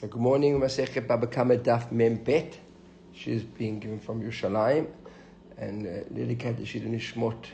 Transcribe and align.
Good 0.00 0.16
morning, 0.16 0.58
Masechet 0.58 1.06
Bava 1.06 1.26
Kamma 1.26 1.58
Daf 1.58 1.92
Mem 1.92 2.16
Bet. 2.16 2.58
She's 3.12 3.42
being 3.42 3.80
given 3.80 4.00
from 4.00 4.22
Yerushalayim 4.22 4.86
and 5.58 5.86
uh, 5.86 5.90
to 5.90 6.62
Shida 6.62 6.88
Nishmot 6.88 7.44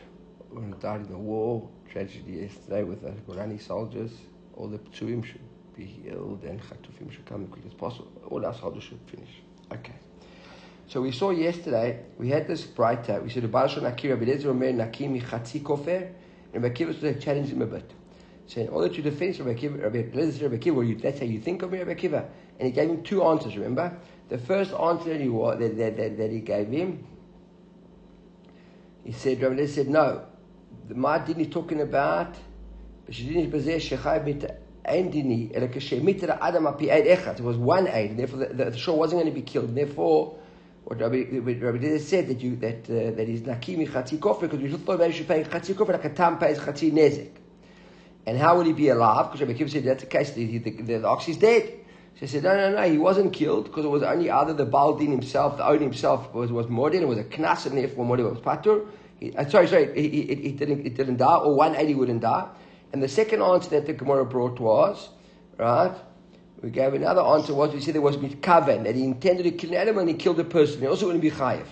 died 0.79 1.01
in 1.01 1.09
the 1.09 1.19
war, 1.19 1.69
tragedy 1.91 2.35
yesterday 2.43 2.85
with 2.85 3.03
the 3.03 3.11
Golani 3.29 3.61
soldiers. 3.61 4.13
All 4.55 4.69
the 4.69 4.79
Ptsuim 4.79 5.25
should 5.25 5.41
be 5.77 5.87
healed 5.87 6.45
and 6.45 6.61
Chatufim 6.61 7.11
should 7.11 7.27
come 7.27 7.43
as 7.43 7.51
quick 7.51 7.67
as 7.67 7.75
possible. 7.75 8.13
All 8.29 8.47
our 8.47 8.55
soldiers 8.55 8.85
should 8.85 9.01
finish. 9.07 9.43
Okay. 9.73 9.95
So 10.87 11.03
we 11.03 11.11
saw 11.11 11.31
yesterday, 11.31 12.05
we 12.17 12.29
had 12.29 12.47
this 12.47 12.63
brighter, 12.63 13.21
we 13.23 13.29
said, 13.29 13.43
Barashon 13.43 13.91
Akira 13.91 14.17
Belezer 14.17 14.47
Omer 14.47 14.73
Nakim 14.73 15.21
Chatzi 15.21 15.63
Kofer, 15.63 16.13
and 16.55 16.63
Rabbi 16.63 16.85
was 16.85 17.01
challenged 17.01 17.51
him 17.51 17.63
a 17.63 17.67
bit 17.67 17.93
saying, 18.47 18.69
in 18.69 18.73
order 18.73 18.95
to 18.95 19.03
defend 19.03 19.39
Rabbi 19.39 19.55
Akiva, 19.55 19.83
Rabbi 19.83 19.99
Rabbi 19.99 20.57
Akiva, 20.57 20.75
well, 20.75 20.97
that's 21.01 21.19
how 21.19 21.25
you 21.25 21.41
think 21.41 21.63
of 21.63 21.73
Rabbi 21.73 21.95
Akiva. 21.95 22.29
And 22.59 22.67
he 22.69 22.71
gave 22.73 22.89
him 22.89 23.03
two 23.03 23.23
answers, 23.25 23.57
remember? 23.57 23.97
The 24.29 24.39
first 24.39 24.73
answer 24.73 25.11
that 25.11 25.21
he, 25.21 25.29
that, 25.29 25.77
that, 25.77 25.97
that, 25.97 26.17
that 26.17 26.31
he 26.31 26.41
gave 26.41 26.69
him, 26.69 27.05
he 29.05 29.13
said, 29.13 29.41
Rabbi 29.43 29.57
Lezer 29.57 29.69
said, 29.69 29.89
no. 29.89 30.27
The 30.89 30.95
Mad 30.95 31.27
didn't 31.27 31.51
talking 31.51 31.81
about, 31.81 32.35
it 33.09 33.53
was 37.41 37.57
one 37.57 37.89
aid, 37.89 38.17
therefore 38.17 38.39
the, 38.39 38.47
the, 38.47 38.71
the 38.71 38.79
shore 38.79 38.99
wasn't 38.99 39.23
going 39.23 39.33
to 39.33 39.41
be 39.41 39.43
killed. 39.43 39.75
Therefore, 39.75 40.39
what 40.85 41.01
Rabbi, 41.01 41.25
Rabbi 41.33 41.79
Lezer 41.79 42.01
said 42.01 42.29
that 42.29 42.41
you 42.41 42.55
that 42.57 42.85
uh, 42.89 43.11
that 43.17 43.29
is 43.29 43.41
nakimi 43.41 43.89
chatzi 43.89 44.19
kofar 44.19 44.43
because 44.43 44.61
we 44.61 44.71
thought 44.71 45.01
maybe 45.01 45.13
you 45.13 45.19
should 45.19 45.29
pay 45.29 45.43
chatzi 45.43 45.75
kofar 45.75 45.95
like 45.95 46.05
a 46.05 46.11
tam 46.11 46.39
pays 46.39 46.59
chatzi 46.61 46.93
nezek. 46.93 47.31
And 48.27 48.37
how 48.37 48.57
would 48.57 48.67
he 48.67 48.73
be 48.73 48.89
alive? 48.89 49.31
Because 49.31 49.47
Rabbi 49.47 49.59
Akiva 49.59 49.71
said 49.71 49.85
that's 49.85 50.03
the 50.03 50.11
case. 50.11 50.33
The, 50.33 50.59
the, 50.59 50.71
the, 50.71 50.99
the 50.99 51.07
ox 51.07 51.29
is 51.29 51.37
dead. 51.37 51.73
She 52.19 52.27
said, 52.27 52.45
no, 52.45 52.57
no, 52.57 52.73
no, 52.73 52.91
he 52.91 52.97
wasn't 52.97 53.35
killed 53.35 53.65
because 53.67 53.85
it 53.85 53.89
was 53.89 54.03
only 54.03 54.31
either 54.31 54.55
the 54.55 54.65
Baldin 54.65 55.11
himself, 55.11 55.59
the 55.59 55.67
owner 55.67 55.81
himself 55.81 56.33
was, 56.33 56.51
was 56.51 56.67
Mordin, 56.67 57.03
it 57.03 57.09
was 57.09 57.19
a 57.19 57.25
knas, 57.25 57.67
and 57.67 57.77
therefore 57.77 58.07
Mordin 58.07 58.31
was 58.31 58.39
Patur. 58.39 58.87
He, 59.21 59.37
uh, 59.37 59.47
sorry, 59.49 59.67
sorry, 59.69 59.95
he, 59.95 60.09
he, 60.09 60.35
he, 60.35 60.53
didn't, 60.53 60.83
he 60.83 60.89
didn't 60.89 61.19
die, 61.19 61.37
or 61.37 61.55
180 61.55 61.95
wouldn't 61.95 62.23
die. 62.23 62.49
And 62.95 63.03
the 63.03 63.09
second 63.09 63.43
answer 63.43 63.69
that 63.71 63.85
the 63.85 63.93
Gemara 63.93 64.25
brought 64.25 64.59
was, 64.59 65.11
right, 65.59 65.95
we 66.63 66.71
gave 66.71 66.95
another 66.95 67.21
answer 67.21 67.55
was, 67.55 67.75
we 67.75 67.83
said 67.83 67.95
there 67.95 68.01
was 68.01 68.17
mitkaven, 68.17 68.85
that 68.85 68.95
he 68.95 69.05
intended 69.05 69.43
to 69.43 69.51
kill 69.51 69.71
an 69.71 69.77
animal 69.77 70.01
and 70.01 70.09
he 70.09 70.15
killed 70.15 70.41
a 70.41 70.45
person. 70.45 70.81
He 70.81 70.87
also 70.87 71.05
wouldn't 71.05 71.23
be 71.23 71.31
chayiv. 71.31 71.67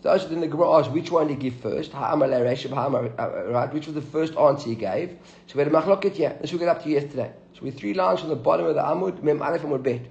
So 0.00 0.16
then 0.16 0.40
the 0.40 0.46
Gemara 0.46 0.78
asked 0.78 0.92
which 0.92 1.10
one 1.10 1.26
to 1.26 1.34
give 1.34 1.54
first, 1.54 1.92
uh, 1.92 2.16
right? 2.16 3.74
Which 3.74 3.86
was 3.86 3.94
the 3.94 4.00
first 4.00 4.36
answer 4.36 4.68
he 4.68 4.76
gave. 4.76 5.18
So 5.48 5.56
we 5.56 5.64
had 5.64 5.68
a 5.68 5.76
machloket 5.76 6.12
here. 6.12 6.36
Let's 6.38 6.52
look 6.52 6.62
it 6.62 6.68
up 6.68 6.84
to 6.84 6.88
yesterday. 6.88 7.32
So 7.54 7.62
we 7.62 7.70
had 7.70 7.78
three 7.78 7.94
lines 7.94 8.20
from 8.20 8.28
the 8.28 8.36
bottom 8.36 8.66
of 8.66 8.76
the 8.76 8.82
Amud, 8.82 9.22
Mem 9.24 9.42
Aleph 9.42 9.62
Amud 9.62 9.82
Bet. 9.82 10.02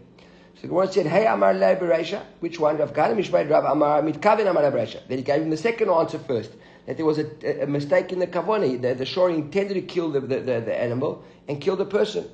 So 0.56 0.64
the 0.64 0.68
Gemara 0.68 0.92
said, 0.92 1.06
Hey 1.06 1.26
Amar 1.26 1.54
Beresha, 1.54 2.22
which 2.42 2.60
one? 2.60 2.78
Rav 2.78 2.92
Kahana 2.92 3.16
Mishmael 3.16 3.50
Rav 3.50 3.64
Amar 3.64 4.02
Mitkaven 4.02 4.50
Amar 4.50 4.64
Beresha. 4.64 5.08
Then 5.08 5.20
he 5.20 5.24
gave 5.24 5.42
him 5.42 5.50
the 5.52 5.58
second 5.58 5.90
answer 5.90 6.20
first, 6.20 6.52
that 6.86 6.98
there 6.98 7.06
was 7.06 7.20
a, 7.20 7.64
a 7.64 7.68
mistake 7.68 8.12
in 8.12 8.20
the 8.20 8.28
Kavoni. 8.28 8.82
that 8.82 8.98
the 8.98 9.06
shore 9.06 9.30
intended 9.30 9.76
to 9.76 9.82
kill 9.82 10.12
the, 10.12 10.20
the, 10.20 10.40
the, 10.40 10.62
the 10.62 10.76
animal 10.76 11.24
and 11.48 11.62
kill 11.62 11.78
the 11.78 11.86
person. 11.86 12.28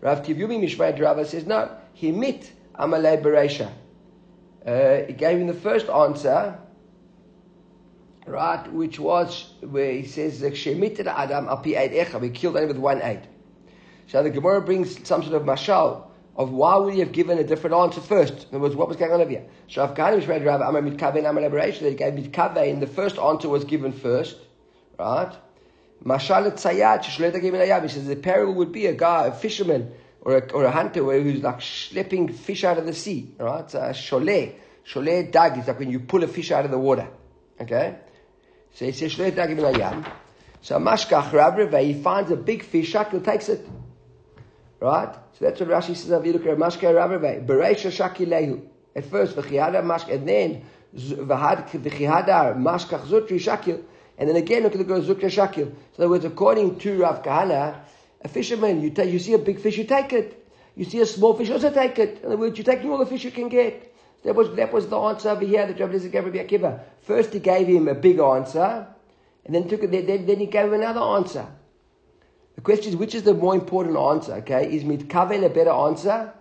Rav 0.00 0.22
Tivyumi 0.22 0.62
Mishmael 0.62 1.00
Rav 1.00 1.26
says, 1.26 1.44
No, 1.44 1.76
he 1.92 2.12
mit 2.12 2.52
Amar 2.76 3.00
Beresha. 3.00 3.72
Uh, 4.64 5.06
he 5.06 5.14
gave 5.14 5.38
him 5.38 5.46
the 5.46 5.54
first 5.54 5.88
answer, 5.88 6.58
right, 8.26 8.72
which 8.72 8.98
was 8.98 9.52
where 9.60 9.92
he 9.92 10.06
says, 10.06 10.40
the 10.40 10.48
Adam 11.16 11.48
api 11.48 11.72
echa, 11.72 12.20
we 12.20 12.30
killed 12.30 12.56
him 12.56 12.68
with 12.68 12.78
one 12.78 13.02
aid. 13.02 13.26
So 14.08 14.22
the 14.22 14.30
Gemara 14.30 14.60
brings 14.60 15.06
some 15.06 15.22
sort 15.22 15.34
of 15.34 15.42
mashal 15.42 16.06
of 16.36 16.50
why 16.50 16.76
would 16.76 16.94
he 16.94 17.00
have 17.00 17.12
given 17.12 17.38
a 17.38 17.44
different 17.44 17.76
answer 17.76 18.00
first? 18.00 18.32
In 18.32 18.48
other 18.48 18.60
words, 18.60 18.76
what 18.76 18.88
was 18.88 18.96
going 18.96 19.12
on 19.12 19.20
over 19.20 19.30
here? 19.30 19.46
So 19.68 19.86
Afghani 19.86 20.26
read 20.26 20.44
Rav 20.44 20.60
Amar 20.60 20.82
Mitkaven 20.82 21.28
Amar 21.28 21.42
Liberation, 21.42 21.84
they 21.84 21.94
gave 21.94 22.14
Mitkaven, 22.14 22.80
the 22.80 22.86
first 22.86 23.18
answer 23.18 23.48
was 23.48 23.64
given 23.64 23.92
first, 23.92 24.36
right? 24.98 25.32
Mashal 26.04 26.50
Tzayat, 26.52 27.02
Shleta 27.04 27.40
gave 27.40 27.82
He 27.82 27.88
says 27.88 28.06
the 28.06 28.16
peril 28.16 28.54
would 28.54 28.72
be 28.72 28.86
a 28.86 28.94
guy, 28.94 29.26
a 29.26 29.32
fisherman, 29.32 29.92
or 30.22 30.38
a, 30.38 30.52
or 30.52 30.64
a 30.64 30.70
hunter 30.70 31.02
who's 31.02 31.42
like 31.42 31.60
schlepping 31.60 32.34
fish 32.34 32.64
out 32.64 32.78
of 32.78 32.86
the 32.86 32.94
sea, 32.94 33.34
right? 33.38 33.64
It's 33.64 33.74
a 33.74 33.90
shole. 33.92 34.54
Shole 34.84 35.30
dag 35.30 35.58
is 35.58 35.68
like 35.68 35.78
when 35.78 35.90
you 35.90 36.00
pull 36.00 36.24
a 36.24 36.26
fish 36.26 36.50
out 36.50 36.64
of 36.64 36.70
the 36.70 36.78
water. 36.78 37.08
Okay? 37.60 37.96
So 38.74 38.84
he 38.84 38.92
says, 38.92 39.14
Layam. 39.14 40.10
So 40.62 40.78
Mashkach 40.78 41.32
Rab 41.32 41.74
he 41.82 41.94
finds 41.94 42.30
a 42.30 42.36
big 42.36 42.62
fish, 42.62 42.92
Shakil 42.92 43.24
takes 43.24 43.48
it. 43.48 43.66
Right? 44.78 45.14
So 45.38 45.44
that's 45.44 45.60
what 45.60 45.68
Rashi 45.68 45.96
says 45.96 46.10
Yiduk 46.10 46.44
Mashkach 46.56 46.94
Rab 46.94 47.10
Reva. 47.10 47.40
Bereisha 47.40 47.90
Shakilehu. 47.90 48.62
At 48.94 49.04
first, 49.06 49.36
V'chiyada 49.36 49.82
Mashkach, 49.82 50.14
and 50.14 50.28
then 50.28 50.64
V'chiyada 50.94 52.56
Mashkach 52.56 53.06
Zutri 53.06 53.38
Shakil. 53.38 53.82
And 54.18 54.28
then 54.28 54.36
again, 54.36 54.62
look 54.62 54.72
at 54.72 54.78
the 54.78 54.84
go 54.84 55.00
Zutri 55.00 55.30
Shakil. 55.30 55.54
So 55.54 55.64
in 55.64 55.74
other 55.98 56.08
words, 56.08 56.24
according 56.24 56.78
to 56.80 56.98
Rav 56.98 57.22
Kahana, 57.22 57.80
a 58.22 58.28
fisherman, 58.28 58.82
you, 58.82 58.90
take, 58.90 59.10
you 59.10 59.18
see 59.18 59.32
a 59.32 59.38
big 59.38 59.60
fish, 59.60 59.78
you 59.78 59.84
take 59.84 60.12
it. 60.12 60.36
You 60.76 60.84
see 60.84 61.00
a 61.00 61.06
small 61.06 61.34
fish, 61.34 61.50
also 61.50 61.72
take 61.72 61.98
it. 61.98 62.18
In 62.18 62.26
other 62.26 62.36
words, 62.36 62.58
you're 62.58 62.64
taking 62.64 62.90
all 62.90 62.98
the 62.98 63.06
fish 63.06 63.24
you 63.24 63.30
can 63.30 63.48
get. 63.48 63.89
That 64.24 64.34
was, 64.34 64.54
that 64.56 64.72
was 64.72 64.88
the 64.88 64.98
answer 64.98 65.30
over 65.30 65.44
here 65.44 65.66
that 65.66 65.80
Rabbi 65.80 65.92
Eliezer 65.92 66.08
gave 66.08 66.24
Rabbi 66.24 66.38
Akiva. 66.38 66.80
First 67.02 67.32
he 67.32 67.40
gave 67.40 67.66
him 67.66 67.88
a 67.88 67.94
big 67.94 68.18
answer, 68.18 68.86
and 69.44 69.54
then 69.54 69.68
took 69.68 69.80
then, 69.80 70.06
then 70.06 70.38
he 70.38 70.46
gave 70.46 70.66
him 70.66 70.74
another 70.74 71.00
answer. 71.00 71.46
The 72.56 72.60
question 72.60 72.92
is, 72.92 72.96
which 72.96 73.14
is 73.14 73.22
the 73.22 73.32
more 73.32 73.54
important 73.54 73.96
answer? 73.96 74.34
Okay, 74.34 74.70
is 74.74 74.84
mitkaven 74.84 75.44
a 75.44 75.48
better 75.48 75.70
answer, 75.70 76.32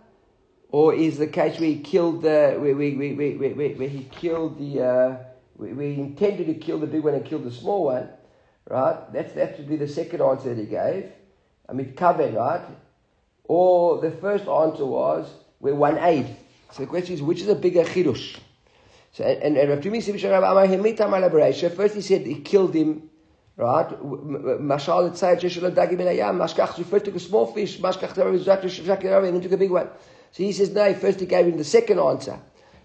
or 0.69 0.93
is 0.93 1.17
the 1.17 1.27
case 1.27 1.59
where 1.59 1.69
he 1.69 1.79
killed 1.79 2.21
the 2.23 2.57
where 2.59 2.75
where, 2.75 2.91
where, 2.91 3.13
where, 3.15 3.51
where, 3.51 3.69
where 3.69 3.87
he 3.87 4.03
killed 4.11 4.59
the 4.59 4.81
uh, 4.83 5.17
where, 5.55 5.73
where 5.73 5.87
he 5.87 6.01
intended 6.01 6.47
to 6.47 6.55
kill 6.55 6.79
the 6.79 6.87
big 6.87 7.03
one 7.03 7.13
and 7.13 7.23
killed 7.23 7.45
the 7.45 7.51
small 7.51 7.85
one, 7.85 8.09
right? 8.69 9.13
That's 9.13 9.31
that 9.33 9.57
would 9.57 9.69
be 9.69 9.77
the 9.77 9.87
second 9.87 10.21
answer 10.21 10.53
that 10.53 10.61
he 10.61 10.67
gave. 10.67 11.09
I 11.69 11.73
mean, 11.73 11.93
kaven, 11.93 12.35
right? 12.35 12.65
Or 13.45 14.01
the 14.01 14.11
first 14.11 14.47
answer 14.47 14.85
was 14.85 15.31
where 15.59 15.75
one 15.75 15.97
aid. 15.97 16.35
So 16.71 16.83
the 16.83 16.87
question 16.87 17.15
is, 17.15 17.21
which 17.21 17.41
is 17.41 17.47
a 17.47 17.55
bigger 17.55 17.83
chidush? 17.83 18.37
So, 19.11 19.23
and, 19.23 19.57
and 19.57 19.69
Rav 19.69 19.79
Tumi 19.79 20.01
said, 21.53 21.73
first 21.73 21.95
he 21.95 22.01
said 22.01 22.27
he 22.27 22.35
killed 22.41 22.75
him, 22.75 23.09
right? 23.57 23.89
Mashal 23.89 25.09
etzayat 25.11 25.39
sheshel 25.39 25.71
dagi 25.73 25.97
ben 25.97 26.07
ayam, 26.07 26.37
mashkach, 26.37 26.83
first 26.85 27.05
took 27.05 27.15
a 27.15 27.19
small 27.19 27.47
fish, 27.47 27.79
mashkach 27.79 28.15
and 28.17 29.35
then 29.35 29.41
took 29.41 29.51
a 29.51 29.57
big 29.57 29.71
one. 29.71 29.89
So 30.31 30.43
he 30.43 30.51
says, 30.51 30.69
no, 30.69 30.93
first 30.93 31.19
he 31.19 31.25
gave 31.25 31.47
him 31.47 31.57
the 31.57 31.63
second 31.63 31.99
answer, 31.99 32.39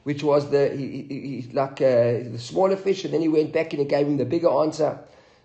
which 0.04 0.22
was 0.22 0.50
the, 0.50 0.70
he, 0.70 1.02
he, 1.08 1.42
he 1.42 1.50
like 1.52 1.80
uh, 1.82 2.24
the 2.32 2.38
smaller 2.38 2.76
fish, 2.76 3.04
and 3.04 3.12
then 3.12 3.20
he 3.20 3.28
went 3.28 3.52
back 3.52 3.74
and 3.74 3.80
he 3.80 3.86
gave 3.86 4.06
him 4.06 4.16
the 4.16 4.24
bigger 4.24 4.48
answer. 4.48 4.98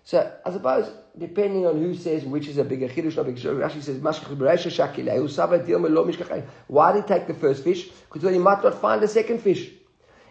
So 0.04 0.32
I 0.46 0.50
suppose 0.50 0.90
depending 1.20 1.66
on 1.66 1.76
who 1.76 1.94
says 1.94 2.24
which 2.24 2.48
is 2.48 2.56
a 2.56 2.64
bigger 2.64 2.88
chiddush 2.88 3.18
or 3.18 3.24
bigger 3.24 3.54
Rashi 3.54 3.82
says 3.82 3.98
mashkach 3.98 4.34
b'reisha 4.36 4.70
shakilei 4.70 5.18
usava. 5.18 6.44
Why 6.66 6.92
did 6.92 7.02
he 7.02 7.08
take 7.08 7.26
the 7.26 7.34
first 7.34 7.62
fish? 7.62 7.90
Because 8.10 8.32
he 8.32 8.38
might 8.38 8.64
not 8.64 8.80
find 8.80 9.02
the 9.02 9.08
second 9.08 9.40
fish. 9.42 9.70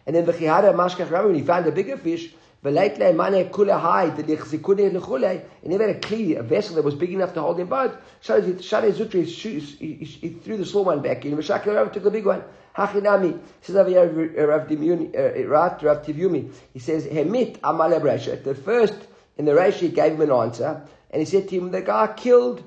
And 0.07 0.15
then 0.15 0.25
v'chihada 0.25 0.73
mashkach 0.73 1.11
rabbi 1.11 1.27
when 1.27 1.35
he 1.35 1.43
found 1.43 1.67
a 1.67 1.71
bigger 1.71 1.95
fish. 1.95 2.33
V'leitle 2.65 3.15
mane 3.15 3.49
kula 3.49 3.79
hai 3.79 4.09
the 4.09 4.23
lichzikune 4.23 4.91
lechulei. 4.91 5.43
He 5.61 5.71
had 5.71 5.81
a 5.81 5.99
kli, 5.99 6.39
a 6.39 6.41
vessel 6.41 6.75
that 6.75 6.83
was 6.83 6.95
big 6.95 7.13
enough 7.13 7.35
to 7.35 7.41
hold 7.41 7.59
him 7.59 7.67
both. 7.67 7.95
Shadei 8.23 8.91
zutri, 8.91 9.25
he 9.25 10.29
threw 10.43 10.57
the 10.57 10.65
small 10.65 10.85
one 10.85 11.03
back 11.03 11.23
in. 11.23 11.37
V'shakil 11.37 11.75
rabbi 11.75 11.91
took 11.91 12.03
the 12.03 12.11
big 12.11 12.25
one. 12.25 12.43
Hachinami 12.75 13.39
says 13.61 13.75
Rav 13.75 14.67
Dimuni, 14.67 15.13
uh, 15.15 15.47
Rav 15.47 15.79
Tivyumi. 15.79 16.51
He 16.73 16.79
says 16.79 17.05
hemit 17.05 17.59
amal 17.63 17.89
The 17.89 18.55
first 18.55 19.08
in 19.39 19.45
the 19.45 19.53
Rashi, 19.53 19.91
gave 19.91 20.13
him 20.13 20.21
an 20.21 20.31
answer, 20.31 20.81
and 21.09 21.21
he 21.21 21.25
said 21.25 21.47
to 21.47 21.57
him, 21.57 21.71
the 21.71 21.81
guy 21.81 22.13
killed 22.15 22.61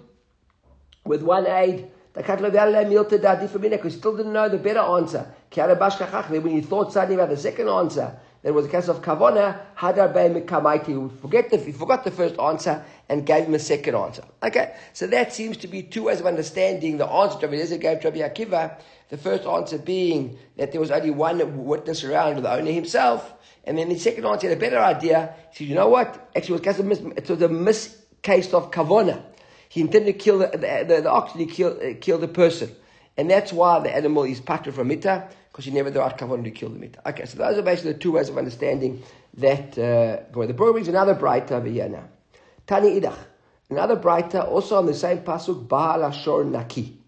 with 1.04 1.22
one 1.22 1.46
aid. 1.46 1.90
Because 2.14 2.40
he 2.40 3.90
still 3.90 4.16
didn't 4.16 4.32
know 4.32 4.48
the 4.48 4.58
better 4.58 4.80
answer. 4.80 5.34
When 5.54 6.48
he 6.48 6.60
thought 6.62 6.92
suddenly 6.92 7.14
about 7.14 7.28
the 7.28 7.36
second 7.36 7.68
answer, 7.68 8.18
there 8.42 8.52
was 8.52 8.66
a 8.66 8.68
case 8.68 8.88
of 8.88 9.02
kavona 9.02 9.60
hadar 9.76 10.84
He 10.84 11.20
forget 11.20 11.50
the 11.50 11.58
he 11.58 11.72
forgot 11.72 12.04
the 12.04 12.10
first 12.10 12.38
answer 12.38 12.84
and 13.08 13.24
gave 13.24 13.44
him 13.44 13.54
a 13.54 13.58
second 13.58 13.94
answer. 13.94 14.24
Okay, 14.42 14.74
so 14.92 15.06
that 15.06 15.32
seems 15.32 15.56
to 15.58 15.68
be 15.68 15.82
two 15.82 16.04
ways 16.04 16.20
of 16.20 16.26
understanding 16.26 16.98
the 16.98 17.06
answer 17.06 17.38
Rabbi 17.38 17.54
Eliezer 17.54 17.78
gave 17.78 18.00
to 18.00 18.10
Rabbi 18.10 18.20
Akiva. 18.20 18.78
The 19.12 19.18
first 19.18 19.44
answer 19.44 19.76
being 19.76 20.38
that 20.56 20.72
there 20.72 20.80
was 20.80 20.90
only 20.90 21.10
one 21.10 21.66
witness 21.66 22.02
around, 22.02 22.42
the 22.42 22.50
owner 22.50 22.72
himself, 22.72 23.30
and 23.62 23.76
then 23.76 23.90
the 23.90 23.98
second 23.98 24.24
answer 24.24 24.48
had 24.48 24.56
a 24.56 24.60
better 24.60 24.78
idea. 24.78 25.34
He 25.50 25.56
said, 25.58 25.68
you 25.68 25.74
know 25.74 25.88
what? 25.88 26.30
Actually, 26.34 26.60
it 26.60 26.66
was, 26.66 26.78
a 26.80 26.82
mis, 26.82 26.98
it 26.98 27.28
was 27.28 27.42
a 27.42 28.22
case 28.22 28.54
of 28.54 28.70
kavona. 28.70 29.22
He 29.68 29.82
intended 29.82 30.14
to 30.14 30.18
kill 30.18 30.38
the, 30.38 30.46
the, 30.46 30.84
the, 30.88 31.00
the 31.02 31.10
ox, 31.10 31.32
and 31.32 31.42
he 31.42 31.46
killed, 31.46 31.82
uh, 31.82 32.16
the 32.16 32.28
person. 32.28 32.74
And 33.18 33.30
that's 33.30 33.52
why 33.52 33.80
the 33.80 33.94
animal 33.94 34.22
is 34.24 34.40
pater 34.40 34.72
from 34.72 34.88
mita, 34.88 35.28
because 35.50 35.66
he 35.66 35.72
never 35.72 35.90
the 35.90 36.00
right 36.00 36.16
kavona 36.16 36.44
to 36.44 36.50
kill 36.50 36.70
the 36.70 36.78
mita. 36.78 37.06
Okay, 37.06 37.26
so 37.26 37.36
those 37.36 37.58
are 37.58 37.62
basically 37.62 37.92
the 37.92 37.98
two 37.98 38.12
ways 38.12 38.30
of 38.30 38.38
understanding 38.38 39.02
that. 39.34 39.76
Uh, 39.76 40.40
the 40.40 40.54
Torah 40.54 40.72
brings 40.72 40.88
another 40.88 41.12
bright 41.12 41.52
over 41.52 41.68
here 41.68 41.86
now. 41.86 42.08
Tani 42.66 42.98
idach. 42.98 43.18
Another 43.68 43.96
brighter, 43.96 44.40
also 44.40 44.78
on 44.78 44.86
the 44.86 44.94
same 44.94 45.18
pasuk, 45.18 45.68
Baal 45.68 46.00
Ashor 46.00 46.46
Naki. 46.46 47.01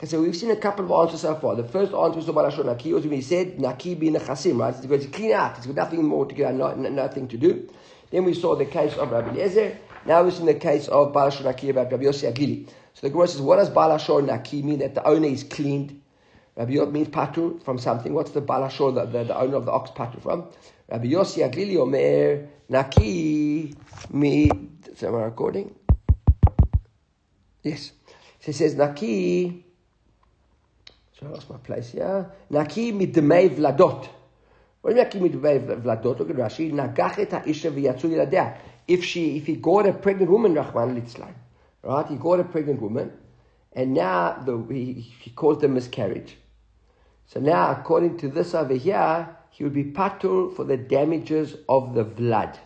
Okay, 0.00 0.06
so 0.06 0.22
we've 0.22 0.36
seen 0.36 0.52
a 0.52 0.56
couple 0.56 0.84
of 0.84 0.92
answers 0.92 1.22
so 1.22 1.34
far. 1.34 1.56
The 1.56 1.64
first 1.64 1.92
answer 1.92 2.18
was 2.18 2.28
about 2.28 2.52
Lashon 2.52 2.66
Naki, 2.66 2.92
was 2.92 3.02
when 3.02 3.14
he 3.14 3.20
said 3.20 3.58
Naki 3.58 3.96
being 3.96 4.14
a 4.14 4.20
chasim, 4.20 4.56
right? 4.56 4.72
It's 4.72 4.86
going 4.86 5.00
to 5.00 5.08
clean 5.08 5.32
out. 5.32 5.58
It's 5.58 5.66
got 5.66 5.74
nothing 5.74 6.04
more 6.04 6.24
to 6.24 6.32
get, 6.32 6.54
nothing 6.54 7.26
to 7.26 7.36
do. 7.36 7.68
Then 8.12 8.24
we 8.24 8.32
saw 8.32 8.54
the 8.54 8.64
case 8.64 8.96
of 8.96 9.10
Rabbi 9.10 9.30
Eliezer. 9.30 9.76
Now 10.06 10.22
we're 10.22 10.30
seeing 10.30 10.46
the 10.46 10.54
case 10.54 10.86
of 10.86 11.12
Balashon 11.12 11.46
Naki 11.46 11.70
about 11.70 11.90
Rabbi 11.90 12.04
Yossi 12.04 12.32
Aglili. 12.32 12.68
So 12.94 13.08
the 13.08 13.10
Gemara 13.10 13.26
says, 13.26 13.40
what 13.40 13.56
does 13.56 13.70
Balashon 13.70 14.26
Naki 14.26 14.62
mean? 14.62 14.78
That 14.78 14.94
the 14.94 15.04
owner 15.04 15.26
is 15.26 15.42
cleaned. 15.42 16.00
Rabbi 16.54 16.74
Yossi 16.74 16.92
means 16.92 17.08
patur 17.08 17.60
from 17.64 17.78
something. 17.78 18.14
What's 18.14 18.30
the 18.30 18.40
Balashon, 18.40 18.94
the, 18.94 19.04
the, 19.04 19.24
the, 19.24 19.36
owner 19.36 19.56
of 19.56 19.66
the 19.66 19.72
ox 19.72 19.90
patur 19.90 20.22
from? 20.22 20.44
Rabbi 20.88 21.06
Yossi 21.06 21.44
Aglili 21.44 21.76
Omer 21.76 22.46
Naki 22.68 23.74
me. 24.10 24.48
Am 24.48 25.14
I 25.16 25.22
recording? 25.22 25.74
Yes. 27.64 27.90
So 28.38 28.46
he 28.46 28.52
says 28.52 28.76
Naki. 28.76 29.64
So 31.18 31.26
I 31.26 31.30
lost 31.30 31.50
my 31.50 31.56
place 31.56 31.90
here. 31.90 32.30
Naki 32.50 32.92
midmei 32.92 33.50
vladot. 33.50 34.08
What 34.80 34.94
do 34.94 35.18
you 35.18 35.24
mean 35.24 35.32
midmei 35.32 35.82
vladot? 35.82 36.18
Look 36.18 36.30
at 36.30 36.36
Rashi. 36.36 36.72
Nagachet 36.72 37.30
ha'isha 37.30 37.70
v'yatzu 37.70 38.04
yiladeh. 38.04 38.56
If 38.86 39.04
she, 39.04 39.36
if 39.36 39.46
he 39.46 39.56
got 39.56 39.86
a 39.86 39.92
pregnant 39.92 40.30
woman, 40.30 40.54
Rahman 40.54 41.00
litzlan, 41.00 41.34
right? 41.82 42.06
He 42.06 42.16
got 42.16 42.40
a 42.40 42.44
pregnant 42.44 42.80
woman, 42.80 43.12
and 43.72 43.92
now 43.92 44.42
the, 44.44 44.64
he, 44.72 44.94
he 44.94 45.30
caused 45.30 45.62
a 45.62 45.68
miscarriage. 45.68 46.36
So 47.26 47.40
now, 47.40 47.70
according 47.72 48.16
to 48.18 48.28
this 48.28 48.54
over 48.54 48.72
here, 48.72 49.36
he 49.50 49.64
would 49.64 49.74
be 49.74 49.84
patur 49.84 50.54
for 50.54 50.64
the 50.64 50.78
damages 50.78 51.56
of 51.68 51.94
the 51.94 52.04
blood. 52.04 52.58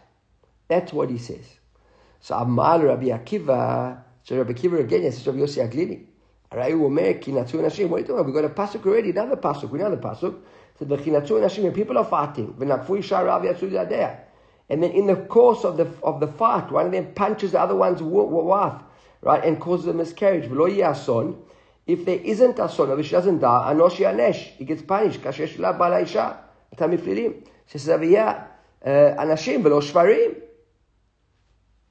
That's 0.69 0.93
what 0.93 1.11
he 1.11 1.19
says. 1.19 1.45
So 2.21 2.37
Amal 2.37 2.83
Rabbi 2.83 3.07
Akiva, 3.07 4.01
so 4.23 4.37
Rabbi 4.37 4.53
Akiva 4.53 4.79
again, 4.79 5.11
says 5.11 5.27
Rabbi 5.27 5.41
Yossi 5.41 6.07
You 6.55 6.61
talking 6.61 7.35
about? 7.35 8.27
We 8.27 8.33
got 8.33 8.45
a 8.45 8.51
pasuk 8.51 8.85
already, 8.87 9.11
another 9.11 9.37
pasuk. 9.37 9.71
We 9.71 9.79
know 9.79 9.91
the 9.91 9.97
pasuk. 9.97 10.39
So 10.79 10.85
the 10.85 10.97
chinatzu 10.99 11.31
nashim, 11.31 11.63
when 11.63 11.73
people 11.73 11.97
are 11.97 12.05
fighting, 12.05 12.55
and 14.69 14.83
then 14.83 14.91
in 14.91 15.07
the 15.07 15.17
course 15.17 15.65
of 15.65 15.77
the 15.77 15.87
of 16.03 16.21
the 16.21 16.27
fight, 16.27 16.71
one 16.71 16.87
of 16.87 16.93
them 16.93 17.13
punches 17.15 17.53
the 17.53 17.61
other 17.61 17.75
one's 17.75 18.03
wife, 18.03 18.83
right, 19.23 19.45
and 19.45 19.61
causes 19.61 19.87
a 19.87 19.93
miscarriage. 19.95 20.45
If 21.87 22.05
there 22.05 22.19
isn't 22.19 22.59
a 22.59 22.69
son, 22.69 22.99
if 22.99 23.07
she 23.07 23.13
doesn't 23.13 23.39
die, 23.41 23.73
anoshi 23.75 24.05
anesh, 24.07 24.37
he 24.37 24.65
gets 24.65 24.83
punished. 24.83 25.23
Kashesh 25.23 25.59
la. 25.59 25.73
She 27.67 27.79
says, 27.79 27.99
"Aviyah, 27.99 28.47
uh, 28.85 28.89
anashim 28.89 29.63
v'lo 29.63 29.81
shvarim." 29.83 30.37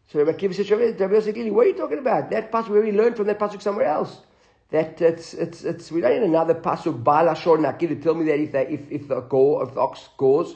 So 0.08 0.24
Rabbi 0.24 0.52
says, 0.52 0.69
"What 0.69 1.66
are 1.66 1.69
you 1.69 1.74
talking 1.74 1.98
about? 1.98 2.30
That 2.30 2.52
pasuk 2.52 2.69
we 2.69 2.92
learned 2.92 3.16
from 3.18 3.28
that 3.28 3.40
pasuk 3.40 3.62
somewhere 3.62 3.88
else." 3.88 4.22
That 4.71 5.01
it's, 5.01 5.33
it's, 5.33 5.63
it's, 5.63 5.91
we 5.91 6.01
don't 6.01 6.19
need 6.19 6.27
another 6.27 6.56
pasuk, 6.56 7.03
Bala 7.03 7.35
Shor 7.35 7.57
Naki, 7.57 7.88
to 7.88 7.95
tell 7.95 8.15
me 8.15 8.25
that 8.25 8.39
if, 8.39 8.51
they, 8.53 8.68
if, 8.68 8.91
if 8.91 9.07
the 9.07 9.19
gore, 9.21 9.63
if 9.68 9.73
the 9.73 9.81
ox 9.81 10.09
goes, 10.18 10.56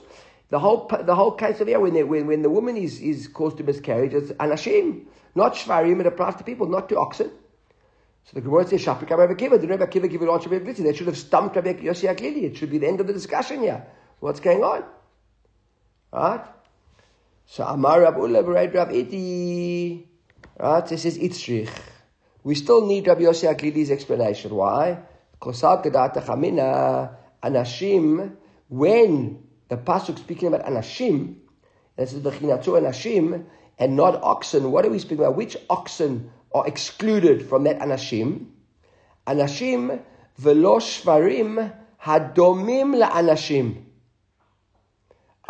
the 0.49 0.59
whole, 0.59 0.89
the 1.03 1.15
whole 1.15 1.31
case 1.31 1.59
of 1.59 1.67
here, 1.67 1.79
when, 1.79 1.95
when, 2.07 2.25
when 2.27 2.41
the 2.41 2.49
woman 2.49 2.77
is, 2.77 2.99
is 3.01 3.27
caused 3.27 3.57
to 3.57 3.63
miscarriage, 3.63 4.13
it's 4.13 4.31
anashim, 4.33 5.05
not 5.35 5.53
shvarim, 5.53 5.99
it 5.99 6.07
applies 6.07 6.35
to 6.35 6.43
people, 6.43 6.67
not 6.67 6.87
to 6.89 6.97
oxen. 6.97 7.29
So 8.23 8.31
the 8.33 8.41
Gemara 8.41 8.67
says, 8.67 8.83
Shapik 8.83 9.09
Rabbi 9.09 9.33
Akiva, 9.33 9.59
did 9.59 9.69
Rabbi 9.69 9.85
Akiva 9.85 10.09
give 10.09 10.21
it 10.21 10.29
on 10.29 10.39
Shabbat 10.39 10.65
Glitzi? 10.65 10.83
They 10.83 10.95
should 10.95 11.05
have 11.05 11.17
stumped 11.17 11.55
Rabbi 11.55 11.73
Yossi 11.73 12.11
Aglili. 12.11 12.43
It 12.43 12.57
should 12.57 12.71
be 12.71 12.79
the 12.79 12.87
end 12.87 12.99
of 12.99 13.05
the 13.05 13.13
discussion 13.13 13.59
here. 13.59 13.85
What's 14.19 14.39
going 14.39 14.63
on? 14.63 14.83
Right? 16.11 16.43
So 17.45 17.65
Amar 17.65 18.01
Rab 18.01 18.17
Ula, 18.17 18.41
Rab 18.41 18.91
Iti. 18.91 20.07
Right? 20.57 20.85
This 20.87 21.05
is 21.05 21.19
Itzrich. 21.19 21.69
We 22.45 22.53
still 22.53 22.85
need 22.85 23.07
Rabbi 23.07 23.21
Yossi 23.21 23.51
Aglili's 23.51 23.89
explanation. 23.89 24.53
Why? 24.53 24.99
Anashim, 27.43 28.35
when 28.69 29.43
the 29.67 29.77
pasuk 29.77 30.19
speaking 30.19 30.49
about 30.49 30.63
anashim, 30.67 31.37
this 31.97 32.13
is 32.13 32.21
bechinatu 32.21 32.79
anashim, 32.79 33.45
and 33.79 33.95
not 33.95 34.21
oxen. 34.21 34.71
What 34.71 34.85
are 34.85 34.91
we 34.91 34.99
speaking 34.99 35.19
about? 35.25 35.35
Which 35.35 35.57
oxen 35.71 36.29
are 36.53 36.67
excluded 36.67 37.49
from 37.49 37.63
that 37.63 37.79
anashim? 37.79 38.45
Anashim 39.25 40.01
velo 40.37 40.77
shvarim 40.77 41.73
hadomim 42.03 42.95
laanashim. 43.03 43.85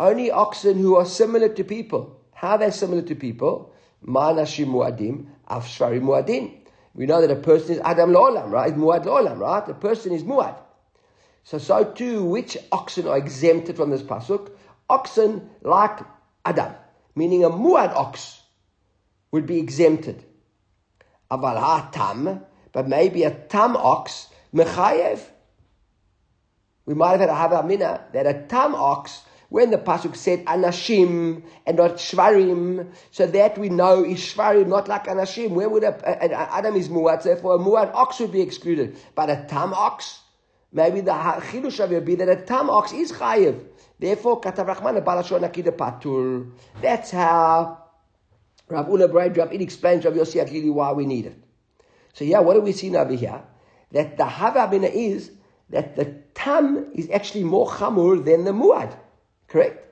Only 0.00 0.30
oxen 0.30 0.78
who 0.78 0.96
are 0.96 1.04
similar 1.04 1.50
to 1.50 1.62
people. 1.62 2.22
How 2.32 2.52
are 2.52 2.58
they 2.58 2.70
similar 2.70 3.02
to 3.02 3.14
people? 3.14 3.74
Ma 4.00 4.32
anashim 4.32 4.68
muadim, 4.68 5.26
af 5.46 5.66
shvarim 5.66 6.02
muadin. 6.02 6.62
We 6.96 7.04
know 7.04 7.20
that 7.20 7.30
a 7.30 7.36
person 7.36 7.74
is 7.74 7.80
Adam 7.84 8.10
Lo'olam, 8.10 8.50
right? 8.50 8.74
Muad 8.74 9.04
Lo'olam, 9.04 9.38
right? 9.38 9.68
A 9.68 9.74
person 9.74 10.12
is 10.12 10.24
Muad. 10.24 10.56
So, 11.44 11.58
so 11.58 11.84
too, 11.84 12.24
which 12.24 12.56
oxen 12.72 13.06
are 13.06 13.18
exempted 13.18 13.76
from 13.76 13.90
this 13.90 14.02
pasuk? 14.02 14.50
Oxen 14.88 15.50
like 15.60 16.00
Adam, 16.44 16.72
meaning 17.14 17.44
a 17.44 17.50
Muad 17.50 17.94
ox 17.94 18.40
would 19.30 19.46
be 19.46 19.58
exempted. 19.58 20.24
Aval 21.30 21.58
ha-tam, 21.58 22.40
but 22.72 22.88
maybe 22.88 23.24
a 23.24 23.30
tam 23.30 23.76
ox, 23.76 24.28
mechayev. 24.54 25.20
We 26.86 26.94
might 26.94 27.20
have 27.20 27.28
had 27.28 27.28
a 27.28 27.32
havamina 27.32 28.10
that 28.12 28.26
a 28.26 28.46
tam 28.48 28.74
ox 28.74 29.20
when 29.48 29.70
the 29.70 29.78
pasuk 29.78 30.16
said 30.16 30.44
anashim 30.46 31.42
and 31.66 31.76
not 31.76 31.96
shvarim, 31.96 32.88
so 33.10 33.26
that 33.26 33.56
we 33.58 33.68
know 33.68 34.04
is 34.04 34.18
shvarim 34.18 34.66
not 34.66 34.88
like 34.88 35.06
anashim. 35.06 35.50
Where 35.50 35.68
would 35.68 35.84
a, 35.84 36.54
Adam 36.54 36.74
is 36.76 36.88
muad? 36.88 37.22
Therefore, 37.22 37.56
a 37.56 37.58
muad 37.58 37.92
ox 37.94 38.18
would 38.20 38.32
be 38.32 38.40
excluded, 38.40 38.96
but 39.14 39.30
a 39.30 39.46
tam 39.48 39.72
ox, 39.74 40.20
maybe 40.72 41.00
the 41.00 41.12
chidush 41.12 41.80
of 41.80 42.04
be 42.04 42.14
that 42.16 42.28
a 42.28 42.36
tam 42.36 42.70
ox 42.70 42.92
is 42.92 43.12
chayiv. 43.12 43.64
Therefore, 43.98 44.40
katav 44.40 44.74
rachman 44.74 45.02
balashon 45.04 45.48
akida 45.48 45.70
patur. 45.70 46.50
That's 46.82 47.10
how 47.10 47.84
Rav 48.68 48.88
Ula 48.88 49.08
Braid 49.08 49.36
Rav 49.36 49.52
It 49.52 49.60
explains 49.60 50.04
Rav 50.04 50.14
Yossi 50.14 50.44
Aglili 50.44 50.72
why 50.72 50.92
we 50.92 51.06
need 51.06 51.26
it. 51.26 51.42
So 52.12 52.24
yeah, 52.24 52.40
what 52.40 52.54
do 52.54 52.60
we 52.60 52.72
see 52.72 52.94
over 52.96 53.12
here? 53.12 53.42
That 53.92 54.16
the 54.16 54.24
havamina 54.24 54.90
is 54.92 55.30
that 55.70 55.96
the 55.96 56.22
tam 56.34 56.90
is 56.94 57.08
actually 57.10 57.44
more 57.44 57.68
chamur 57.68 58.24
than 58.24 58.44
the 58.44 58.52
muad. 58.52 58.96
Correct? 59.48 59.82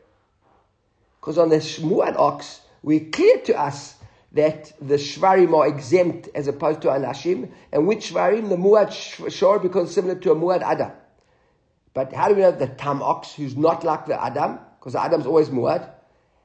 Because 1.21 1.39
on 1.39 1.49
the 1.49 1.56
Shmuad 1.56 2.17
ox, 2.17 2.61
we 2.83 3.01
clear 3.01 3.39
to 3.43 3.59
us 3.59 3.97
that 4.33 4.73
the 4.81 4.97
Shvarim 4.97 5.56
are 5.56 5.67
exempt 5.67 6.29
as 6.35 6.49
opposed 6.49 6.83
to 6.83 6.89
Anashim, 6.89 7.51
and 7.73 7.87
which 7.87 8.12
Shvarim? 8.12 8.49
The 8.49 8.56
Muad 8.56 8.93
Shor, 9.31 9.59
because 9.59 9.95
similar 9.95 10.17
to 10.17 10.33
a 10.33 10.37
Muad 10.37 10.62
Adam. 10.62 10.91
But 11.95 12.12
how 12.12 12.29
do 12.29 12.35
we 12.35 12.43
know 12.43 12.51
the 12.51 12.67
Tam 12.67 13.01
ox, 13.03 13.32
who's 13.34 13.56
not 13.56 13.84
like 13.84 14.06
the 14.06 14.23
Adam? 14.23 14.58
Because 14.79 14.94
the 14.94 15.03
Adam's 15.03 15.27
always 15.27 15.49
Muad. 15.49 15.89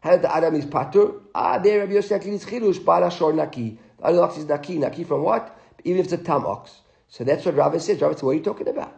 How 0.01 0.15
the 0.15 0.33
Adam 0.33 0.55
is 0.55 0.65
Patur? 0.65 1.19
Ah, 1.35 1.57
there 1.57 1.79
Rabbi 1.79 1.93
Yosef 1.93 2.25
is 2.25 2.45
Chilush, 2.45 2.83
Bala 2.85 3.11
Shor 3.11 3.33
Naki. 3.33 3.79
The 3.97 4.05
other 4.05 4.21
ox 4.21 4.37
is 4.37 4.45
Naki. 4.45 4.77
Naki 4.77 5.03
from 5.03 5.23
what? 5.23 5.59
Even 5.83 5.99
if 5.99 6.05
it's 6.05 6.13
a 6.13 6.23
Tam 6.23 6.45
ox. 6.45 6.79
So 7.09 7.23
that's 7.23 7.43
what 7.43 7.55
Rav 7.55 7.73
says. 7.81 7.99
Rav 7.99 8.13
says, 8.13 8.23
what 8.23 8.31
are 8.31 8.35
you 8.35 8.43
talking 8.43 8.67
about? 8.67 8.95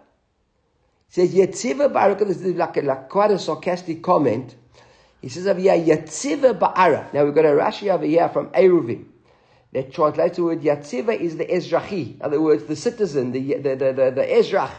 Says 1.12 1.34
Yetziva 1.34 1.91
Baruch, 1.91 2.20
this 2.20 2.41
is 2.41 2.56
like, 2.56 2.77
a, 2.77 2.82
like 2.82 3.10
quite 3.10 3.32
a 3.32 3.38
sarcastic 3.38 4.01
comment. 4.01 4.56
He 5.22 5.27
says 5.27 5.46
over 5.46 5.60
here, 5.60 5.74
Yetziva 5.74 6.58
Ba'ara. 6.58 7.13
Now 7.13 7.25
we've 7.25 7.36
got 7.36 7.44
a 7.44 7.50
Rashi 7.50 7.94
over 7.94 8.06
here 8.06 8.30
from 8.30 8.48
Eruvin 8.51 9.06
that 9.74 9.94
translates 9.94 10.38
the 10.38 10.44
word 10.44 10.62
Yatziva 10.62 11.20
is 11.20 11.36
the 11.36 11.46
Ezrachi. 11.46 12.15
In 12.15 12.22
other 12.22 12.41
words, 12.41 12.63
the 12.63 12.77
citizen, 12.77 13.34
the, 13.34 13.56
the, 13.56 13.75
the, 13.75 13.94
the, 13.94 14.12
the 14.15 14.25
Ezrach 14.25 14.72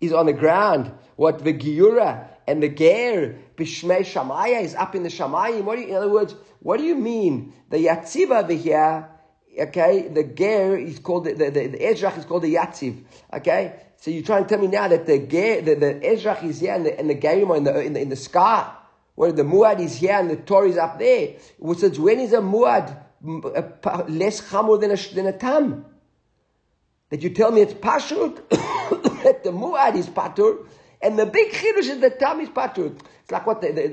is 0.00 0.14
on 0.14 0.24
the 0.24 0.32
ground. 0.32 0.90
What 1.16 1.44
the 1.44 1.52
Giura 1.52 2.28
and 2.46 2.62
the 2.62 2.70
Ger, 2.70 3.38
Bishmei 3.54 4.00
Shamaya 4.00 4.62
is 4.62 4.74
up 4.74 4.94
in 4.94 5.02
the 5.02 5.10
Shamayim. 5.10 5.64
What 5.64 5.76
do 5.76 5.82
you, 5.82 5.88
in 5.88 5.94
other 5.96 6.10
words, 6.10 6.34
what 6.60 6.78
do 6.78 6.84
you 6.84 6.96
mean? 6.96 7.52
The 7.68 7.76
Yatziva 7.76 8.42
over 8.42 8.54
here, 8.54 9.10
okay, 9.58 10.08
the 10.08 10.24
Ger 10.24 10.76
is 10.76 10.98
called, 10.98 11.24
the, 11.24 11.34
the, 11.34 11.50
the, 11.50 11.78
Ezrach 11.78 12.18
is 12.18 12.24
called 12.24 12.42
the 12.42 12.54
Yatziv, 12.54 13.02
okay? 13.32 13.80
So 14.04 14.10
you're 14.10 14.22
trying 14.22 14.42
to 14.44 14.48
tell 14.48 14.58
me 14.58 14.66
now 14.66 14.86
that 14.88 15.06
the 15.06 15.18
ger 15.18 15.62
the, 15.62 15.76
the 15.76 15.94
Ezrach 15.94 16.44
is 16.44 16.60
here 16.60 16.74
and 16.74 16.84
the, 16.84 16.98
and 16.98 17.08
the 17.08 17.14
Gerim 17.14 17.48
are 17.48 17.56
in 17.56 17.64
the, 17.64 17.80
in 17.80 17.92
the, 17.94 18.00
in 18.00 18.08
the 18.10 18.16
sky, 18.16 18.70
where 19.14 19.32
the 19.32 19.44
Muad 19.44 19.80
is 19.80 19.96
here 19.96 20.18
and 20.18 20.28
the 20.28 20.36
Torah 20.36 20.68
is 20.68 20.76
up 20.76 20.98
there. 20.98 21.36
Which 21.58 21.78
says, 21.78 21.98
when 21.98 22.20
is 22.20 22.34
a 22.34 22.38
Muad 22.38 23.00
less 23.22 24.42
chamur 24.42 24.78
than 24.78 24.90
a, 24.90 25.14
than 25.14 25.26
a 25.26 25.32
Tam? 25.32 25.86
That 27.08 27.22
you 27.22 27.30
tell 27.30 27.50
me 27.50 27.62
it's 27.62 27.72
Pashut, 27.72 28.46
that 29.22 29.42
the 29.42 29.50
Muad 29.50 29.94
is 29.94 30.08
Patur, 30.08 30.66
and 31.00 31.18
the 31.18 31.24
big 31.24 31.52
Chidush 31.52 31.88
is 31.88 32.00
the 32.00 32.10
Tam 32.10 32.40
is 32.40 32.50
Patur. 32.50 32.98
It's 33.22 33.32
like 33.32 33.46
what 33.46 33.62
the, 33.62 33.72
the, 33.72 33.88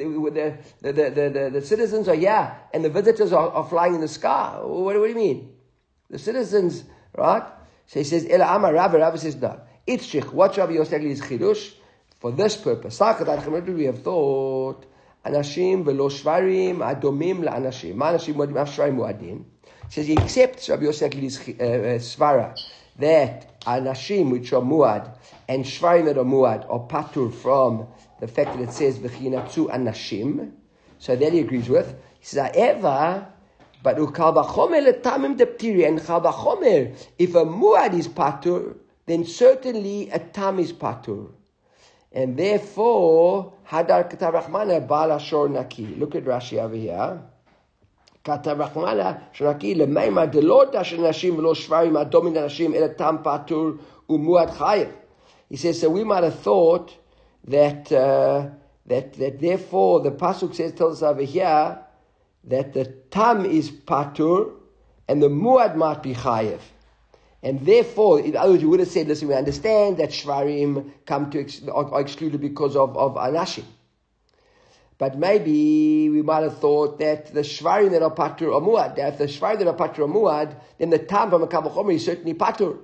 the, 0.81 0.91
the, 0.91 1.29
the, 1.29 1.49
the, 1.53 1.61
citizens 1.61 2.09
are 2.09 2.15
here 2.15 2.53
and 2.73 2.83
the 2.83 2.89
visitors 2.89 3.31
are, 3.31 3.49
are 3.49 3.65
flying 3.65 3.95
in 3.95 4.01
the 4.01 4.09
sky. 4.09 4.59
What, 4.61 4.99
what 4.99 5.03
do 5.03 5.07
you 5.07 5.15
mean? 5.15 5.50
The 6.11 6.19
citizens, 6.19 6.83
right? 7.17 7.43
So 7.87 7.99
he 7.99 8.03
says, 8.03 8.27
Ela 8.29 8.55
Amar 8.55 8.73
Rabbi, 8.73 8.97
Rabbi 8.97 9.15
says, 9.15 9.37
no. 9.37 9.61
Itzrich, 9.87 10.31
what 10.33 10.55
Rabbi 10.57 10.73
Yosef 10.73 11.01
is 11.01 11.21
chidush 11.21 11.73
for 12.19 12.31
this 12.31 12.57
purpose. 12.57 12.99
We 12.99 13.85
have 13.85 14.03
thought 14.03 14.85
anashim 15.25 15.85
velo 15.85 16.09
shvarim 16.09 16.77
adomim 16.77 17.43
laanashim. 17.43 17.95
Ma 17.95 18.11
anashim 18.11 18.35
moadim 18.35 18.61
af 18.61 18.69
shvarim 18.69 18.97
moadim. 18.97 19.45
Says 19.89 20.07
he 20.07 20.17
accepts 20.17 20.69
Rabbi 20.69 20.83
Yosef 20.83 21.15
is 21.15 21.39
uh, 21.39 21.41
uh, 21.41 21.55
svara 21.99 22.55
that 22.99 23.61
anashim, 23.61 24.31
which 24.31 24.51
are 24.51 24.61
muad, 24.61 25.17
and 25.47 25.63
shvarim 25.63 26.05
that 26.05 26.17
are 26.17 26.25
muad, 26.25 26.69
are 26.69 26.87
patur 26.87 27.33
from 27.33 27.87
the 28.19 28.27
fact 28.27 28.57
that 28.57 28.61
it 28.61 28.73
says 28.73 28.99
v'chinatzu 28.99 29.69
anashim. 29.69 30.51
So 30.99 31.15
that 31.15 31.33
he 31.33 31.39
agrees 31.39 31.67
with. 31.67 31.95
He 32.19 32.25
says, 32.25 32.51
however, 32.53 33.27
but 33.83 33.97
ukalbachomer 33.97 34.93
letamim 34.93 35.37
deptiri 35.37 35.87
and 35.87 35.99
kalbachomer, 35.99 36.95
if 37.17 37.35
a 37.35 37.45
muad 37.45 37.93
is 37.93 38.07
patur, 38.07 38.75
then 39.07 39.25
certainly 39.25 40.09
a 40.09 40.19
tam 40.19 40.59
is 40.59 40.71
patur. 40.71 41.31
And 42.11 42.37
therefore, 42.37 43.53
Hadar 43.67 44.11
Katarachmana 44.11 44.85
Bala 44.85 45.15
Shornaki. 45.15 45.97
Look 45.97 46.15
at 46.15 46.25
Rashi 46.25 46.61
over 46.61 46.75
here. 46.75 47.21
Katarachmana 48.25 49.21
Shornaki 49.33 49.77
Lemaima 49.77 50.31
Delota 50.31 50.81
Shanashim 50.81 51.41
Lo 51.41 51.53
Shvarim 51.53 52.05
Adomin 52.05 52.33
nashim 52.33 52.75
El 52.75 52.93
Tam 52.95 53.23
Patur 53.23 53.79
Umuad 54.09 54.51
Chayev. 54.55 54.91
He 55.49 55.55
says, 55.55 55.81
so 55.81 55.89
we 55.89 56.03
might 56.03 56.23
have 56.23 56.39
thought 56.39 56.93
that, 57.45 57.91
uh, 57.91 58.49
that, 58.85 59.13
that 59.13 59.39
therefore 59.39 60.01
the 60.01 60.11
Pasuk 60.11 60.53
says, 60.53 60.73
tells 60.73 61.01
us 61.01 61.09
over 61.09 61.21
here, 61.21 61.79
that 62.45 62.73
the 62.73 62.85
tam 62.85 63.45
is 63.45 63.71
patur 63.71 64.53
and 65.07 65.21
the 65.21 65.29
muad 65.29 65.75
might 65.75 66.01
be 66.01 66.13
chayev. 66.13 66.59
And 67.43 67.65
therefore, 67.65 68.19
in 68.19 68.35
other 68.35 68.51
words, 68.51 68.61
you 68.61 68.69
would 68.69 68.79
have 68.79 68.89
said, 68.89 69.07
listen, 69.07 69.27
we 69.27 69.33
understand 69.33 69.97
that 69.97 70.09
shvarim 70.11 70.91
come 71.05 71.31
to 71.31 71.39
ex- 71.39 71.61
are, 71.67 71.99
excluded 71.99 72.39
because 72.39 72.75
of, 72.75 72.95
of 72.95 73.15
anashim. 73.15 73.65
But 74.99 75.17
maybe 75.17 76.09
we 76.09 76.21
might 76.21 76.43
have 76.43 76.59
thought 76.59 76.99
that 76.99 77.33
the 77.33 77.41
shvarim 77.41 77.91
that 77.91 78.03
are 78.03 78.13
patur 78.13 78.53
or 78.53 78.61
muad, 78.61 78.95
that 78.97 79.13
if 79.13 79.17
the 79.17 79.25
shvarim 79.25 79.57
that 79.59 79.67
are 79.67 79.75
patur 79.75 79.99
or 79.99 80.07
muad, 80.07 80.55
then 80.77 80.91
the 80.91 80.99
tam 80.99 81.31
from 81.31 81.41
a 81.41 81.47
kavuchomer 81.47 81.95
is 81.95 82.05
certainly 82.05 82.35
patur. 82.35 82.77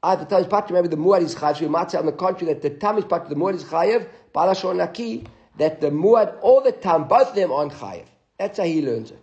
Ah, 0.00 0.12
At 0.12 0.20
the 0.20 0.24
time 0.26 0.42
is 0.42 0.46
patur, 0.46 0.70
maybe 0.70 0.88
the 0.88 0.96
muad 0.96 1.22
is 1.22 1.34
chayiv. 1.34 1.56
So 1.56 1.62
we 1.62 1.68
might 1.68 1.90
say 1.90 1.98
on 1.98 2.06
the 2.06 2.12
contrary 2.12 2.54
that 2.54 2.62
the 2.62 2.70
tam 2.70 2.98
is 2.98 3.04
patur, 3.04 3.28
the 3.28 3.34
muad 3.34 3.54
is 3.54 3.64
chayiv, 3.64 4.06
balashon 4.32 4.76
naki, 4.76 5.26
that 5.58 5.80
the 5.80 5.90
muad 5.90 6.38
or 6.42 6.62
the 6.62 6.70
tam, 6.70 7.08
both 7.08 7.30
of 7.30 7.34
them 7.34 7.50
aren't 7.50 7.72
chayiv. 7.72 8.04
That's 8.38 8.58
how 8.58 8.64
he 8.64 8.82
learns 8.82 9.10
it. 9.10 9.20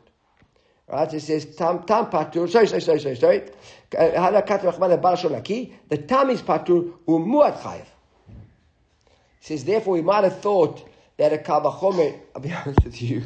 Right? 0.87 1.13
It 1.13 1.21
says 1.21 1.45
tam 1.55 1.83
tam 1.83 2.07
patur. 2.07 2.49
Sorry, 2.49 2.67
sorry, 2.67 2.81
sorry, 2.81 2.99
sorry, 2.99 3.15
sorry. 3.15 3.43
The 3.91 3.97
tam 6.07 6.29
is 6.29 6.41
patur 6.41 6.93
umuad 7.07 7.57
chayiv. 7.59 7.85
He 9.39 9.47
says 9.47 9.63
therefore 9.65 9.93
we 9.93 10.01
might 10.01 10.23
have 10.23 10.39
thought 10.41 10.87
that 11.17 11.33
a 11.33 11.37
kavachomer. 11.37 12.19
I'll 12.35 12.41
be 12.41 12.51
honest 12.65 12.83
with 12.83 13.01
you. 13.01 13.23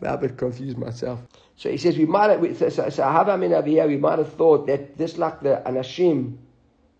I'm 0.00 0.14
a 0.14 0.18
bit 0.18 0.36
confused 0.36 0.78
myself. 0.78 1.20
So 1.56 1.70
he 1.70 1.76
says 1.76 1.96
we 1.96 2.06
might 2.06 2.30
have. 2.30 2.56
So, 2.56 2.68
so, 2.70 2.88
so 2.88 3.02
Avia, 3.04 3.86
we 3.86 3.96
might 3.96 4.18
have 4.18 4.32
thought 4.34 4.66
that 4.66 4.98
this 4.98 5.18
like 5.18 5.40
the 5.40 5.62
anashim 5.64 6.38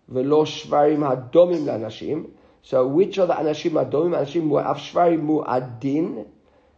velo 0.07 0.45
shvarim 0.45 0.99
hadomim 0.99 1.65
lanashim. 1.65 2.29
So 2.61 2.87
which 2.87 3.17
are 3.17 3.27
the 3.27 3.33
anashim 3.33 3.71
hadomim? 3.71 4.17
Anashim 4.17 4.43
mu'af 4.43 4.77
shvarim 4.77 5.23
mu'adin. 5.25 6.27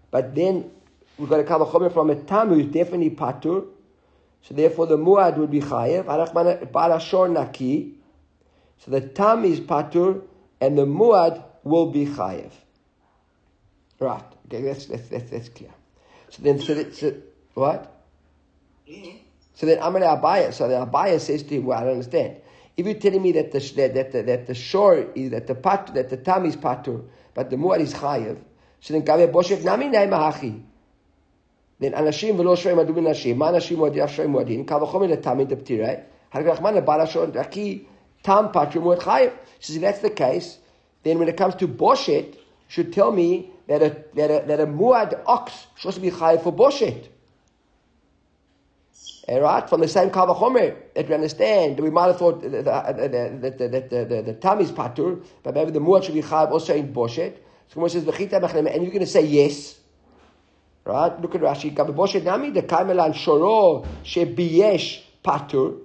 But 0.09 0.33
then 0.33 0.71
we've 1.17 1.29
got 1.29 1.39
a 1.39 1.43
kavachomer 1.43 1.91
from 1.93 2.09
a 2.09 2.15
tam 2.15 2.49
who's 2.49 2.65
definitely 2.65 3.11
patur. 3.11 3.67
So 4.41 4.53
therefore 4.53 4.87
the 4.87 4.97
muad 4.97 5.37
would 5.37 5.51
be 5.51 5.61
chayev. 5.61 6.05
Barashor 6.05 7.31
naki. 7.31 7.95
So 8.79 8.91
the 8.91 9.01
tam 9.01 9.45
is 9.45 9.59
patur 9.59 10.21
and 10.61 10.77
the 10.77 10.85
muad 10.85 11.43
will 11.63 11.91
be 11.91 12.05
chayev. 12.05 12.51
Right. 13.99 14.23
Okay, 14.47 14.61
that's, 14.61 14.85
that's, 14.85 15.07
that's, 15.07 15.31
that's 15.31 15.49
clear. 15.49 15.71
So 16.29 16.43
then, 16.43 16.59
so, 16.59 16.73
that, 16.75 16.95
so 16.95 17.15
what? 17.53 18.03
So 19.55 19.65
then 19.65 19.79
Amar 19.79 20.01
Abaya, 20.01 20.53
so 20.53 20.67
the 20.67 20.85
Abaya 20.85 21.19
says 21.19 21.43
to 21.43 21.55
him, 21.55 21.65
well, 21.65 21.79
I 21.79 21.83
don't 21.83 21.93
understand. 21.93 22.37
If 22.77 22.85
you're 22.85 22.95
telling 22.95 23.21
me 23.21 23.31
that 23.31 23.53
the, 23.53 23.59
that, 23.59 23.93
that, 23.93 24.11
the, 24.11 24.23
that 24.23 24.47
the 24.47 24.53
shore 24.53 25.07
is, 25.15 25.31
that 25.31 25.47
the 25.47 25.55
pat, 25.55 25.93
that 25.93 26.09
the 26.09 26.17
tam 26.17 26.45
is 26.45 26.57
patur, 26.57 27.05
but 27.33 27.49
the 27.49 27.55
muad 27.55 27.79
is 27.79 27.93
chayev, 27.93 28.37
so 28.81 28.93
then 28.93 29.03
Gabe 29.03 29.31
Boshef 29.31 29.63
Nami 29.63 29.87
Nai 29.87 30.05
Mahachi. 30.05 30.61
Then 31.79 31.91
Anashim 31.93 32.35
v'lo 32.35 32.55
shreim 32.55 32.83
adu 32.83 32.93
min 32.95 33.05
Anashim, 33.05 33.37
ma 33.37 33.51
Anashim 33.51 33.77
muad 33.77 33.95
yaf 33.95 34.09
shreim 34.09 34.29
muadin, 34.29 34.67
kal 34.67 34.79
v'chomin 34.79 35.15
letamid 35.15 35.47
deptirei, 35.47 35.87
eh? 35.87 36.03
hargachman 36.33 36.81
lebala 36.81 37.09
shor 37.09 37.27
daki 37.27 37.87
tam 38.23 38.51
patru 38.51 38.81
muad 38.81 38.99
chayev. 38.99 39.33
So 39.59 39.73
if 39.73 39.81
that's 39.81 39.99
the 39.99 40.09
case, 40.09 40.57
then 41.03 41.19
when 41.19 41.27
it 41.27 41.37
comes 41.37 41.55
to 41.55 41.67
Boshet, 41.67 42.37
should 42.67 42.93
tell 42.93 43.11
me 43.11 43.51
that 43.67 43.81
a, 43.81 44.03
that 44.15 44.59
a, 44.59 44.67
muad 44.67 45.21
ox 45.25 45.67
supposed 45.77 45.95
to 45.95 46.01
be 46.01 46.11
chayiv 46.11 46.43
for 46.43 46.53
boshet. 46.53 47.07
All 49.27 49.37
eh, 49.37 49.39
right, 49.39 49.67
from 49.67 49.81
the 49.81 49.87
same 49.87 50.09
kavachomer 50.11 50.75
that 50.93 51.07
we 51.07 51.15
understand, 51.15 51.79
we 51.79 51.89
might 51.89 52.07
have 52.07 52.17
thought 52.17 52.41
that 52.41 52.51
the, 52.51 54.23
the, 54.25 54.33
tam 54.33 54.61
is 54.61 54.71
patur, 54.71 55.23
but 55.41 55.55
maybe 55.55 55.71
the 55.71 55.79
muad 55.79 56.03
should 56.03 56.13
be 56.13 56.21
chayiv 56.21 56.51
also 56.51 56.75
in 56.75 56.93
boshet. 56.93 57.37
So 57.69 57.79
when 57.79 57.89
says 57.89 58.07
and 58.07 58.13
you're 58.13 58.91
going 58.91 58.99
to 58.99 59.07
say 59.07 59.25
yes, 59.25 59.79
right? 60.85 61.19
Look 61.21 61.35
at 61.35 61.41
Rashi. 61.41 61.75
Boshet 61.75 62.23
nami 62.23 62.51
the 62.51 62.61
kaimelan 62.61 63.13
shoro 63.13 63.85
shebiyesh 64.03 65.01
patur. 65.23 65.81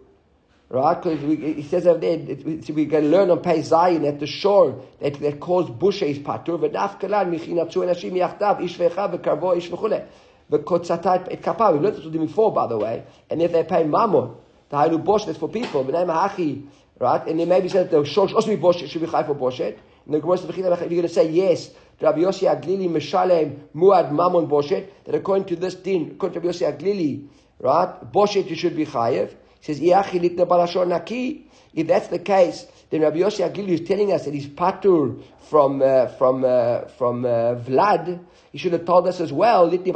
Right? 0.68 0.94
Because 0.94 1.20
he 1.20 1.64
says 1.64 1.84
over 1.88 1.98
there, 1.98 2.62
so 2.62 2.72
we 2.72 2.86
can 2.86 3.10
learn 3.10 3.28
on 3.32 3.42
Pei 3.42 3.58
Zayin 3.58 4.06
at 4.06 4.20
the 4.20 4.26
shore 4.28 4.80
that, 5.00 5.14
that 5.14 5.40
caused 5.40 5.76
bushes 5.76 6.16
is 6.16 6.18
patur, 6.20 6.60
v'naf 6.60 7.00
michinatzu 7.00 7.78
enashim 7.78 8.12
yachtav, 8.12 8.62
ish 8.62 8.78
v'karbo 8.78 9.56
ish 9.56 9.68
v'chule. 9.68 10.06
V'kotzatat 10.48 11.32
et 11.32 11.42
kapah. 11.42 11.72
We 11.72 11.80
learned 11.80 11.96
this 11.96 12.04
with 12.04 12.12
before, 12.12 12.52
by 12.52 12.68
the 12.68 12.78
way. 12.78 13.02
And 13.28 13.42
if 13.42 13.50
they 13.50 13.64
pay 13.64 13.82
mammon, 13.82 14.36
the 14.68 14.76
hainu 14.76 15.04
bosh, 15.04 15.24
that's 15.24 15.38
for 15.38 15.48
people. 15.48 15.84
B'nai 15.84 16.06
mahachi, 16.06 16.66
right? 17.00 17.26
And 17.26 17.40
they 17.40 17.46
maybe 17.46 17.68
said 17.68 17.90
the 17.90 18.04
shore 18.04 18.28
should 18.28 18.36
also 18.36 18.46
be 18.46 18.54
bosh, 18.54 18.78
should 18.88 19.00
be 19.00 19.08
chai 19.08 19.24
for 19.24 19.34
boshet. 19.34 19.76
And 20.06 20.14
the 20.14 20.20
Gemara 20.20 20.38
says, 20.38 20.50
if 20.50 20.56
you're 20.56 20.76
going 20.88 21.02
to 21.02 21.08
say 21.08 21.28
yes, 21.30 21.70
Rabbi 22.00 22.20
Yossi 22.20 22.46
Aglili 22.46 22.88
Mishalem 22.88 23.58
Muad 23.74 24.10
Mammon 24.12 24.46
Boshet, 24.48 24.88
that 25.04 25.14
according 25.14 25.44
to 25.46 25.56
this 25.56 25.74
din, 25.74 26.12
according 26.12 26.40
to 26.40 26.48
Rabbi 26.48 26.58
Yossi 26.58 26.78
Aglili, 26.78 27.28
right, 27.58 28.12
Boshet 28.12 28.48
you 28.48 28.56
should 28.56 28.76
be 28.76 28.86
chayev. 28.86 29.34
Says, 29.60 29.80
naki. 29.80 31.46
If 31.72 31.86
that's 31.86 32.08
the 32.08 32.18
case, 32.18 32.66
then 32.90 33.02
Rabbi 33.02 33.18
Yossi 33.18 33.48
Aglili 33.48 33.68
is 33.68 33.82
telling 33.86 34.12
us 34.12 34.24
that 34.24 34.34
he's 34.34 34.48
patur 34.48 35.22
from 35.48 35.80
uh, 35.80 36.08
from 36.08 36.44
uh, 36.44 36.86
from 36.98 37.24
uh, 37.24 37.54
Vlad. 37.54 38.18
He 38.50 38.58
should 38.58 38.72
have 38.72 38.84
told 38.84 39.06
us 39.06 39.20
as 39.20 39.32
well. 39.32 39.70
Because 39.70 39.86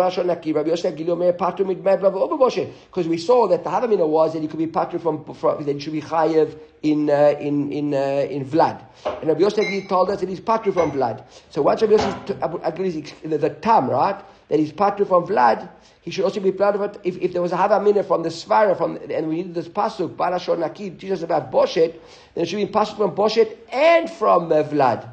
we 3.08 3.18
saw 3.18 3.48
that 3.48 3.64
the 3.64 3.70
Havamina 3.70 4.06
was 4.06 4.32
that 4.34 4.42
he 4.42 4.46
could 4.46 4.60
be 4.60 4.68
patur 4.68 5.00
from, 5.00 5.24
from 5.34 5.64
that 5.64 5.72
he 5.72 5.80
should 5.80 5.92
be 5.92 6.02
chayev 6.02 6.56
in 6.82 7.10
uh, 7.10 7.34
in 7.40 7.72
in 7.72 7.92
uh, 7.92 8.28
in 8.30 8.44
Vlad. 8.44 8.80
And 9.04 9.26
Rabbi 9.26 9.40
Yossi 9.40 9.64
Aglili 9.64 9.88
told 9.88 10.10
us 10.10 10.20
that 10.20 10.28
he's 10.28 10.40
patur 10.40 10.72
from 10.72 10.92
Vlad. 10.92 11.24
So 11.50 11.62
once 11.62 11.82
Rabbi 11.82 11.94
Yossi 11.94 12.38
Aglili 12.60 13.12
is 13.24 13.40
the 13.40 13.50
tam 13.50 13.90
right 13.90 14.22
that 14.48 14.58
he's 14.58 14.72
patur 14.72 15.06
from 15.06 15.26
Vlad 15.26 15.68
he 16.04 16.10
should 16.10 16.24
also 16.24 16.38
be 16.38 16.50
of 16.50 16.82
it. 16.82 17.00
If, 17.02 17.16
if 17.16 17.32
there 17.32 17.40
was 17.40 17.52
a 17.52 17.56
Havamina 17.56 18.06
from 18.06 18.22
the 18.22 18.28
Svara, 18.28 18.76
from, 18.76 18.98
and 19.10 19.26
we 19.26 19.36
needed 19.36 19.54
this 19.54 19.68
Pasuk, 19.68 20.16
Barashon 20.16 20.58
Nakid, 20.58 20.98
teach 20.98 21.10
us 21.10 21.22
about 21.22 21.50
Boshet, 21.50 21.98
then 22.34 22.44
it 22.44 22.46
should 22.46 22.56
be 22.56 22.66
Pasuk 22.66 22.98
from 22.98 23.12
Boshet 23.12 23.56
and 23.72 24.10
from 24.10 24.52
uh, 24.52 24.62
Vlad. 24.64 25.08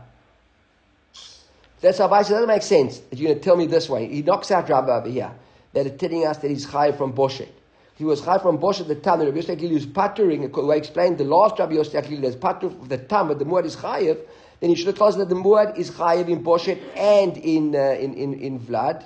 That's 1.79 1.97
how 1.97 2.09
said, 2.23 2.33
doesn't 2.33 2.47
make 2.47 2.61
sense 2.61 2.99
that 2.99 3.17
you're 3.17 3.29
going 3.29 3.39
to 3.39 3.43
tell 3.43 3.55
me 3.55 3.67
this 3.67 3.87
way. 3.87 4.09
He 4.09 4.21
knocks 4.21 4.51
out 4.51 4.67
Rabbi 4.67 4.91
over 4.91 5.09
here, 5.09 5.31
that 5.71 5.85
is 5.85 5.97
telling 5.97 6.27
us 6.27 6.39
that 6.39 6.51
he's 6.51 6.65
high 6.65 6.91
from 6.91 7.13
Boshet. 7.13 7.47
He 7.95 8.03
was 8.03 8.21
high 8.21 8.39
from 8.39 8.57
Boshet 8.57 8.89
the 8.89 8.95
time, 8.95 9.21
and 9.21 9.29
Rabbi 9.29 9.37
Yosef 9.37 9.61
is 9.61 9.85
pattering, 9.85 10.53
I 10.53 10.75
explained 10.75 11.19
the 11.19 11.23
last 11.23 11.57
Rabbi 11.57 11.75
Yosef 11.75 12.11
is 12.11 12.35
pattering 12.35 12.85
the 12.89 12.97
time, 12.97 13.29
but 13.29 13.39
the 13.39 13.45
Muad 13.45 13.63
is 13.63 13.77
chayiv, 13.77 14.19
then 14.59 14.71
he 14.71 14.75
should 14.75 14.87
have 14.87 14.97
told 14.97 15.13
us 15.13 15.15
that 15.15 15.29
the 15.29 15.35
Muad 15.35 15.77
is 15.77 15.89
chayiv 15.89 16.27
in 16.27 16.43
Boshet 16.43 16.81
and 16.97 17.37
in, 17.37 17.73
uh, 17.77 17.95
in, 17.97 18.13
in, 18.15 18.33
in 18.33 18.59
Vlad. 18.59 19.05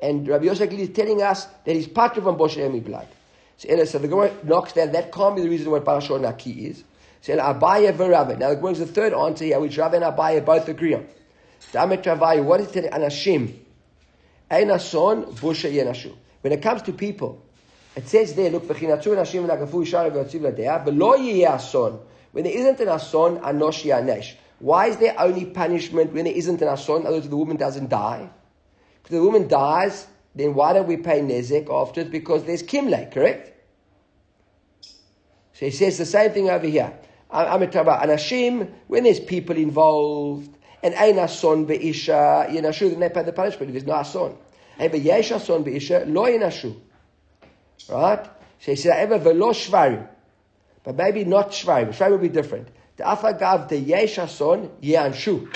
And 0.00 0.28
Rabbi 0.28 0.44
Yosef 0.44 0.72
is 0.72 0.90
telling 0.90 1.22
us 1.22 1.46
that 1.64 1.74
he's 1.74 1.88
part 1.88 2.16
of 2.16 2.24
Boshem 2.24 2.84
blood. 2.84 3.08
So, 3.56 3.84
so 3.84 3.98
the 3.98 4.06
Gemara 4.06 4.32
knocks 4.44 4.72
down, 4.72 4.92
that 4.92 5.10
can't 5.12 5.34
be 5.34 5.42
the 5.42 5.48
reason 5.48 5.70
what 5.70 5.84
Parashah 5.84 6.20
Naki 6.20 6.66
is. 6.66 6.84
So 7.22 7.36
Abaya 7.36 7.92
v'Rava. 7.92 8.38
Now 8.38 8.50
the 8.50 8.56
Gemara 8.56 8.72
is 8.72 8.78
the 8.78 8.86
third 8.86 9.12
answer 9.12 9.44
here, 9.44 9.58
which 9.58 9.76
Rav 9.76 9.94
and 9.94 10.04
Abaya 10.04 10.44
both 10.44 10.68
agree 10.68 10.94
on. 10.94 11.06
Damet 11.72 12.04
Ravaya, 12.04 12.44
what 12.44 12.60
is 12.60 12.74
it? 12.76 12.90
Anashim. 12.92 13.54
Einason 14.50 15.34
busha 15.34 15.72
yenashu. 15.72 16.14
When 16.42 16.52
it 16.52 16.62
comes 16.62 16.82
to 16.82 16.92
people, 16.92 17.42
it 17.96 18.06
says 18.06 18.34
there, 18.34 18.50
look, 18.50 18.68
v'chinatzu 18.68 19.16
nashim 19.16 19.48
v'nagafu 19.48 19.84
yishar 19.84 20.10
v'yotziv 20.12 20.42
l'deah, 20.42 20.84
v'lo 20.86 21.48
ason. 21.48 21.98
When 22.30 22.44
there 22.44 22.56
isn't 22.56 22.78
an 22.78 22.88
ason, 22.88 23.40
anosh 23.40 23.82
yanesh. 23.84 24.34
Why 24.60 24.86
is 24.86 24.98
there 24.98 25.18
only 25.18 25.46
punishment 25.46 26.12
when 26.12 26.24
there 26.24 26.34
isn't 26.34 26.62
an 26.62 26.68
ason? 26.68 27.06
Otherwise 27.06 27.28
the 27.28 27.36
woman 27.36 27.56
doesn't 27.56 27.90
die. 27.90 28.30
If 29.08 29.12
the 29.12 29.22
woman 29.22 29.48
dies, 29.48 30.06
then 30.34 30.52
why 30.52 30.74
don't 30.74 30.86
we 30.86 30.98
pay 30.98 31.20
nezek 31.20 31.70
afterwards? 31.70 32.10
Because 32.10 32.44
there's 32.44 32.62
kimle, 32.62 33.10
correct? 33.10 33.54
So 35.54 35.64
he 35.64 35.70
says 35.70 35.96
the 35.96 36.04
same 36.04 36.30
thing 36.32 36.50
over 36.50 36.66
here. 36.66 36.92
I'm 37.30 37.58
talking 37.60 37.80
about 37.80 38.06
anashim 38.06 38.70
when 38.86 39.04
there's 39.04 39.18
people 39.18 39.56
involved 39.56 40.54
and 40.82 40.94
ein 40.94 41.18
ason 41.18 41.66
beisha 41.66 42.50
yinashu. 42.50 42.90
Then 42.90 43.00
they 43.00 43.08
pay 43.08 43.22
the 43.22 43.32
punishment 43.32 43.70
if 43.70 43.72
there's 43.72 43.86
no 43.86 43.94
ason. 43.94 44.36
And 44.78 44.92
yesh 44.92 45.32
ason 45.32 45.64
beisha 45.64 46.04
lo 46.06 46.24
yinashu. 46.24 46.78
Right? 47.88 48.26
So 48.60 48.72
he 48.72 48.76
says 48.76 48.92
ever 48.94 49.16
velo 49.16 49.52
shvarim. 49.52 50.06
but 50.84 50.96
maybe 50.96 51.24
not 51.24 51.52
Shvarim. 51.52 51.94
Shvarim 51.94 52.10
will 52.10 52.18
be 52.18 52.28
different. 52.28 52.68
The 52.96 53.04
Afagav, 53.04 53.68
the 53.70 53.82
Yeshason, 53.82 54.68
Yanshu. 54.82 55.50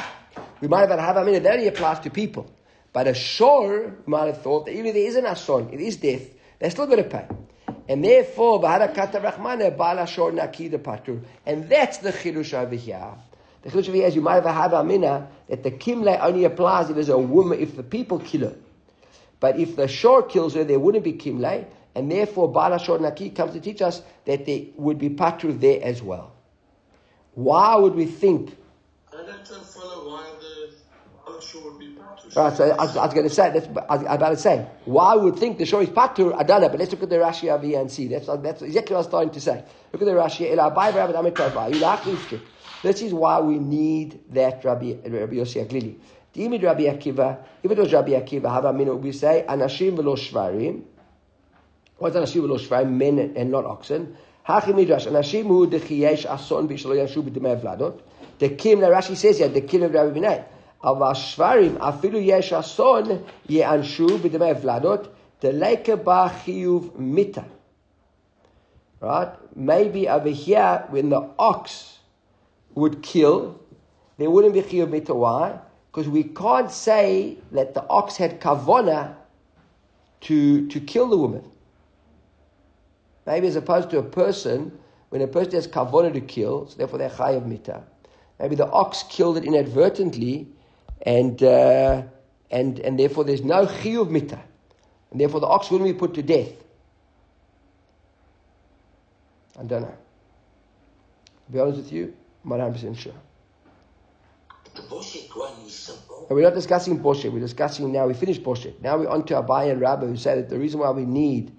We 0.63 0.69
might 0.69 0.89
have 0.89 0.99
had 0.99 1.17
Havamina, 1.17 1.43
that 1.43 1.53
only 1.53 1.67
applies 1.67 1.99
to 2.01 2.11
people. 2.11 2.51
But 2.93 3.09
a 3.09 3.15
shore, 3.15 3.95
we 4.07 4.11
might 4.11 4.27
have 4.27 4.43
thought 4.43 4.67
that 4.67 4.73
even 4.73 4.87
if 4.87 4.95
there 4.95 5.07
is 5.07 5.17
an 5.17 5.25
Ason, 5.25 5.71
it 5.73 5.81
is 5.81 5.97
death, 5.97 6.23
they're 6.59 6.71
still 6.71 6.87
going 6.87 7.03
to 7.03 7.09
pay. 7.09 7.27
And 7.89 8.05
therefore, 8.05 8.61
Bahara 8.61 8.95
Rachmana, 8.95 9.77
Bala 9.77 10.07
Shor 10.07 10.31
Nakida 10.31 10.79
Patur. 10.79 11.23
And 11.47 11.69
that's 11.69 11.99
the 11.99 12.11
Chirush 12.13 12.55
over 12.55 12.75
here. 12.75 13.13
The 13.63 13.71
Chirush 13.71 13.89
over 13.89 13.97
here 13.97 14.07
is 14.07 14.15
you 14.15 14.21
might 14.21 14.35
have 14.35 14.47
a 14.47 14.53
Havamina 14.53 15.27
that 15.49 15.63
the 15.63 15.71
Kimle 15.71 16.19
only 16.21 16.45
applies 16.45 16.89
if 16.91 16.95
there's 16.95 17.09
a 17.09 17.19
woman, 17.19 17.59
if 17.61 17.77
the 17.77 17.83
people 17.83 18.21
kill 18.21 18.51
her. 18.51 18.57
But 19.41 19.59
if 19.59 19.75
the 19.75 19.89
shore 19.89 20.23
kills 20.23 20.55
her, 20.55 20.65
there 20.65 20.79
wouldn't 20.79 21.05
be 21.05 21.15
Kimle. 21.15 21.65
And 21.95 22.11
therefore, 22.11 22.53
Bala 22.53 22.79
Shor 22.79 22.99
Naki 22.99 23.31
comes 23.31 23.53
to 23.55 23.61
teach 23.61 23.83
us 23.83 24.03
that 24.27 24.47
there 24.47 24.61
would 24.77 24.99
be 24.99 25.11
Patur 25.11 25.59
there 25.59 25.83
as 25.83 26.03
well. 26.03 26.33
Why 27.35 27.75
would 27.75 27.95
we 27.95 28.05
think? 28.05 28.57
I 29.13 29.27
don't 29.27 29.47
follow 29.47 30.11
why 30.11 30.31
the 30.41 30.73
shore 31.43 31.65
would 31.65 31.79
be 31.79 31.97
patur. 31.97 32.22
Right, 32.35 32.57
so 32.57 32.71
I, 32.71 32.85
was, 32.87 32.95
was 32.95 33.13
going 33.13 33.29
to 33.29 33.35
say, 33.35 33.51
that's, 33.51 33.67
I 33.67 33.97
was 33.97 34.07
about 34.07 34.31
to 34.31 34.37
say, 34.39 34.67
why 34.87 35.15
would 35.15 35.37
think 35.37 35.59
the 35.59 35.67
shore 35.67 35.83
is 35.83 35.91
patur? 35.91 36.31
Don't 36.47 36.63
but 36.63 36.79
let's 36.79 36.91
look 36.91 37.03
at 37.03 37.11
the 37.11 37.17
Rashi 37.17 37.63
here 37.63 37.79
and 37.79 37.93
see. 37.93 38.09
That's, 38.09 38.27
uh, 38.27 38.37
that's 38.37 38.63
exactly 38.63 38.95
what 38.95 39.01
I 39.01 39.01
was 39.01 39.07
starting 39.07 39.33
to 39.33 39.41
say. 39.41 39.63
Look 39.93 40.01
at 40.01 40.07
the 40.07 40.13
Rashi. 40.13 40.49
This 42.83 43.03
is 43.03 43.13
why 43.13 43.41
we 43.41 43.59
need 43.59 44.21
that 44.31 44.65
Rabbi, 44.65 44.95
Rabbi 45.05 45.35
Yossi 45.35 45.67
Aglili. 45.67 45.97
Dimid 46.35 46.63
Rabbi 46.63 46.85
Akiva, 46.85 47.45
if 47.63 47.71
it 47.71 47.77
was 47.77 47.93
Rabbi 47.93 48.13
Akiva, 48.13 48.49
Hava 48.49 48.73
Minu, 48.73 48.99
we 48.99 49.13
say, 49.13 49.45
Anashim 49.47 49.99
v'lo 49.99 50.17
shvarim. 50.17 50.85
What's 51.99 52.17
Anashim 52.17 52.47
v'lo 52.47 52.59
shvarim? 52.59 52.93
Men 52.93 53.35
and 53.37 53.51
not 53.51 53.67
oxen. 53.67 54.17
Hachi 54.49 54.75
midrash, 54.75 55.07
anashim 55.07 55.45
hu 55.49 55.67
dechiyesh 55.69 56.25
ason 56.25 56.67
b'shlo 56.67 56.97
yashu 56.97 57.23
b'demei 57.23 57.61
vladot. 57.61 58.01
The 58.39 58.49
kim, 58.49 58.81
the 58.81 58.87
Rashi 58.87 59.17
says 59.17 59.39
here, 59.39 59.49
the 59.49 59.61
kim 59.61 59.83
of 59.83 59.93
Rabbi 59.93 60.19
Binay. 60.19 60.45
אבל 60.84 61.14
שברים, 61.14 61.78
אפילו 61.78 62.20
יש 62.20 62.54
אסון, 62.54 63.04
יענשו 63.50 64.08
בדמי 64.08 64.52
ולדות, 64.62 65.08
דלקה 65.42 65.96
בה 65.96 66.28
חיוב 66.44 66.92
מיתה. 66.96 67.42
Right? 69.02 69.30
Maybe 69.56 70.10
over 70.10 70.30
here, 70.30 70.86
when 70.90 71.10
the 71.10 71.30
ox 71.38 72.00
would 72.74 73.04
kill, 73.04 73.60
there 74.18 74.30
wouldn't 74.30 74.54
be 74.54 74.62
chiyuv 74.62 74.90
mita. 74.90 75.14
Why? 75.14 75.60
Because 75.92 76.10
we 76.10 76.24
can't 76.24 76.72
say 76.72 77.38
that 77.52 77.74
the 77.74 77.88
ox 77.90 78.18
had 78.18 78.42
kavona 78.42 79.16
to, 80.22 80.68
to 80.68 80.80
kill 80.80 81.08
the 81.10 81.18
woman. 81.18 81.44
Maybe 83.26 83.48
as 83.48 83.56
opposed 83.56 83.90
to 83.92 84.00
a 84.00 84.04
person, 84.04 84.78
when 85.10 85.22
a 85.22 85.28
person 85.28 85.54
has 85.54 85.68
kavona 85.68 86.14
to 86.14 86.22
kill, 86.22 86.68
so 86.68 86.78
therefore 86.78 87.00
they're 87.00 87.10
chayav 87.10 87.46
mita. 87.46 87.84
Maybe 88.40 88.56
the 88.56 88.70
ox 88.70 89.04
killed 89.10 89.38
it 89.38 89.46
inadvertently, 89.46 90.48
and 91.03 91.43
uh, 91.43 92.03
and 92.51 92.79
and 92.81 92.99
therefore 92.99 93.25
there's 93.25 93.43
no 93.43 93.67
chiyuv 93.67 94.11
mita, 94.11 94.41
and 95.11 95.21
therefore 95.21 95.41
the 95.41 95.47
ox 95.47 95.71
wouldn't 95.71 95.91
be 95.91 95.99
put 95.99 96.15
to 96.15 96.23
death. 96.23 96.53
I 99.59 99.65
don't 99.65 99.83
know. 99.83 99.97
To 101.47 101.53
be 101.53 101.61
honest 101.61 101.77
with 101.79 101.93
you, 101.93 102.15
I'm 102.45 102.51
not 102.51 102.59
100 102.59 102.73
percent 102.73 102.97
sure. 102.97 103.15
The 104.75 104.83
Boshek 104.83 105.37
one 105.37 105.53
is 105.67 105.75
simple. 105.75 106.27
And 106.29 106.37
we're 106.37 106.45
not 106.45 106.55
discussing 106.55 106.99
Boshek, 106.99 107.31
we're 107.31 107.41
discussing 107.41 107.93
now, 107.93 108.07
we 108.07 108.15
finished 108.15 108.43
Boshek. 108.43 108.81
Now 108.81 108.97
we're 108.97 109.09
on 109.09 109.25
to 109.27 109.35
Abai 109.35 109.71
and 109.71 109.81
Rabbi 109.81 110.07
who 110.07 110.17
say 110.17 110.37
that 110.37 110.49
the 110.49 110.59
reason 110.59 110.81
why 110.81 110.91
we 110.91 111.05
need 111.05 111.53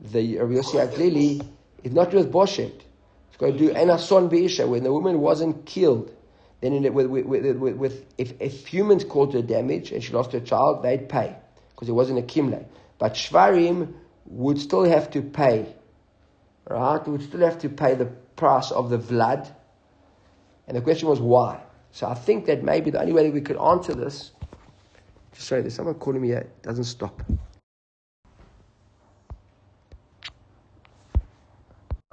the 0.00 0.38
Rabbi 0.38 0.52
Yossi 0.52 0.86
Aglili 0.86 1.46
is 1.82 1.92
not 1.92 2.10
just 2.10 2.30
Boshet. 2.30 2.82
It's 3.28 3.36
going 3.38 3.54
to 3.54 3.58
do 3.58 3.70
Enason 3.72 4.28
Be'isha, 4.28 4.68
when 4.68 4.82
the 4.82 4.92
woman 4.92 5.20
wasn't 5.20 5.64
killed. 5.64 6.14
Then 6.60 6.72
in 6.72 6.84
it, 6.84 6.92
with, 6.92 7.06
with, 7.06 7.24
with, 7.26 7.76
with, 7.76 8.04
if, 8.18 8.40
if 8.40 8.66
humans 8.66 9.04
caused 9.04 9.34
her 9.34 9.42
damage 9.42 9.92
and 9.92 10.02
she 10.02 10.12
lost 10.12 10.32
her 10.32 10.40
child, 10.40 10.82
they'd 10.82 11.08
pay 11.08 11.36
because 11.70 11.88
it 11.88 11.92
wasn't 11.92 12.18
a 12.18 12.22
kimle. 12.22 12.64
But 12.98 13.14
Shvarim 13.14 13.94
would 14.26 14.58
still 14.58 14.84
have 14.84 15.10
to 15.12 15.22
pay, 15.22 15.72
right? 16.68 17.06
Would 17.06 17.22
still 17.22 17.40
have 17.40 17.60
to 17.60 17.68
pay 17.68 17.94
the 17.94 18.06
price 18.06 18.72
of 18.72 18.90
the 18.90 18.98
vlad. 18.98 19.52
And 20.66 20.76
the 20.76 20.80
question 20.80 21.08
was 21.08 21.20
why. 21.20 21.62
So 21.92 22.08
I 22.08 22.14
think 22.14 22.46
that 22.46 22.64
maybe 22.64 22.90
the 22.90 23.00
only 23.00 23.12
way 23.12 23.24
that 23.24 23.32
we 23.32 23.40
could 23.40 23.56
answer 23.56 23.94
this. 23.94 24.32
Just 25.32 25.46
sorry, 25.46 25.62
there's 25.62 25.74
someone 25.74 25.94
calling 25.94 26.20
me. 26.20 26.32
It 26.32 26.62
doesn't 26.62 26.84
stop. 26.84 27.22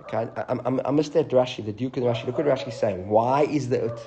Okay, 0.08 0.18
I, 0.36 0.54
I, 0.54 0.88
I 0.88 0.92
missed 0.92 1.14
that 1.14 1.30
Rashi, 1.30 1.66
the 1.66 1.72
Duke 1.72 1.98
and 1.98 2.06
Rashi. 2.06 2.26
Look 2.28 2.38
what 2.38 2.46
Rashi 2.46 2.68
is 2.68 2.76
saying. 2.76 3.10
Why 3.10 3.44
is 3.44 3.70
the 3.70 3.98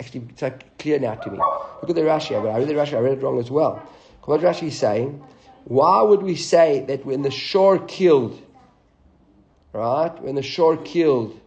actually 0.00 0.26
it's 0.30 0.42
like 0.42 0.76
clear 0.78 0.98
now 0.98 1.14
to 1.14 1.30
me? 1.30 1.38
Look 1.38 1.90
at 1.90 1.94
the 1.94 2.02
Rashi. 2.02 2.36
I 2.36 2.58
read 2.58 2.68
the 2.68 2.74
Rashi. 2.74 2.94
I 2.94 3.00
read 3.00 3.18
it 3.18 3.22
wrong 3.22 3.38
as 3.38 3.50
well. 3.50 3.76
What 4.24 4.40
Rashi 4.40 4.64
is 4.64 4.78
saying? 4.78 5.22
Why 5.64 6.02
would 6.02 6.22
we 6.22 6.34
say 6.34 6.84
that 6.88 7.06
when 7.06 7.22
the 7.22 7.30
shore 7.30 7.78
killed, 7.78 8.40
right? 9.72 10.20
When 10.22 10.34
the 10.34 10.42
shore 10.42 10.76
killed, 10.76 11.40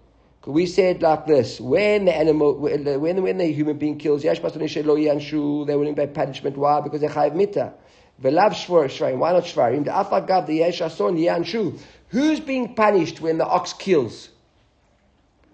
we 0.46 0.66
said 0.68 1.02
like 1.02 1.28
this: 1.28 1.60
when 1.60 2.06
the 2.06 2.16
animal, 2.16 2.58
when 2.58 3.02
when 3.02 3.38
the 3.38 3.46
human 3.46 3.78
being 3.78 3.98
kills, 3.98 4.22
they 4.22 4.30
wouldn't 4.30 5.98
pay 5.98 6.08
punishment. 6.08 6.58
Why? 6.58 6.80
Because 6.80 7.02
they 7.02 7.08
chayiv 7.08 7.36
mita. 7.36 7.74
Why 8.20 8.32
not 8.32 8.54
shvarim? 8.54 9.84
The 9.84 9.92
afagav 9.92 10.48
the 10.48 10.56
yesh 10.56 10.82
ason 10.82 11.18
yanshu. 11.18 11.78
Who's 12.10 12.40
being 12.40 12.76
punished 12.76 13.20
when 13.22 13.38
the 13.38 13.46
ox 13.46 13.74
kills? 13.74 14.30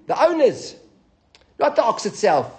The 0.08 0.22
owners, 0.22 0.76
not 1.60 1.76
the 1.76 1.84
ox 1.84 2.06
itself. 2.06 2.52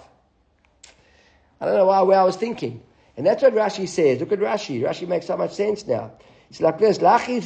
I 1.61 1.65
don't 1.65 1.75
know 1.75 1.85
why, 1.85 2.01
where 2.01 2.19
I 2.19 2.23
was 2.23 2.35
thinking. 2.35 2.81
And 3.17 3.25
that's 3.25 3.41
what 3.43 3.53
Rashi 3.53 3.87
says. 3.87 4.19
Look 4.19 4.33
at 4.33 4.39
Rashi. 4.39 4.81
Rashi 4.81 5.07
makes 5.07 5.27
so 5.27 5.37
much 5.37 5.53
sense 5.53 5.87
now. 5.87 6.11
It's 6.49 6.61
like 6.61 6.77
this. 6.77 6.99
When 6.99 7.11
you 7.29 7.39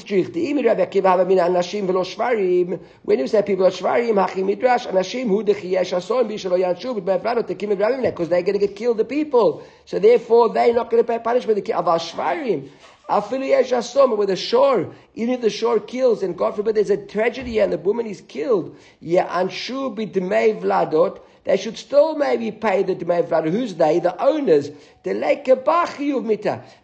say 3.28 3.42
people 3.42 3.66
are 3.66 3.72
shvarim, 3.72 4.28
hachi 4.28 4.44
midrash, 4.46 4.88
anashim 4.88 5.28
hu 5.28 5.44
dechiyesh 5.44 5.94
ason 5.96 6.28
bishalo 6.28 6.60
yanshu 6.60 7.00
rabim 7.00 8.02
because 8.04 8.30
they're 8.30 8.42
going 8.42 8.60
to 8.60 8.68
get 8.68 8.76
killed, 8.76 8.98
the 8.98 9.06
people. 9.06 9.64
So 9.86 10.00
therefore, 10.00 10.50
they're 10.54 10.74
not 10.74 10.90
going 10.92 11.02
to 11.02 11.08
pay 11.08 11.20
punishment. 11.20 11.64
Aval 11.64 11.98
shvarim. 11.98 12.70
Afilu 13.10 14.18
with 14.18 14.30
a 14.30 14.36
shore, 14.36 14.94
even 15.16 15.34
if 15.34 15.42
the 15.42 15.50
shore 15.50 15.80
kills, 15.80 16.22
and 16.22 16.38
God 16.38 16.56
forbid 16.56 16.76
there's 16.76 16.92
a 16.92 16.98
tragedy 16.98 17.60
and 17.60 17.74
the 17.74 17.78
woman 17.78 18.06
is 18.06 18.22
killed, 18.22 18.78
anshu 19.02 19.96
b'dmei 19.96 20.62
vladot, 20.62 21.20
they 21.44 21.58
should 21.58 21.78
still 21.78 22.16
maybe 22.16 22.52
pay 22.52 22.84
the 22.84 22.96
dmei 22.96 23.28
vladot. 23.28 23.50
Who's 23.50 23.74
they? 23.76 24.00
The 24.00 24.16
owners. 24.22 24.70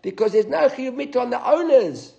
Because 0.01 0.31
there's 0.31 0.47
no 0.47 0.69
chiyuv 0.69 0.95
mita 0.95 1.19
on 1.19 1.29
the 1.29 1.47
owners. 1.47 2.13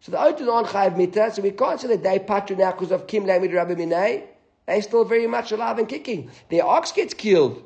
So 0.00 0.12
the 0.12 0.20
owners 0.20 0.46
aren't 0.46 0.68
chayiv 0.68 0.96
mita, 0.98 1.30
so 1.32 1.40
we 1.40 1.52
can't 1.52 1.80
say 1.80 1.88
that 1.88 2.02
they 2.02 2.18
patu 2.18 2.58
now 2.58 2.72
because 2.72 2.92
of 2.92 3.06
kim 3.06 3.24
lamid 3.24 3.54
rabbi 3.54 3.74
minay. 3.74 4.24
They're 4.66 4.82
still 4.82 5.04
very 5.04 5.26
much 5.26 5.50
alive 5.50 5.78
and 5.78 5.88
kicking. 5.88 6.30
Their 6.50 6.66
ox 6.66 6.92
gets 6.92 7.14
killed. 7.14 7.64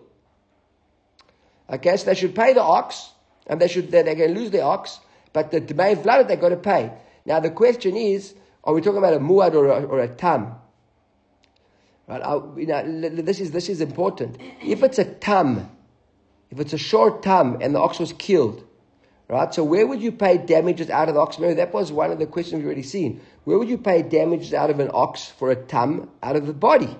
Okay, 1.69 1.97
so 1.97 2.05
they 2.05 2.15
should 2.15 2.37
pay 2.37 2.53
the 2.53 2.63
ox, 2.63 3.11
and 3.49 3.61
they 3.61 3.67
should 3.67 3.91
they're, 3.91 4.05
they're 4.05 4.15
going 4.15 4.35
to 4.35 4.41
lose 4.41 4.53
their 4.53 4.65
ox. 4.65 5.01
But 5.33 5.51
the 5.51 5.61
Dmei 5.61 5.97
Vlad 5.97 6.29
they've 6.29 6.41
got 6.41 6.51
to 6.51 6.57
pay. 6.57 6.93
Now 7.25 7.41
the 7.41 7.51
question 7.51 7.97
is, 7.97 8.35
are 8.65 8.75
we 8.75 8.81
talking 8.81 8.99
about 8.99 9.15
a 9.15 9.19
muad 9.19 9.55
or 9.55 9.67
a, 9.67 9.83
or 9.85 10.01
a 10.01 10.09
tam? 10.09 10.55
Right? 12.09 12.23
you 12.57 12.67
know, 12.67 13.09
this 13.09 13.41
is 13.41 13.53
this 13.53 13.69
is 13.69 13.81
important. 13.81 14.39
If 14.63 14.83
it's 14.83 14.99
a 14.99 15.05
tam, 15.05 15.71
if 16.51 16.61
it's 16.61 16.73
a 16.73 16.79
short 16.79 17.23
tam 17.23 17.59
and 17.61 17.75
the 17.75 17.81
ox 17.81 17.99
was 17.99 18.13
killed, 18.13 18.65
right? 19.29 19.53
So 19.55 19.65
where 19.65 19.87
would 19.87 20.03
you 20.03 20.13
pay 20.13 20.37
damages 20.39 20.91
out 20.91 21.09
of 21.09 21.15
the 21.15 21.21
ox? 21.21 21.39
Remember 21.39 21.57
that 21.57 21.73
was 21.73 21.91
one 21.91 22.11
of 22.11 22.19
the 22.19 22.27
questions 22.27 22.59
we've 22.59 22.67
already 22.67 22.83
seen. 22.83 23.21
Where 23.45 23.59
would 23.59 23.69
you 23.69 23.79
pay 23.79 24.03
damages 24.03 24.53
out 24.53 24.71
of 24.71 24.79
an 24.79 24.91
ox 24.93 25.27
for 25.27 25.51
a 25.51 25.57
tam 25.57 26.11
out 26.23 26.37
of 26.37 26.47
the 26.47 26.53
body? 26.53 26.97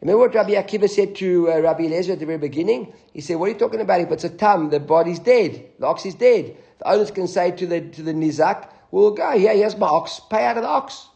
Remember 0.00 0.20
what 0.20 0.34
Rabbi 0.34 0.50
Akiva 0.50 0.88
said 0.88 1.16
to 1.16 1.50
uh, 1.50 1.60
Rabbi 1.60 1.84
Eliezer 1.84 2.12
at 2.12 2.18
the 2.18 2.26
very 2.26 2.38
beginning? 2.38 2.92
He 3.12 3.20
said, 3.20 3.36
"What 3.36 3.46
are 3.46 3.52
you 3.52 3.58
talking 3.58 3.80
about? 3.80 4.00
If 4.00 4.10
it's 4.10 4.24
a 4.24 4.28
tam, 4.28 4.70
the 4.70 4.80
body's 4.80 5.18
dead, 5.18 5.70
the 5.78 5.86
ox 5.86 6.04
is 6.04 6.14
dead." 6.14 6.56
The 6.78 6.88
owners 6.88 7.10
can 7.10 7.26
say 7.26 7.50
to 7.52 7.66
the, 7.66 7.80
to 7.80 8.02
the 8.02 8.12
Nizak, 8.12 8.70
well, 8.90 9.10
go 9.10 9.38
here, 9.38 9.54
here's 9.54 9.76
my 9.76 9.86
ox, 9.86 10.20
pay 10.30 10.44
out 10.44 10.56
of 10.56 10.62
the 10.62 10.68
ox. 10.68 11.08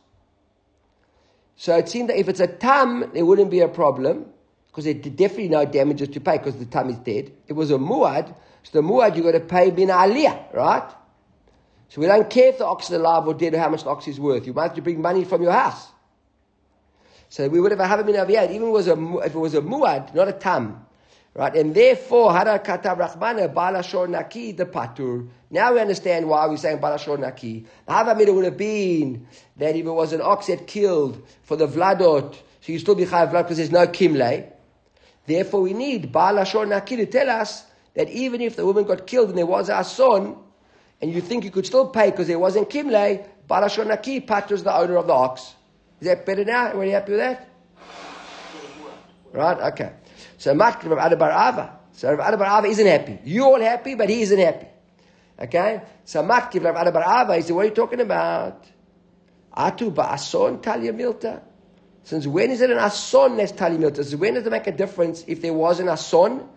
So 1.57 1.77
it 1.77 1.89
seemed 1.89 2.09
that 2.09 2.19
if 2.19 2.29
it's 2.29 2.41
a 2.41 2.47
tam, 2.47 3.11
there 3.13 3.25
wouldn't 3.25 3.51
be 3.51 3.61
a 3.61 3.69
problem, 3.69 4.27
because 4.69 4.85
there's 4.85 4.97
definitely 4.97 5.49
no 5.49 5.65
damages 5.65 6.09
to 6.09 6.21
pay, 6.21 6.39
because 6.39 6.57
the 6.57 6.65
tam 6.65 6.89
is 6.89 6.99
dead. 6.99 7.33
It 7.47 7.53
was 7.53 7.71
a 7.71 7.75
muad, 7.75 8.35
so 8.63 8.81
the 8.81 8.87
muad 8.87 9.17
you've 9.17 9.25
got 9.25 9.33
to 9.33 9.41
pay 9.41 9.71
bin 9.71 9.89
aliyah, 9.89 10.55
right? 10.55 10.91
So 11.89 12.01
we 12.01 12.07
don't 12.07 12.31
care 12.31 12.49
if 12.49 12.59
the 12.59 12.67
ox 12.67 12.87
is 12.87 12.97
alive 12.97 13.27
or 13.27 13.35
dead 13.35 13.53
or 13.55 13.59
how 13.59 13.69
much 13.69 13.83
the 13.83 13.91
ox 13.91 14.07
is 14.07 14.21
worth. 14.21 14.47
You 14.47 14.55
might 14.55 14.63
have 14.69 14.75
to 14.75 14.83
bring 14.83 15.03
money 15.03 15.25
from 15.25 15.43
your 15.43 15.53
house. 15.53 15.89
So 17.29 17.49
we 17.49 17.61
would 17.61 17.73
have 17.73 17.81
a 17.81 18.05
been 18.05 18.15
aviyad, 18.15 18.53
even 18.53 18.71
was 18.71 18.89
a, 18.89 18.93
if 19.25 19.35
it 19.35 19.39
was 19.39 19.55
a 19.55 19.61
muad, 19.61 20.15
not 20.15 20.29
a 20.29 20.33
tam. 20.33 20.87
Right, 21.41 21.57
and 21.57 21.75
therefore, 21.75 22.35
Hara 22.35 22.59
Katav 22.59 22.99
Rachmana, 22.99 23.51
Balashor 23.51 24.07
Naki, 24.11 24.53
the 24.53 24.67
Patur. 24.67 25.27
Now 25.51 25.73
we 25.73 25.81
understand 25.81 26.29
why 26.29 26.47
we're 26.47 26.59
saying 26.59 26.81
Balashor 26.81 27.19
Naki. 27.19 27.65
The 27.87 27.93
Havamida 27.93 28.35
would 28.35 28.45
have 28.45 28.59
been 28.59 29.27
that 29.57 29.75
if 29.75 29.87
it 29.87 29.91
was 29.91 30.13
an 30.13 30.21
ox 30.21 30.49
that 30.49 30.67
killed 30.67 31.27
for 31.45 31.57
the 31.57 31.67
Vladot, 31.67 32.35
so 32.35 32.73
you 32.73 32.79
still 32.79 32.95
be 32.95 33.07
Chayav 33.07 33.31
Vlad 33.31 33.45
because 33.45 33.57
there's 33.57 33.71
no 33.71 33.87
Kimle. 33.87 34.53
Therefore, 35.25 35.63
we 35.63 35.73
need 35.73 36.13
Balashor 36.13 36.69
Naki 36.69 36.97
to 36.97 37.07
tell 37.07 37.31
us 37.31 37.65
that 37.95 38.11
even 38.11 38.43
if 38.43 38.57
the 38.57 38.67
woman 38.67 38.85
got 38.85 39.07
killed 39.07 39.31
and 39.31 39.39
there 39.39 39.47
was 39.47 39.71
a 39.71 39.83
son, 39.83 40.37
and 41.01 41.11
you 41.11 41.23
think 41.23 41.45
you 41.45 41.51
could 41.51 41.65
still 41.65 41.89
pay 41.89 42.11
because 42.11 42.27
there 42.27 42.39
wasn't 42.39 42.69
Kimle, 42.69 43.27
Balashor 43.49 43.87
Naki 43.87 44.21
paters 44.21 44.63
the 44.63 44.77
owner 44.77 44.99
of 44.99 45.07
the 45.07 45.15
ox. 45.15 45.55
Is 46.03 46.07
that 46.07 46.27
better 46.27 46.45
now? 46.45 46.73
Are 46.73 46.85
you 46.85 46.93
happy 46.93 47.13
with 47.13 47.21
that? 47.21 47.49
Right? 49.33 49.73
Okay. 49.73 49.93
So 50.41 50.55
Matk 50.55 50.89
Rav 50.89 51.13
Ava. 51.13 51.79
So 51.93 52.15
Rav 52.15 52.39
Bar 52.39 52.61
Ava 52.61 52.67
isn't 52.67 52.87
happy. 52.87 53.19
You 53.25 53.45
all 53.45 53.61
happy, 53.61 53.95
but 53.95 54.09
he 54.09 54.23
isn't 54.23 54.39
happy. 54.39 54.69
Okay? 55.39 55.83
So 56.07 56.23
Matk 56.23 56.55
Rav 56.65 56.95
Bar 56.95 57.23
Ava, 57.23 57.37
he 57.37 57.43
said, 57.43 57.55
what 57.55 57.67
are 57.67 57.69
you 57.69 57.75
talking 57.75 58.01
about? 58.01 58.65
Atu 59.55 59.93
ba'ason 59.93 60.63
talia 60.63 60.95
milta. 60.95 61.43
Since 62.05 62.27
when 62.27 62.51
is 62.51 62.63
it 62.63 62.71
an 62.71 62.79
ason 62.79 63.37
that's 63.37 63.53
talia 63.53 63.79
milta? 63.79 63.97
Since 63.97 64.15
when 64.15 64.33
does 64.33 64.47
it 64.47 64.51
make 64.51 64.67
a 64.67 64.73
difference 64.73 65.23
if 65.27 65.43
there 65.43 65.53
was 65.53 65.79
an 65.79 65.91
ason 65.91 66.49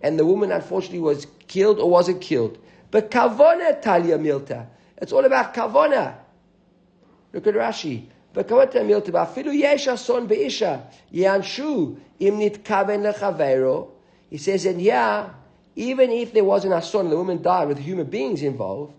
and 0.00 0.16
the 0.16 0.24
woman 0.24 0.52
unfortunately 0.52 1.00
was 1.00 1.26
killed 1.48 1.80
or 1.80 1.90
wasn't 1.90 2.20
killed? 2.20 2.58
But 2.92 3.10
kavona 3.10 3.82
talia 3.82 4.18
milta. 4.18 4.68
It's 4.98 5.12
all 5.12 5.24
about 5.24 5.52
kavona. 5.52 6.14
Look 7.32 7.48
at 7.48 7.54
Rashi. 7.54 8.06
וכמות 8.35 8.75
המילתא, 8.75 9.11
ואפילו 9.13 9.51
יש 9.53 9.87
אסון 9.87 10.27
באישה, 10.27 10.77
יענשו 11.11 11.91
אם 12.21 12.35
נתכוון 12.37 13.03
לחברו. 13.03 13.87
He 14.31 14.37
says, 14.37 14.65
and 14.65 14.81
yeah, 14.81 15.29
even 15.75 16.11
if 16.11 16.33
there 16.33 16.43
was 16.43 16.65
an 16.65 16.73
ason, 16.73 17.09
the 17.09 17.15
woman 17.15 17.41
died 17.41 17.67
with 17.67 17.77
human 17.77 18.07
beings 18.07 18.41
involved, 18.43 18.93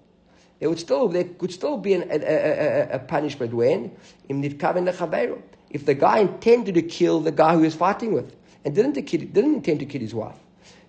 there 0.58 0.68
would 0.68 0.78
still 0.78 1.08
there 1.08 1.24
could 1.24 1.52
still 1.52 1.76
be 1.76 1.94
an, 1.94 2.02
a, 2.10 2.14
a, 2.14 2.36
a, 2.36 2.88
a, 2.94 2.98
punishment 2.98 3.52
when 3.52 3.92
im 4.28 4.42
nitkaven 4.42 4.90
lechavero. 4.90 5.40
If 5.70 5.84
the 5.84 5.94
guy 5.94 6.20
intended 6.20 6.74
to 6.74 6.82
kill 6.82 7.20
the 7.20 7.30
guy 7.30 7.52
who 7.52 7.58
he 7.58 7.64
was 7.66 7.74
fighting 7.74 8.12
with 8.12 8.34
and 8.64 8.74
didn't, 8.74 9.00
kill, 9.02 9.20
didn't 9.20 9.54
intend 9.56 9.80
to 9.80 9.86
kill 9.86 10.00
his 10.00 10.14
wife. 10.14 10.36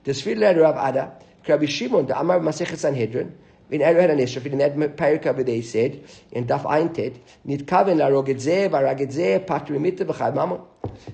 The 0.06 0.12
Sfir 0.14 0.40
Rav 0.40 0.78
Ada, 0.90 1.12
Rabbi 1.48 1.66
Shimon, 1.66 2.08
the 2.08 2.18
Amar 2.18 2.40
Masechet 2.40 2.78
Sanhedrin, 2.78 3.38
in 3.75 4.11
and 4.11 4.21
Esrafin, 4.21 4.53
in 4.53 4.59
that 4.59 5.47
there, 5.47 5.55
he 5.55 5.63
said, 5.63 6.05
in 6.33 6.47
Daf 6.47 6.63
Eintet, 6.63 7.19
Nitkaven 7.47 7.97
la 7.97 8.09
rogetzeh, 8.09 8.71
baragetzeh, 8.71 9.45
patrimita 9.47 10.05
b'chad 10.07 10.35
mamon. 10.35 10.65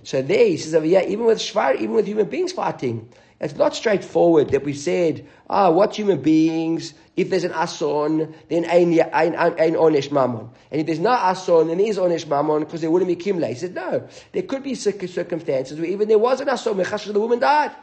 So 0.02 0.22
there, 0.22 0.46
he 0.46 0.56
says, 0.56 0.84
yeah, 0.84 1.02
even 1.02 1.24
with 1.24 1.38
shvar, 1.38 1.74
even 1.74 1.92
with 1.92 2.06
human 2.06 2.28
beings 2.28 2.52
fighting, 2.52 3.08
it's 3.40 3.56
not 3.56 3.74
straightforward 3.74 4.50
that 4.50 4.64
we 4.64 4.74
said, 4.74 5.26
ah, 5.48 5.68
oh, 5.68 5.72
what 5.72 5.96
human 5.96 6.20
beings, 6.20 6.92
if 7.16 7.30
there's 7.30 7.44
an 7.44 7.52
ason, 7.52 8.34
then 8.48 8.66
ein, 8.66 8.92
ein, 9.00 9.34
ein 9.34 9.74
onesh 9.74 10.12
mammon. 10.12 10.50
And 10.70 10.80
if 10.80 10.86
there's 10.86 10.98
no 10.98 11.10
ason, 11.10 11.68
then 11.68 11.80
is 11.80 11.96
onesh 11.96 12.28
mammon, 12.28 12.64
because 12.64 12.82
there 12.82 12.90
wouldn't 12.90 13.08
be 13.08 13.16
kimle. 13.16 13.48
He 13.48 13.54
said, 13.54 13.74
no, 13.74 14.06
there 14.32 14.42
could 14.42 14.62
be 14.62 14.74
circumstances 14.74 15.78
where 15.80 15.88
even 15.88 16.08
there 16.08 16.18
was 16.18 16.42
an 16.42 16.48
ason, 16.50 16.76
the 16.76 17.20
woman 17.20 17.38
died. 17.38 17.74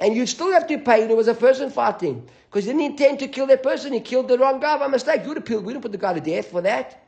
And 0.00 0.14
you'd 0.14 0.28
still 0.28 0.52
have 0.52 0.66
to 0.68 0.78
pay, 0.78 1.06
there 1.06 1.16
was 1.16 1.28
a 1.28 1.34
person 1.34 1.70
fighting. 1.70 2.28
Because 2.48 2.64
he 2.64 2.72
didn't 2.72 2.92
intend 2.92 3.18
to 3.20 3.28
kill 3.28 3.46
that 3.48 3.62
person, 3.62 3.92
he 3.92 4.00
killed 4.00 4.28
the 4.28 4.38
wrong 4.38 4.60
guy 4.60 4.78
by 4.78 4.86
mistake. 4.86 5.22
You 5.22 5.28
would 5.28 5.38
have, 5.38 5.48
we 5.48 5.56
would 5.56 5.74
have 5.74 5.82
put 5.82 5.92
the 5.92 5.98
guy 5.98 6.14
to 6.14 6.20
death 6.20 6.50
for 6.50 6.62
that. 6.62 7.04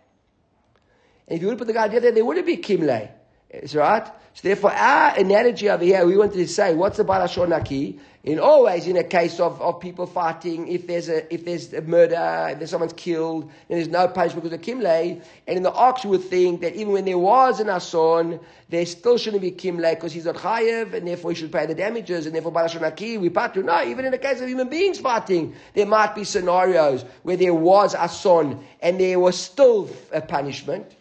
And 1.28 1.36
if 1.36 1.40
you 1.40 1.46
would 1.46 1.52
have 1.52 1.58
put 1.58 1.68
the 1.68 1.72
guy 1.72 1.88
to 1.88 2.00
death, 2.00 2.14
there 2.14 2.24
wouldn't 2.24 2.46
be 2.46 2.56
kimle. 2.56 3.10
Is 3.50 3.74
right? 3.74 4.06
So 4.34 4.42
therefore, 4.42 4.72
our 4.72 5.18
analogy 5.18 5.68
over 5.68 5.82
here, 5.82 6.06
we 6.06 6.16
wanted 6.16 6.34
to 6.34 6.46
say, 6.46 6.72
what's 6.72 6.98
the 6.98 7.04
Balashon 7.04 7.48
Naki? 7.48 7.98
In 8.22 8.38
always 8.38 8.86
in 8.86 8.96
a 8.96 9.02
case 9.02 9.40
of, 9.40 9.60
of 9.60 9.80
people 9.80 10.06
fighting, 10.06 10.68
if 10.68 10.86
there's 10.86 11.08
a 11.08 11.32
if 11.32 11.44
there's 11.46 11.72
a 11.72 11.80
murder, 11.80 12.48
if 12.50 12.58
there's 12.58 12.70
someone's 12.70 12.92
killed, 12.92 13.44
and 13.44 13.52
there's 13.68 13.88
no 13.88 14.06
punishment 14.06 14.44
because 14.44 14.58
of 14.58 14.64
Kimle, 14.64 15.22
and 15.48 15.56
in 15.56 15.62
the 15.62 15.72
ox 15.72 16.04
would 16.04 16.22
think 16.22 16.60
that 16.60 16.74
even 16.74 16.92
when 16.92 17.06
there 17.06 17.18
was 17.18 17.60
an 17.60 17.70
Ason, 17.70 18.38
there 18.68 18.84
still 18.84 19.16
shouldn't 19.16 19.40
be 19.40 19.50
Kimle 19.50 19.94
because 19.94 20.12
he's 20.12 20.26
not 20.26 20.36
Chayev, 20.36 20.92
and 20.92 21.08
therefore 21.08 21.32
he 21.32 21.36
should 21.38 21.50
pay 21.50 21.64
the 21.64 21.74
damages, 21.74 22.26
and 22.26 22.34
therefore 22.34 22.52
Balashon 22.52 22.82
Naki, 22.82 23.16
we 23.16 23.30
patu. 23.30 23.64
No, 23.64 23.82
even 23.82 24.04
in 24.04 24.10
the 24.10 24.18
case 24.18 24.40
of 24.42 24.48
human 24.48 24.68
beings 24.68 25.00
fighting, 25.00 25.54
there 25.74 25.86
might 25.86 26.14
be 26.14 26.22
scenarios 26.22 27.06
where 27.22 27.38
there 27.38 27.54
was 27.54 27.94
Ason, 27.94 28.62
and 28.80 29.00
there 29.00 29.18
was 29.18 29.40
still 29.40 29.88
a 30.12 30.20
punishment. 30.20 30.94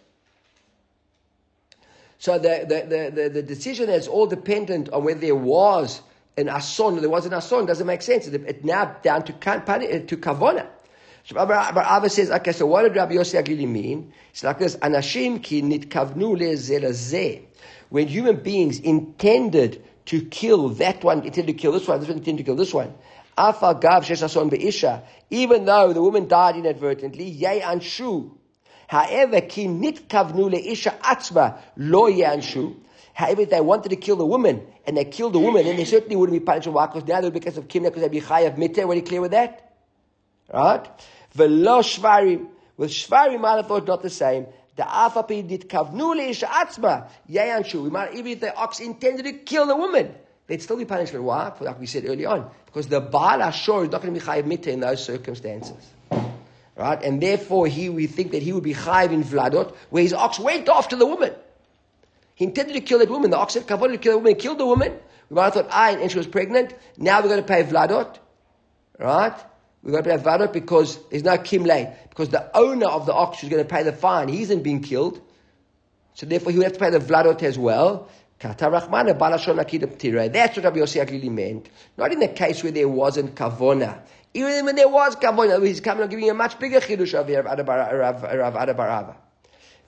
So 2.19 2.37
the, 2.37 2.65
the, 2.67 3.11
the, 3.15 3.29
the, 3.29 3.41
decision 3.41 3.89
is 3.89 4.09
all 4.09 4.27
dependent 4.27 4.89
on 4.89 5.05
whether 5.05 5.21
there 5.21 5.35
was 5.35 6.01
an 6.35 6.49
ason 6.49 6.97
or 6.97 6.99
there 6.99 7.09
was 7.09 7.25
an 7.25 7.33
ason. 7.33 7.65
Doesn't 7.65 7.87
make 7.87 8.01
sense. 8.01 8.27
It's 8.27 8.35
it 8.35 8.65
now 8.65 8.97
down 9.01 9.23
to, 9.23 9.33
eh, 9.33 9.99
to 9.99 10.17
kavona. 10.17 10.67
So 11.23 11.37
Abba 11.37 12.09
says, 12.09 12.29
okay, 12.29 12.51
so 12.51 12.65
what 12.65 12.83
did 12.83 12.95
Rabbi 12.95 13.13
Yossi 13.13 13.41
Aglili 13.41 13.67
mean? 13.67 14.11
It's 14.31 14.43
like 14.43 14.59
this, 14.59 14.75
anashim 14.77 15.41
ki 15.41 15.61
nitkavnu. 15.61 17.45
When 17.87 18.07
human 18.07 18.37
beings 18.37 18.79
intended 18.79 19.83
to 20.07 20.21
kill 20.21 20.69
that 20.69 21.03
one, 21.03 21.19
intended 21.19 21.47
to 21.47 21.53
kill 21.53 21.71
this 21.71 21.87
one, 21.87 21.99
this 21.99 22.09
one 22.09 22.17
intended 22.17 22.43
to 22.43 22.49
kill 22.49 22.55
this 22.57 22.73
one. 22.73 22.93
Afa 23.37 23.77
gav 23.79 24.03
shesh 24.03 24.49
be'isha. 24.49 25.03
Even 25.29 25.63
though 25.63 25.93
the 25.93 26.01
woman 26.01 26.27
died 26.27 26.57
inadvertently, 26.57 27.25
yay 27.25 27.61
anshu. 27.61 28.31
However, 28.89 29.41
ki 29.41 29.67
nitkavnu 29.67 30.49
leisha 30.49 30.97
atzma 31.01 31.59
lo 31.77 32.09
yanshu. 32.09 32.75
However, 33.13 33.43
if 33.43 33.51
they 33.51 33.61
wanted 33.61 33.89
to 33.89 33.95
kill 33.95 34.15
the 34.15 34.25
woman 34.25 34.65
and 34.83 34.97
they 34.97 35.05
killed 35.05 35.33
the 35.33 35.39
woman, 35.39 35.65
then 35.65 35.75
they 35.75 35.85
certainly 35.85 36.15
wouldn't 36.15 36.39
be 36.39 36.43
punished. 36.43 36.67
Why? 36.69 36.87
Because 36.87 37.07
now 37.07 37.21
they 37.21 37.27
would 37.27 37.35
be 37.35 37.39
because 37.39 37.59
of 37.59 37.67
kimna, 37.67 37.83
because 37.83 38.01
they'd 38.01 38.09
be 38.09 38.19
chayav 38.19 38.57
mitzvah. 38.57 38.87
Are 38.87 38.95
you 38.95 39.03
clear 39.03 39.21
with 39.21 39.29
that? 39.29 39.75
Right? 40.51 40.89
Velo 41.33 41.81
shvarim. 41.83 42.47
With 42.77 42.89
shvarim, 42.89 43.45
I 43.45 43.61
thought 43.61 43.85
not 43.85 44.01
the 44.01 44.09
same. 44.09 44.47
The 44.75 44.81
afapi 44.81 45.47
nitkavnu 45.47 46.15
leisha 46.15 46.47
atzma 46.47 47.09
yanshu. 47.29 47.83
We 47.83 47.91
might 47.91 48.15
even 48.15 48.31
if 48.31 48.39
the 48.39 48.55
ox 48.55 48.79
intended 48.79 49.25
to 49.25 49.33
kill 49.33 49.67
the 49.67 49.75
woman. 49.75 50.15
They'd 50.47 50.63
still 50.63 50.77
be 50.77 50.85
punished 50.85 51.11
for 51.11 51.21
why? 51.21 51.53
Like 51.59 51.79
we 51.79 51.85
said 51.85 52.05
early 52.07 52.25
on. 52.25 52.49
Because 52.65 52.87
the 52.87 53.01
Baal 53.01 53.43
Ashur 53.43 53.83
is 53.83 53.91
not 53.91 54.01
going 54.01 54.15
to 54.15 54.19
be 54.19 54.25
chayav 54.25 54.47
mitzvah 54.47 54.71
in 54.71 54.79
those 54.79 55.05
circumstances. 55.05 55.77
Right? 56.79 57.03
And 57.03 57.21
therefore, 57.21 57.67
he, 57.67 57.89
we 57.89 58.07
think 58.07 58.31
that 58.31 58.41
he 58.41 58.53
would 58.53 58.63
be 58.63 58.73
chayiv 58.73 59.11
in 59.11 59.21
Vladot, 59.21 59.75
where 59.89 60.01
his 60.01 60.13
ox 60.13 60.39
went 60.39 60.69
after 60.69 60.95
the 60.95 61.05
woman. 61.05 61.33
He 62.35 62.45
intended 62.45 62.71
to 62.71 62.79
kill 62.79 62.99
that 62.99 63.09
woman. 63.09 63.31
The 63.31 63.37
ox 63.37 63.55
had 63.55 63.67
kavod 63.67 63.91
to 63.91 63.97
kill 63.97 64.13
the 64.13 64.17
woman. 64.19 64.35
He 64.35 64.39
killed 64.39 64.59
the 64.59 64.65
woman. 64.65 64.93
We 65.29 65.35
might 65.35 65.43
have 65.43 65.55
thought, 65.55 65.67
ah, 65.71 65.89
and 65.89 66.09
she 66.09 66.17
was 66.17 66.25
pregnant. 66.25 66.73
Now 66.97 67.21
we're 67.21 67.27
going 67.27 67.41
to 67.41 67.45
pay 67.45 67.63
Vladot. 67.63 68.17
Right? 68.97 69.33
We're 69.83 69.91
going 69.91 70.05
to 70.05 70.09
pay 70.09 70.23
Vladot 70.23 70.53
because 70.53 71.05
there's 71.09 71.25
no 71.25 71.37
kimle. 71.37 71.93
Because 72.07 72.29
the 72.29 72.49
owner 72.57 72.87
of 72.87 73.05
the 73.05 73.13
ox 73.13 73.43
is 73.43 73.49
going 73.49 73.61
to 73.61 73.67
pay 73.67 73.83
the 73.83 73.91
fine. 73.91 74.29
He 74.29 74.41
isn't 74.43 74.63
being 74.63 74.81
killed. 74.81 75.19
So 76.13 76.27
therefore, 76.27 76.53
he 76.53 76.59
would 76.59 76.63
have 76.63 76.73
to 76.73 76.79
pay 76.79 76.91
the 76.91 76.99
Vladot 76.99 77.43
as 77.43 77.59
well. 77.59 78.07
That's 78.41 78.61
what 78.61 78.71
Rabbi 78.71 80.79
Yossi 80.79 81.29
meant. 81.29 81.69
Not 81.97 82.13
in 82.13 82.19
the 82.19 82.29
case 82.29 82.63
where 82.63 82.71
there 82.71 82.87
wasn't 82.87 83.35
kavona. 83.35 83.99
Even 84.33 84.65
when 84.65 84.75
there 84.75 84.87
was 84.87 85.15
kavod, 85.15 85.55
uh, 85.55 85.59
he's 85.61 85.79
coming 85.79 86.03
and 86.03 86.11
giving 86.11 86.29
a 86.29 86.33
much 86.33 86.59
bigger 86.59 86.79
chidush 86.79 87.13
of 87.15 87.27
Rav 87.27 87.59
Ada 87.59 88.73
Barava. 88.73 89.15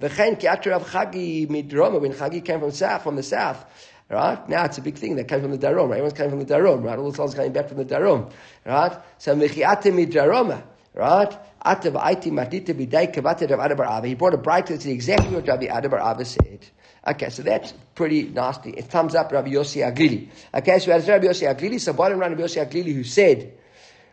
V'chen 0.02 0.40
ki 0.40 0.48
Rav 0.70 0.90
Chagi 0.90 1.48
midroma, 1.48 2.02
when 2.02 2.12
Chagi 2.12 2.44
came 2.44 2.60
from 2.60 2.72
south, 2.72 3.04
from 3.04 3.16
the 3.16 3.24
south, 3.24 3.64
right? 4.10 4.50
Now 4.50 4.66
it's 4.66 4.80
a 4.80 4.82
big 4.82 4.98
thing. 4.98 5.16
They 5.16 5.26
came 5.26 5.42
from 5.42 5.52
the 5.52 5.60
Darom, 5.60 5.90
right? 5.90 6.00
Everyone's 6.00 6.14
coming 6.14 6.32
from 6.32 6.40
the 6.40 6.54
Darom, 6.54 6.84
right? 6.84 6.98
All 6.98 7.12
the 7.12 7.16
souls 7.16 7.36
coming 7.36 7.52
back 7.52 7.68
from 7.68 7.78
the 7.78 7.86
Darom, 7.86 8.32
right? 8.66 8.98
So 9.20 9.36
mechiate 9.36 9.92
midrama, 9.94 10.64
right? 10.96 11.38
Atav 11.64 12.02
aiti 12.02 12.32
matita 12.32 12.74
b'day 12.74 13.14
kavate 13.14 13.48
Rav 13.48 13.60
Ada 13.60 13.76
Barava. 13.76 14.06
He 14.08 14.16
brought 14.16 14.34
a 14.34 14.38
bright 14.38 14.66
to 14.66 14.74
exactly 14.90 15.36
what 15.36 15.48
Rabbi 15.48 15.66
Ada 15.66 15.88
Barava 15.88 16.26
said. 16.26 16.66
Okay, 17.08 17.30
so 17.30 17.44
that's 17.44 17.74
pretty 17.94 18.24
nasty. 18.24 18.72
It 18.72 18.86
thumbs 18.86 19.14
up 19.14 19.32
Rabbi 19.32 19.50
Yossi 19.50 19.84
Aglili. 19.88 20.30
Okay, 20.54 20.80
so 20.80 20.92
as 20.92 21.08
Rabbi 21.08 21.26
Yossi 21.26 21.48
Aglili, 21.48 21.80
so 21.80 21.94
bottom 21.94 22.20
line 22.20 22.32
Rabbi 22.32 22.44
Yossi 22.44 22.68
Aglili 22.68 22.94
who 22.94 23.04
said, 23.04 23.54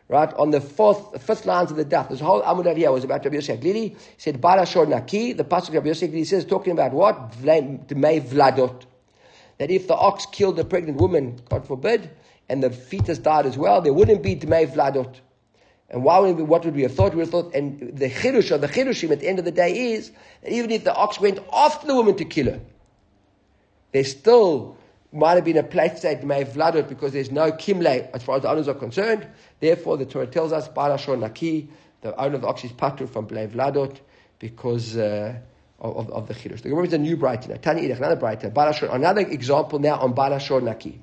right, 0.08 0.32
on 0.34 0.50
the 0.50 0.60
fourth, 0.60 1.22
fifth 1.22 1.44
lines 1.44 1.70
of 1.70 1.76
the 1.76 1.84
daf. 1.84 2.08
This 2.08 2.20
whole 2.20 2.42
Amud 2.42 2.76
here 2.76 2.90
was 2.90 3.04
about 3.04 3.24
Rabbi 3.24 3.36
Yosef 3.36 3.60
Glili. 3.60 3.90
He 3.90 3.96
said, 4.16 4.40
Barashor 4.40 4.88
Naki, 4.88 5.34
the 5.34 5.44
pasuk 5.44 5.68
of 5.68 5.74
Rabbi 5.74 5.88
Yosef 5.88 6.10
Glili 6.10 6.26
says, 6.26 6.44
talking 6.44 6.72
about 6.72 6.92
what? 6.92 7.32
Dmei 7.32 8.22
Vladot. 8.22 8.84
That 9.58 9.70
if 9.70 9.86
the 9.86 9.94
ox 9.94 10.26
killed 10.26 10.58
a 10.58 10.64
pregnant 10.64 10.98
woman, 10.98 11.40
God 11.50 11.66
forbid, 11.66 12.10
and 12.48 12.62
the 12.62 12.70
fetus 12.70 13.18
died 13.18 13.44
as 13.44 13.58
well, 13.58 13.82
there 13.82 13.92
wouldn't 13.92 14.22
be 14.22 14.34
Dmei 14.34 14.72
Vladot. 14.72 15.16
And 15.90 16.04
why 16.04 16.18
would 16.18 16.36
we, 16.36 16.42
what 16.42 16.64
would 16.64 16.74
we 16.74 16.82
have 16.82 16.94
thought? 16.94 17.12
We 17.12 17.18
would 17.18 17.26
have 17.26 17.30
thought, 17.30 17.54
and 17.54 17.96
the 17.96 18.10
chirush 18.10 18.50
or 18.50 18.58
the 18.58 18.68
chirushim 18.68 19.10
at 19.10 19.20
the 19.20 19.28
end 19.28 19.38
of 19.38 19.44
the 19.44 19.50
day 19.50 19.92
is, 19.92 20.10
that 20.42 20.52
even 20.52 20.70
if 20.70 20.84
the 20.84 20.94
ox 20.94 21.20
went 21.20 21.38
after 21.52 21.86
the 21.86 21.94
woman 21.94 22.16
to 22.16 22.24
kill 22.24 22.46
her, 22.46 22.60
there's 23.92 24.10
still 24.10 24.77
might 25.12 25.34
have 25.34 25.44
been 25.44 25.56
a 25.56 25.62
place 25.62 26.02
that 26.02 26.24
may 26.24 26.40
have 26.40 26.52
flooded 26.52 26.88
because 26.88 27.12
there's 27.12 27.30
no 27.30 27.50
kimle 27.52 28.10
as 28.12 28.22
far 28.22 28.36
as 28.36 28.42
the 28.42 28.50
owners 28.50 28.68
are 28.68 28.74
concerned. 28.74 29.26
Therefore, 29.60 29.96
the 29.96 30.04
Torah 30.04 30.26
tells 30.26 30.52
us, 30.52 30.68
Barashon 30.68 31.20
Naki, 31.20 31.68
the 32.02 32.14
owner 32.20 32.36
of 32.36 32.42
the 32.42 32.46
ox 32.46 32.64
is 32.64 32.72
patu 32.72 33.08
from 33.08 33.26
Blei 33.26 33.48
Vladot 33.48 33.98
because 34.38 34.96
uh, 34.96 35.34
of, 35.80 36.10
of, 36.10 36.28
the 36.28 36.34
Chirush. 36.34 36.62
The 36.62 36.68
Gemara 36.68 36.86
is 36.86 36.92
a 36.92 36.98
new 36.98 37.16
brighter. 37.16 37.56
Tani 37.56 37.82
Idach, 37.82 37.96
another 37.96 38.16
brighter. 38.16 38.50
Barashon, 38.50 38.94
another 38.94 39.22
example 39.22 39.78
now 39.78 39.98
on 39.98 40.14
Barashon 40.14 40.64
Naki. 40.64 41.00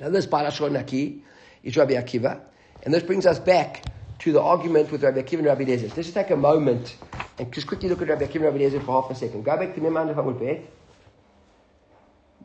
Now 0.00 0.08
this 0.08 0.26
Balashon 0.26 0.72
Naki 0.72 1.22
is 1.62 1.76
Rabbi 1.76 1.92
Akiva, 1.94 2.40
and 2.82 2.92
this 2.92 3.02
brings 3.02 3.26
us 3.26 3.38
back 3.38 3.84
to 4.20 4.32
the 4.32 4.40
argument 4.40 4.90
with 4.90 5.02
Rabbi 5.02 5.20
Akiva 5.22 5.38
and 5.38 5.46
Rabbi 5.46 5.62
Eliezer. 5.62 5.88
Let's 5.88 5.96
just 5.96 6.14
take 6.14 6.30
a 6.30 6.36
moment 6.36 6.96
and 7.38 7.52
just 7.52 7.66
quickly 7.66 7.88
look 7.88 8.00
at 8.02 8.08
Rabbi 8.08 8.24
Akiva 8.24 8.36
and 8.36 8.44
Rabbi 8.44 8.56
Eliezer 8.56 8.80
for 8.80 9.02
half 9.02 9.10
a 9.10 9.14
second. 9.14 9.44
Go 9.44 9.56
back 9.56 9.74
to 9.74 9.86
I 9.86 10.20
would 10.20 10.40
bet. 10.40 10.62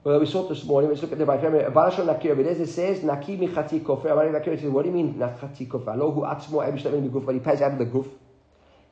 Well, 0.02 0.22
we 0.22 0.28
saw 0.28 0.48
this 0.48 0.64
morning. 0.64 0.90
Let's 0.90 1.02
look 1.02 1.12
at 1.12 1.18
the 1.18 1.26
Bible. 1.26 1.50
Balashon 1.50 2.06
Naki. 2.06 2.30
Rabbi 2.30 2.42
Eliezer 2.42 2.68
says, 2.68 3.04
Naki 3.04 3.36
michati 3.36 3.82
kofer. 3.82 4.06
Akiva 4.06 4.58
says, 4.58 4.70
what 4.70 4.84
do 4.84 4.90
you 4.90 4.96
mean, 4.96 5.16
Nachati 5.16 5.68
kofer? 5.68 5.98
Atzmo 5.98 7.26
but 7.26 7.34
he 7.34 7.40
pays 7.40 7.62
out 7.62 7.74
of 7.74 7.80
the 7.80 7.86
guf. 7.86 8.08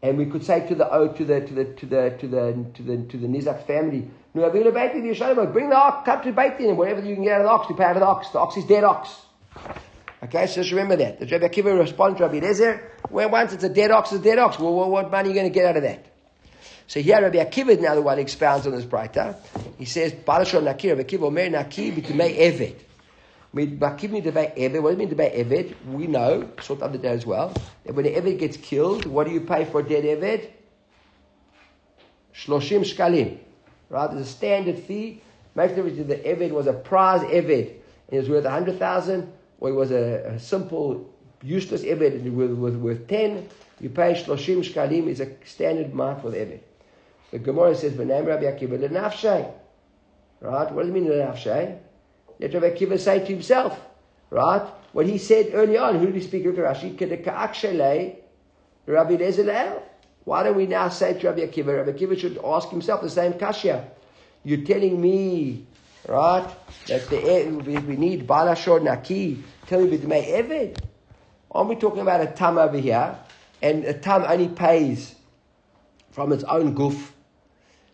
And 0.03 0.17
we 0.17 0.25
could 0.25 0.43
say 0.43 0.67
to 0.67 0.75
the 0.75 0.91
oh, 0.91 1.07
to 1.13 1.25
the 1.25 1.41
to 1.41 1.53
the 1.53 1.65
to 1.65 1.85
the 1.85 2.17
to 2.19 2.27
the 2.27 2.65
to 2.75 2.83
the 2.83 2.97
to 3.05 3.17
the 3.17 3.27
Nizak 3.27 3.65
family, 3.65 4.11
no, 4.35 4.49
bring 4.51 4.63
the 5.69 5.75
ox, 5.75 6.05
come 6.05 6.23
to 6.23 6.31
Beit 6.33 6.57
Din, 6.59 6.77
whatever 6.77 7.01
you 7.03 7.15
can 7.15 7.23
get 7.23 7.33
out 7.33 7.41
of 7.41 7.45
the 7.45 7.51
ox, 7.51 7.69
you 7.69 7.75
pay 7.75 7.85
out 7.85 7.95
of 7.95 8.01
the 8.01 8.05
ox. 8.05 8.29
The 8.29 8.39
ox 8.39 8.57
is 8.57 8.65
dead 8.65 8.83
ox. 8.83 9.15
Okay, 10.23 10.45
so 10.45 10.55
just 10.55 10.71
remember 10.71 10.97
that. 10.97 11.19
The 11.19 11.25
Rabbi 11.25 11.47
Akiva 11.47 11.79
responds 11.79 12.17
to 12.17 12.25
Rabbi 12.25 12.37
Eliezer, 12.37 12.91
well, 13.09 13.29
once 13.29 13.53
it's 13.53 13.63
a 13.63 13.69
dead 13.69 13.91
ox, 13.91 14.11
it's 14.11 14.21
a 14.21 14.23
dead 14.23 14.37
ox. 14.37 14.59
Well, 14.59 14.73
what 14.73 15.09
money 15.09 15.29
are 15.29 15.31
you 15.31 15.39
going 15.39 15.51
to 15.51 15.53
get 15.53 15.65
out 15.65 15.77
of 15.77 15.83
that? 15.83 16.05
So 16.87 16.99
here 16.99 17.21
Rabbi 17.21 17.37
Akiva 17.37 17.79
now 17.79 17.95
the 17.95 18.01
one 18.01 18.19
expounds 18.19 18.67
on 18.67 18.73
this 18.73 18.85
brighter. 18.85 19.35
He 19.77 19.85
says, 19.85 20.11
Balashon 20.11 20.63
Nakir, 20.63 20.95
Rabbi 20.95 21.07
Akiva 21.07 21.23
Omer 21.23 21.49
Nakir 21.49 21.93
b'tumei 21.93 22.37
eved. 22.37 22.75
What 23.51 23.97
do 23.97 24.07
you 24.07 24.13
mean 24.13 24.23
debate 24.23 24.55
Eved? 24.55 25.73
We 25.87 26.05
know, 26.07 26.49
sort 26.61 26.81
of 26.81 26.91
the 26.91 26.97
day 26.97 27.09
as 27.09 27.25
well, 27.25 27.53
that 27.85 27.95
when 27.95 28.05
an 28.05 28.13
Eved 28.13 28.39
gets 28.39 28.57
killed, 28.57 29.05
what 29.05 29.25
do 29.25 29.33
you 29.33 29.41
pay 29.41 29.65
for 29.65 29.81
dead 29.81 30.03
Eved? 30.03 30.49
Shloshim 32.35 32.81
shkalim. 32.81 33.39
Right? 33.89 34.11
There's 34.11 34.27
a 34.27 34.29
standard 34.29 34.77
fee. 34.79 35.21
Make 35.55 35.73
sure 35.73 35.89
the 35.89 36.15
Eved 36.15 36.51
was 36.51 36.67
a 36.67 36.73
prize 36.73 37.21
Eved 37.21 37.69
and 37.69 37.79
it 38.11 38.19
was 38.19 38.29
worth 38.29 38.45
a 38.45 38.51
hundred 38.51 38.77
thousand, 38.79 39.31
or 39.59 39.69
it 39.69 39.73
was 39.73 39.91
a, 39.91 40.33
a, 40.35 40.39
simple, 40.39 41.11
useless 41.41 41.83
Eved 41.83 42.15
and 42.15 42.27
it 42.27 42.33
was 42.33 42.51
worth, 42.51 42.75
worth 42.75 43.07
ten. 43.07 43.47
You 43.79 43.89
pay 43.89 44.13
Shloshim 44.13 44.59
shkalim 44.59 45.07
is 45.07 45.19
a 45.19 45.31
standard 45.45 45.93
mark 45.93 46.21
for 46.21 46.31
the 46.31 46.37
Eved. 46.37 46.59
The 47.31 47.39
Gemara 47.39 47.75
says, 47.75 47.93
"V'nam 47.93 48.27
Rabbi 48.27 48.43
Akiva 48.43 48.77
lenafshay." 48.77 49.51
Right? 50.39 50.71
What 50.71 50.83
does 50.83 50.89
it 50.89 50.93
mean 50.93 51.05
lenafshay? 51.05 51.79
Let 52.39 52.53
Rabbi 52.53 52.69
Akiva 52.69 52.99
say 52.99 53.19
to 53.19 53.25
himself, 53.25 53.79
right? 54.29 54.61
What 54.93 55.07
he 55.07 55.17
said 55.17 55.51
early 55.53 55.77
on, 55.77 55.99
who 55.99 56.05
did 56.07 56.15
he 56.15 56.21
speak 56.21 56.45
of 56.45 56.55
Rashi? 56.55 56.97
Rabbi 58.85 59.15
Lezer 59.17 59.81
Why 60.23 60.43
don't 60.43 60.55
we 60.55 60.67
now 60.67 60.89
say 60.89 61.19
to 61.19 61.27
Rabbi 61.27 61.41
Akiva, 61.41 61.85
Rabbi 61.85 61.97
Akiva 61.97 62.17
should 62.17 62.39
ask 62.43 62.69
himself 62.69 63.01
the 63.01 63.09
same 63.09 63.33
kasha. 63.33 63.89
You're 64.43 64.65
telling 64.65 65.01
me, 65.01 65.65
right, 66.07 66.47
that 66.87 67.09
the, 67.09 67.81
we 67.85 67.95
need 67.97 68.27
Balashor 68.27 68.81
Naki, 68.81 69.43
tell 69.65 69.81
me 69.83 69.97
B'dmei 69.97 70.27
Eved. 70.27 70.79
Aren't 71.51 71.69
we 71.69 71.75
talking 71.75 72.01
about 72.01 72.21
a 72.21 72.27
tam 72.27 72.57
over 72.57 72.77
here? 72.77 73.17
And 73.61 73.83
a 73.85 73.93
tam 73.93 74.23
only 74.27 74.47
pays 74.47 75.15
from 76.11 76.31
its 76.31 76.43
own 76.43 76.75
goof. 76.75 77.13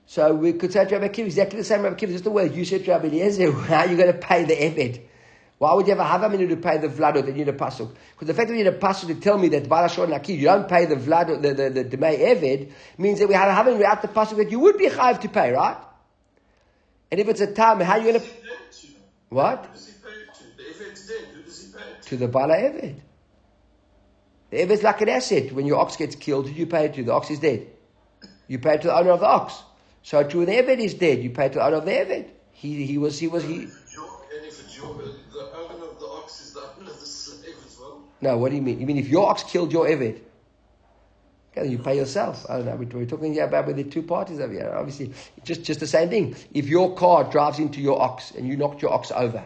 So 0.05 0.33
we 0.33 0.53
could 0.53 0.71
say 0.71 0.85
to 0.85 0.97
Rabbi 0.97 1.13
Akiva 1.13 1.25
exactly 1.25 1.59
the 1.59 1.63
same. 1.63 1.81
Rabbi 1.81 1.95
Akiva, 1.95 2.09
just 2.09 2.23
the 2.23 2.31
word 2.31 2.53
you 2.53 2.65
said 2.65 2.85
to 2.85 2.91
Rabbi 2.91 3.07
Eliezer. 3.07 3.51
How 3.51 3.79
are 3.79 3.87
you 3.87 3.97
going 3.97 4.11
to 4.11 4.17
pay 4.17 4.43
the 4.43 4.55
Eved? 4.55 5.01
Why 5.63 5.73
would 5.75 5.87
you 5.87 5.93
ever 5.93 6.03
have 6.03 6.23
a 6.23 6.29
minute 6.29 6.49
to 6.49 6.57
pay 6.57 6.77
the 6.77 6.89
Vlad 6.89 7.15
or 7.15 7.21
the 7.21 7.31
need 7.31 7.47
a 7.47 7.53
Pasuk? 7.53 7.95
Because 8.11 8.27
the 8.27 8.33
fact 8.33 8.49
that 8.49 8.57
you 8.57 8.63
need 8.63 8.73
a 8.73 8.77
Pasuk 8.77 9.07
to 9.07 9.15
tell 9.15 9.37
me 9.37 9.47
that 9.49 9.63
Balashon 9.63 10.09
Naki, 10.09 10.33
you 10.33 10.43
don't 10.43 10.67
pay 10.67 10.85
the 10.85 10.95
Vlad 10.95 11.29
or 11.29 11.37
the, 11.37 11.53
the, 11.53 11.69
the, 11.69 11.83
the 11.85 11.97
Eved, 11.97 12.71
means 12.97 13.19
that 13.19 13.29
we 13.29 13.33
had 13.33 13.47
a 13.47 13.53
Havaminu 13.53 13.77
without 13.77 14.01
the 14.01 14.09
Pasuk 14.09 14.37
that 14.37 14.51
you 14.51 14.59
would 14.59 14.77
be 14.77 14.89
Chayiv 14.89 15.21
to 15.21 15.29
pay, 15.29 15.53
right? 15.53 15.77
And 17.11 17.19
if 17.21 17.29
it's 17.29 17.39
a 17.39 17.53
time, 17.53 17.79
how 17.79 17.93
are 17.93 17.99
you 17.99 18.11
going 18.11 18.21
to. 18.21 18.27
What? 19.29 19.69
To 22.07 22.17
the 22.17 22.27
Bala 22.27 22.55
Eved. 22.55 22.95
The 24.49 24.57
Eved 24.57 24.71
is 24.71 24.83
like 24.83 24.99
an 25.01 25.09
asset. 25.09 25.53
When 25.53 25.65
your 25.65 25.79
ox 25.79 25.95
gets 25.95 26.15
killed, 26.15 26.47
who 26.47 26.53
do 26.53 26.59
you 26.59 26.67
pay 26.67 26.85
it 26.85 26.93
to? 26.95 27.03
The 27.03 27.13
ox 27.13 27.31
is 27.31 27.39
dead. 27.39 27.67
You 28.49 28.59
pay 28.59 28.73
it 28.73 28.81
to 28.81 28.87
the 28.87 28.97
owner 28.97 29.11
of 29.11 29.21
the 29.21 29.27
ox. 29.27 29.63
So 30.03 30.23
to 30.23 30.41
an 30.41 30.47
Eved 30.47 30.79
is 30.79 30.93
dead. 30.93 31.23
You 31.23 31.29
pay 31.29 31.47
to 31.49 31.55
the 31.55 31.65
owner 31.65 31.77
of 31.77 31.85
the 31.85 31.91
Eved. 31.91 32.29
He, 32.51 32.85
he 32.85 32.97
was, 32.97 33.17
he 33.17 33.27
was, 33.27 33.43
he. 33.43 33.67
No, 38.21 38.37
what 38.37 38.49
do 38.49 38.55
you 38.55 38.61
mean? 38.61 38.79
You 38.79 38.85
mean 38.85 38.97
if 38.97 39.07
your 39.07 39.29
ox 39.29 39.43
killed 39.43 39.73
your 39.73 39.85
Eved? 39.85 40.21
Okay, 41.55 41.67
you 41.67 41.77
pay 41.77 41.95
yourself. 41.97 42.45
I 42.49 42.57
don't 42.57 42.65
know. 42.65 42.75
We're, 42.75 43.05
talking 43.05 43.33
here 43.33 43.45
about 43.45 43.67
with 43.67 43.75
the 43.75 43.83
two 43.83 44.01
parties 44.01 44.39
over 44.39 44.51
here. 44.51 44.73
Obviously, 44.75 45.13
just, 45.43 45.63
just 45.63 45.79
the 45.79 45.87
same 45.87 46.09
thing. 46.09 46.35
If 46.53 46.67
your 46.67 46.95
car 46.95 47.25
drives 47.25 47.59
into 47.59 47.79
your 47.79 48.01
ox 48.01 48.31
and 48.31 48.47
you 48.47 48.57
knocked 48.57 48.81
your 48.81 48.91
ox 48.91 49.11
over, 49.11 49.43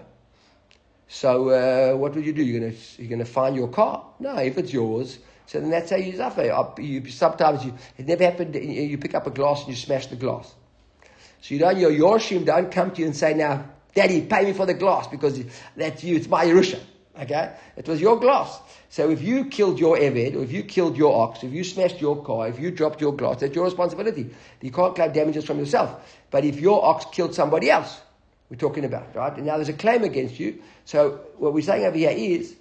so 1.08 1.50
uh, 1.50 1.98
what 1.98 2.16
would 2.16 2.26
you 2.26 2.34
do? 2.34 2.44
You're 2.44 2.72
to 2.72 2.78
you're 2.98 3.10
going 3.10 3.20
to 3.20 3.26
find 3.26 3.56
your 3.56 3.68
car? 3.68 4.06
No, 4.20 4.38
if 4.38 4.58
it's 4.58 4.72
yours, 4.74 5.20
so 5.48 5.62
then 5.62 5.70
that's 5.70 5.90
how 5.90 5.96
you 5.96 6.16
suffer. 6.16 6.44
You, 6.78 7.10
sometimes 7.10 7.64
you, 7.64 7.74
it 7.98 8.06
never 8.06 8.24
happened, 8.26 8.54
you 8.54 8.98
pick 8.98 9.16
up 9.16 9.26
a 9.28 9.32
glass 9.32 9.62
and 9.62 9.70
you 9.70 9.76
smash 9.76 10.08
the 10.08 10.18
glass. 10.18 10.54
So 11.42 11.56
you 11.56 11.60
don't, 11.60 11.78
your 11.78 11.92
Yorshim 11.92 12.46
don't 12.46 12.70
come 12.70 12.92
to 12.92 13.00
you 13.00 13.08
and 13.08 13.16
say, 13.16 13.34
now, 13.34 13.66
Daddy, 13.96 14.22
pay 14.22 14.44
me 14.44 14.54
for 14.54 14.66
the 14.66 14.74
glass 14.74 15.08
because 15.08 15.42
that's 15.78 16.04
you, 16.04 16.18
it's 16.18 16.28
my 16.28 16.46
Yerusha. 16.46 16.80
Okay? 17.18 17.56
It 17.78 17.88
was 17.88 18.02
your 18.02 18.20
glass. 18.20 18.60
So 18.90 19.10
if 19.10 19.22
you 19.22 19.46
killed 19.46 19.80
your 19.80 19.98
Eved, 19.98 20.36
or 20.36 20.44
if 20.44 20.52
you 20.52 20.64
killed 20.64 20.98
your 20.98 21.16
ox, 21.16 21.44
if 21.44 21.54
you 21.54 21.64
smashed 21.64 22.02
your 22.02 22.22
car, 22.24 22.50
if 22.50 22.60
you 22.60 22.70
dropped 22.70 23.00
your 23.00 23.16
glass, 23.16 23.40
that's 23.40 23.56
your 23.56 23.64
responsibility. 23.64 24.30
You 24.62 24.72
can't 24.72 24.96
claim 24.96 25.14
damages 25.14 25.46
from 25.46 25.60
yourself. 25.60 26.14
But 26.30 26.44
if 26.44 26.60
your 26.60 26.84
ox 26.84 27.06
killed 27.12 27.34
somebody 27.34 27.70
else, 27.72 28.02
we're 28.50 28.58
talking 28.58 28.84
about, 28.84 29.16
right? 29.16 29.36
And 29.36 29.46
now 29.46 29.56
there's 29.56 29.70
a 29.70 29.74
claim 29.74 30.04
against 30.04 30.40
you. 30.40 30.62
So 30.84 31.22
what 31.38 31.54
we're 31.54 31.62
saying 31.62 31.86
over 31.86 31.98
here 31.98 32.12
is 32.12 32.54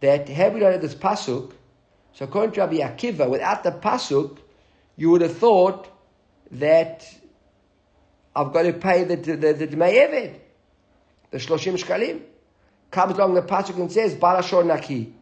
that 0.00 0.28
have 0.30 0.54
we 0.54 0.60
not 0.60 0.72
had 0.72 0.80
this 0.80 0.94
pasuk, 0.94 1.52
so 2.12 2.24
according 2.24 2.52
to 2.52 2.60
Rabbi 2.60 2.76
Akiva, 2.76 3.28
without 3.28 3.62
the 3.62 3.72
pasuk, 3.72 4.38
you 4.96 5.10
would 5.10 5.22
have 5.22 5.36
thought 5.36 5.88
that 6.52 7.06
I've 8.34 8.52
got 8.52 8.62
to 8.62 8.72
pay 8.72 9.04
the 9.04 9.16
the 9.16 9.36
the, 9.36 9.52
the 9.52 10.34
the 11.30 11.38
shloshim 11.38 11.80
shkalim. 11.82 12.22
Comes 12.90 13.16
along 13.16 13.34
the 13.34 13.42
pasuk 13.42 13.76
and 13.76 13.90
says 13.90 14.14
Balashor 14.14 14.66
Naki. 14.66 15.14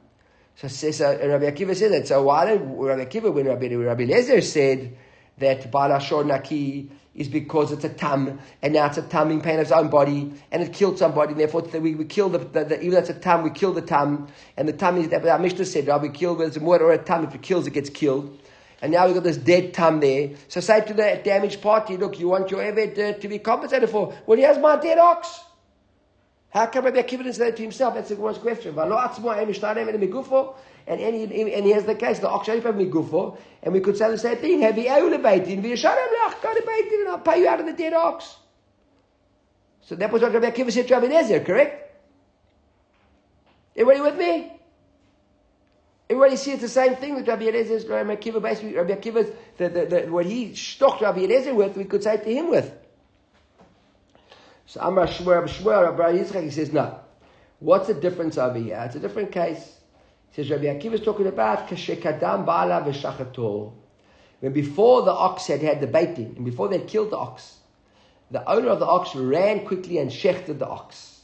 So, 0.57 0.69
so 0.69 1.07
uh, 1.07 1.29
Rabbi 1.29 1.51
Akiva 1.51 1.77
says 1.77 1.93
that. 1.93 2.09
So 2.09 2.23
why 2.23 2.47
did 2.47 2.63
Rabbi 2.63 3.05
Akiva 3.05 3.33
when 3.33 3.47
Rabbi 3.47 3.69
Rabbi 3.75 4.07
Lezer 4.07 4.43
said 4.43 4.97
that 5.41 5.71
Balashor 5.71 6.27
Naki 6.27 6.91
is 7.15 7.29
because 7.29 7.73
it's 7.73 7.85
a 7.85 7.89
tam, 7.89 8.39
and 8.63 8.73
now 8.73 8.87
it's 8.87 8.97
a 8.97 9.03
tam 9.03 9.31
in 9.31 9.41
pain 9.41 9.57
of 9.57 9.63
its 9.63 9.73
own 9.73 9.89
body, 9.89 10.33
and 10.53 10.63
it 10.63 10.73
killed 10.73 10.99
somebody, 10.99 11.33
and 11.33 11.41
therefore 11.41 11.63
we, 11.81 11.95
we 11.97 12.05
kill 12.05 12.29
the, 12.29 12.39
the, 12.39 12.65
the, 12.65 12.79
even 12.79 12.93
though 12.93 12.99
it's 12.99 13.11
a 13.11 13.15
tam, 13.15 13.43
we 13.43 13.51
kill 13.51 13.73
the 13.73 13.83
tam, 13.83 14.29
and 14.57 14.69
the 14.69 14.73
tam 14.73 14.97
is, 14.97 15.09
that 15.09 15.27
our 15.27 15.39
Mishnah 15.39 15.65
said, 15.65 15.89
right, 15.89 16.01
we 16.01 16.11
kill, 16.11 16.35
whether 16.35 16.47
it's 16.47 16.57
a 16.57 16.61
murder 16.61 16.85
or 16.87 16.93
a 16.93 16.99
tam, 16.99 17.25
if 17.25 17.35
it 17.35 17.43
kills, 17.43 17.67
it 17.67 17.73
gets 17.73 17.91
killed. 17.91 18.39
And 18.81 18.93
now 18.93 19.07
we've 19.07 19.15
got 19.15 19.25
this 19.25 19.37
dead 19.37 19.75
tam 19.75 19.99
there. 19.99 20.31
So 20.47 20.61
say 20.61 20.81
to 20.83 20.95
the 20.95 21.21
damaged 21.25 21.61
party, 21.61 21.97
look, 21.97 22.21
you 22.21 22.29
want 22.29 22.51
your 22.53 22.61
Eved 22.61 22.97
uh, 22.99 23.19
to 23.19 23.29
be 23.29 23.41
compensated 23.41 23.91
for. 23.91 24.15
Well, 24.27 24.39
here's 24.39 24.59
my 24.59 24.77
dead 24.77 24.99
ox. 24.99 25.41
How 26.51 26.67
come 26.67 26.87
Rabbi 26.87 27.03
Akiva 27.03 27.19
didn't 27.19 27.35
say 27.35 27.47
that 27.47 27.57
to 27.57 27.63
himself? 27.63 27.95
That's 27.95 28.09
the 28.09 28.17
first 28.17 28.41
question. 28.41 28.79
And, 30.89 31.01
and, 31.03 31.15
he, 31.33 31.53
and 31.53 31.67
here's 31.67 31.85
the 31.85 31.95
case, 31.95 32.19
the 32.19 32.29
ox 32.29 32.49
only 32.49 32.73
me 32.73 32.91
gufo, 32.91 33.37
and 33.63 33.75
we 33.75 33.81
could 33.81 33.99
say 33.99 34.11
the 34.11 34.17
same 34.17 34.39
thing. 34.39 34.63
Have 34.63 34.79
you 34.79 34.85
beitin, 34.85 35.63
v'yasharim 35.63 36.09
lach, 36.09 36.43
go 36.43 36.55
to 36.55 36.63
beitin, 36.63 37.01
and 37.01 37.09
I'll 37.11 37.19
pay 37.19 37.41
you 37.41 37.49
out 37.49 37.61
of 37.61 37.67
the 37.67 37.75
dead 37.75 37.93
ox. 37.93 38.37
So 39.83 39.95
that 39.97 40.11
was 40.11 40.23
what 40.23 40.33
Rabbi 40.33 40.51
Akiva 40.51 40.73
said 40.73 40.89
to 40.89 40.95
Rabbi 40.95 41.09
Nezer, 41.09 41.45
correct? 41.45 41.85
Everybody 43.77 44.01
with 44.01 44.19
me? 44.19 44.53
Everybody 46.11 46.37
see 46.37 46.53
it's 46.53 46.63
the 46.63 46.69
same 46.69 46.97
thing 46.97 47.15
with 47.15 47.29
Rabbi 47.29 47.45
Eliezer, 47.45 47.87
Rabbi 47.87 48.17
Akiva, 48.17 48.41
basically, 48.41 48.75
Rabbi 48.75 48.95
Akiva, 48.95 49.31
the, 49.59 49.69
the, 49.69 49.85
the, 49.85 50.01
what 50.11 50.25
he 50.25 50.55
stocked 50.55 51.03
Rabbi 51.03 51.21
Eliezer 51.21 51.55
with, 51.55 51.77
we 51.77 51.85
could 51.85 52.03
say 52.03 52.17
to 52.17 52.25
him 52.25 52.49
with. 52.49 52.73
So 54.69 54.83
Amar 54.83 55.07
Shmuel, 55.07 55.49
Shmuel, 55.49 55.97
Rabbi 55.97 56.19
Yitzchak, 56.19 56.43
he 56.43 56.51
says, 56.51 56.75
no. 56.75 57.01
What's 57.59 57.87
the 57.87 57.95
difference 57.95 58.37
over 58.37 58.59
here? 58.59 58.79
It's 58.85 58.97
a 58.97 59.01
different 59.01 59.33
case. 59.33 59.79
He 60.31 60.43
says 60.43 60.51
Rabbi 60.51 60.65
Akiva 60.65 60.93
is 60.93 61.01
talking 61.01 61.27
about 61.27 61.69
kashekadam 61.69 62.45
ba'ala 62.45 62.85
v'shachato. 62.85 63.73
When 64.41 64.53
before 64.53 65.07
the 65.07 65.11
ox 65.11 65.47
had 65.47 65.63
had 65.63 65.81
the 65.81 65.87
baiting, 65.87 66.35
and 66.37 66.45
before 66.45 66.69
they 66.69 66.81
killed 66.81 67.13
the 67.13 67.17
ox, 67.17 67.57
the 68.31 68.47
owner 68.47 68.69
of 68.69 68.79
the 68.79 68.85
ox 68.85 69.17
ran 69.17 69.65
quickly 69.65 69.97
and 69.97 70.11
shechted 70.11 70.59
the 70.59 70.69
ox. 70.69 71.23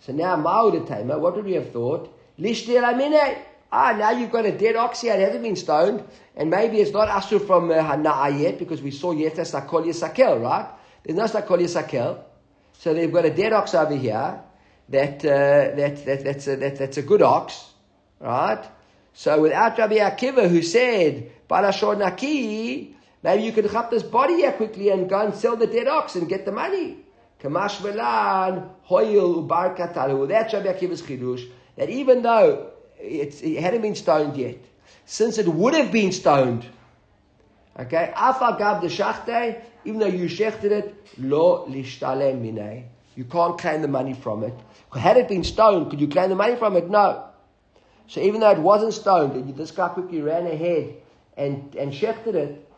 So 0.00 0.12
now 0.12 0.34
Ma'udatema, 0.34 1.20
what 1.20 1.36
would 1.36 1.44
we 1.44 1.52
have 1.52 1.70
thought? 1.70 2.12
Lishtir 2.40 2.82
amine. 2.82 3.38
Ah, 3.70 3.94
now 3.96 4.10
you've 4.10 4.32
got 4.32 4.46
a 4.46 4.52
dead 4.52 4.74
ox 4.74 5.02
here, 5.02 5.14
it 5.14 5.20
hasn't 5.20 5.44
been 5.44 5.54
stoned, 5.54 6.02
and 6.34 6.50
maybe 6.50 6.80
it's 6.80 6.90
not 6.90 7.06
asur 7.08 7.46
from 7.46 7.70
uh, 7.70 7.74
Hana'a 7.74 8.36
yet, 8.36 8.58
because 8.58 8.82
we 8.82 8.90
saw 8.90 9.12
yet 9.12 9.34
sakol 9.34 9.86
yasakel, 9.86 10.42
right? 10.42 10.68
There's 11.04 11.16
no 11.16 11.24
sakol 11.26 11.60
yasakel. 11.60 12.18
So 12.78 12.92
they've 12.94 13.12
got 13.12 13.24
a 13.24 13.30
dead 13.30 13.52
ox 13.52 13.74
over 13.74 13.96
here, 13.96 14.40
that, 14.88 15.24
uh, 15.24 15.76
that, 15.76 16.04
that, 16.04 16.24
that's, 16.24 16.46
a, 16.46 16.56
that, 16.56 16.76
that's 16.76 16.96
a 16.98 17.02
good 17.02 17.22
ox, 17.22 17.72
Right? 18.20 18.64
So 19.12 19.42
without 19.42 19.78
Rabbi 19.78 19.96
Akiva 19.96 20.48
who 20.48 20.62
said, 20.62 21.30
Naki, 21.50 22.96
maybe 23.22 23.42
you 23.42 23.52
could 23.52 23.70
chop 23.70 23.90
this 23.90 24.02
body 24.02 24.36
here 24.36 24.52
quickly 24.52 24.88
and 24.90 25.08
go 25.08 25.24
and 25.26 25.34
sell 25.34 25.56
the 25.56 25.66
dead 25.66 25.88
ox 25.88 26.16
and 26.16 26.28
get 26.28 26.44
the 26.44 26.52
money. 26.52 26.98
Kamash 27.40 27.76
velan 27.76 28.70
hoyil 28.88 29.46
ubar. 29.46 29.76
That's 30.28 30.54
Rabbi 30.54 30.72
Akiva's 30.72 31.02
chidush. 31.02 31.48
That 31.76 31.90
even 31.90 32.22
though 32.22 32.70
it 32.98 33.60
hadn't 33.60 33.82
been 33.82 33.94
stoned 33.94 34.36
yet, 34.36 34.58
since 35.04 35.38
it 35.38 35.46
would 35.46 35.74
have 35.74 35.92
been 35.92 36.10
stoned, 36.10 36.64
okay, 37.78 38.12
afa 38.16 38.56
gav 38.58 38.80
the 38.82 38.88
shachte, 38.88 39.60
even 39.84 40.00
though 40.00 40.06
you 40.06 40.26
shechted 40.26 40.70
it, 40.70 40.94
lo 41.18 41.66
lishtalem 41.68 42.40
minay. 42.40 42.84
You 43.16 43.24
can't 43.24 43.58
claim 43.58 43.82
the 43.82 43.88
money 43.88 44.14
from 44.14 44.42
it. 44.42 44.54
Had 44.92 45.16
it 45.16 45.28
been 45.28 45.44
stoned, 45.44 45.90
could 45.90 46.00
you 46.00 46.08
claim 46.08 46.30
the 46.30 46.34
money 46.34 46.56
from 46.56 46.76
it? 46.76 46.90
No. 46.90 47.26
So 48.06 48.20
even 48.20 48.40
though 48.40 48.50
it 48.50 48.58
wasn't 48.58 48.92
stoned, 48.92 49.56
this 49.56 49.70
guy 49.70 49.88
quickly 49.88 50.20
ran 50.20 50.46
ahead 50.46 50.96
and, 51.36 51.74
and 51.74 51.92
shechted 51.92 52.34
it, 52.34 52.68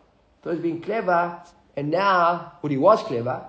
so 0.45 0.53
he's 0.53 0.61
being 0.61 0.81
clever, 0.81 1.41
and 1.77 1.91
now, 1.91 2.53
well, 2.63 2.71
he 2.71 2.77
was 2.77 3.03
clever, 3.03 3.45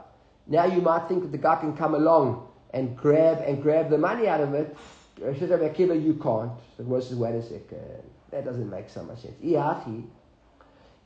now 0.48 0.66
you 0.66 0.82
might 0.82 1.08
think 1.08 1.24
that 1.24 1.32
the 1.32 1.38
guy 1.38 1.58
can 1.58 1.76
come 1.76 1.94
along 1.94 2.48
and 2.74 2.98
grab 2.98 3.42
and 3.46 3.62
grab 3.62 3.90
the 3.90 3.98
money 3.98 4.28
out 4.28 4.42
of 4.42 4.54
it. 4.54 4.76
Rabbi 5.20 5.34
Akiva, 5.34 6.02
you 6.02 6.14
can't. 6.16 6.52
So 6.78 6.84
he 6.84 7.02
says, 7.02 7.16
wait 7.16 7.36
a 7.36 7.44
second, 7.44 8.04
that 8.32 8.46
doesn't 8.46 8.70
make 8.70 8.90
so 8.90 9.04
much 9.04 9.22
sense. 9.22 9.36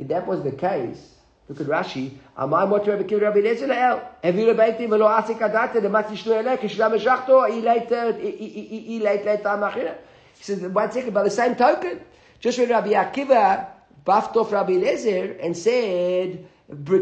If 0.02 0.08
that 0.08 0.26
was 0.26 0.42
the 0.42 0.52
case, 0.52 1.14
look 1.48 1.62
at 1.62 1.68
Rashi. 1.68 2.18
Amai 2.36 2.68
mot 2.68 2.88
Rabbi 2.88 3.04
Akiva 3.04 3.22
Rabbi 3.22 3.38
Eliezer 3.38 3.68
la'el. 3.68 4.02
Heviu 4.24 4.52
lebeiti 4.52 4.90
velo 4.90 5.06
asik 5.06 5.38
adate 5.38 5.80
demat 5.80 6.08
yishnu 6.08 6.42
eleh 6.42 6.58
kishlam 6.58 6.98
eshachto 6.98 7.44
i 7.48 7.62
leit 7.62 7.88
leit 9.24 9.44
amachina. 9.44 9.94
He 10.38 10.44
says, 10.44 10.62
one 10.64 10.92
second, 10.92 11.14
by 11.14 11.22
the 11.22 11.30
same 11.30 11.56
token, 11.56 12.02
just 12.40 12.58
when 12.58 12.70
Rabbi 12.70 12.94
Akiva 12.94 13.68
buffed 14.04 14.36
off 14.38 14.52
Rabbi 14.52 14.72
Eliezer 14.74 15.38
and 15.40 15.56
said, 15.56 16.48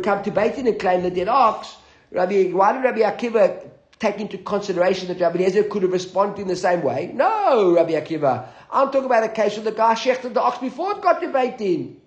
come 0.03 0.23
to 0.23 0.31
Beit 0.31 0.57
and 0.57 0.77
claim 0.77 1.03
the 1.03 1.09
dead 1.09 1.29
ox, 1.29 1.77
Rabbi, 2.11 2.49
why 2.51 2.73
did 2.73 2.83
Rabbi 2.83 2.99
Akiva 2.99 3.65
take 3.97 4.17
into 4.19 4.37
consideration 4.39 5.07
that 5.07 5.21
Rabbi 5.21 5.39
Eliezer 5.39 5.63
could 5.63 5.83
have 5.83 5.93
responded 5.93 6.41
in 6.41 6.49
the 6.49 6.57
same 6.57 6.81
way? 6.81 7.11
No, 7.13 7.75
Rabbi 7.75 7.91
Akiva. 7.91 8.45
I'm 8.69 8.87
talking 8.87 9.05
about 9.05 9.23
a 9.23 9.29
case 9.29 9.55
where 9.55 9.63
the 9.63 9.71
guy 9.71 9.93
shechted 9.93 10.33
the 10.33 10.41
ox 10.41 10.57
before 10.57 10.97
it 10.97 11.01
got 11.01 11.21
to 11.21 11.31
Beit 11.31 11.57
Din. 11.57 12.01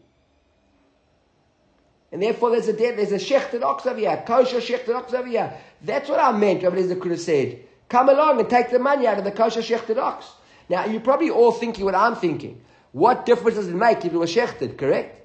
And 2.12 2.22
therefore 2.22 2.50
there's 2.50 2.68
a 2.68 2.74
dead, 2.74 2.98
there's 2.98 3.12
a 3.12 3.16
shechted 3.16 3.62
ox 3.62 3.86
over 3.86 3.98
here, 3.98 4.22
kosher 4.26 4.58
shechted 4.58 4.94
ox 4.94 5.14
over 5.14 5.26
here. 5.26 5.52
That's 5.80 6.08
what 6.08 6.20
I 6.20 6.30
meant, 6.32 6.62
Rabbi 6.62 6.76
Eliezer 6.76 6.96
could 6.96 7.10
have 7.12 7.20
said. 7.20 7.60
Come 7.88 8.10
along 8.10 8.38
and 8.38 8.48
take 8.48 8.70
the 8.70 8.78
money 8.78 9.06
out 9.06 9.18
of 9.18 9.24
the 9.24 9.32
kosher 9.32 9.60
shechted 9.60 9.96
ox. 9.96 10.30
Now, 10.68 10.84
you're 10.84 11.00
probably 11.00 11.30
all 11.30 11.52
thinking 11.52 11.84
what 11.84 11.94
I'm 11.94 12.14
thinking. 12.14 12.60
What 12.92 13.24
difference 13.24 13.56
does 13.56 13.68
it 13.68 13.74
make 13.74 14.04
if 14.04 14.12
it 14.12 14.16
was 14.16 14.34
shechted, 14.34 14.76
correct? 14.76 15.20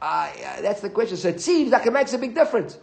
Uh, 0.00 0.30
yeah, 0.38 0.60
that's 0.60 0.80
the 0.80 0.90
question. 0.90 1.16
So 1.16 1.28
it 1.28 1.40
seems 1.40 1.70
like 1.70 1.86
it 1.86 1.92
makes 1.92 2.12
a 2.12 2.18
big 2.18 2.34
difference. 2.34 2.76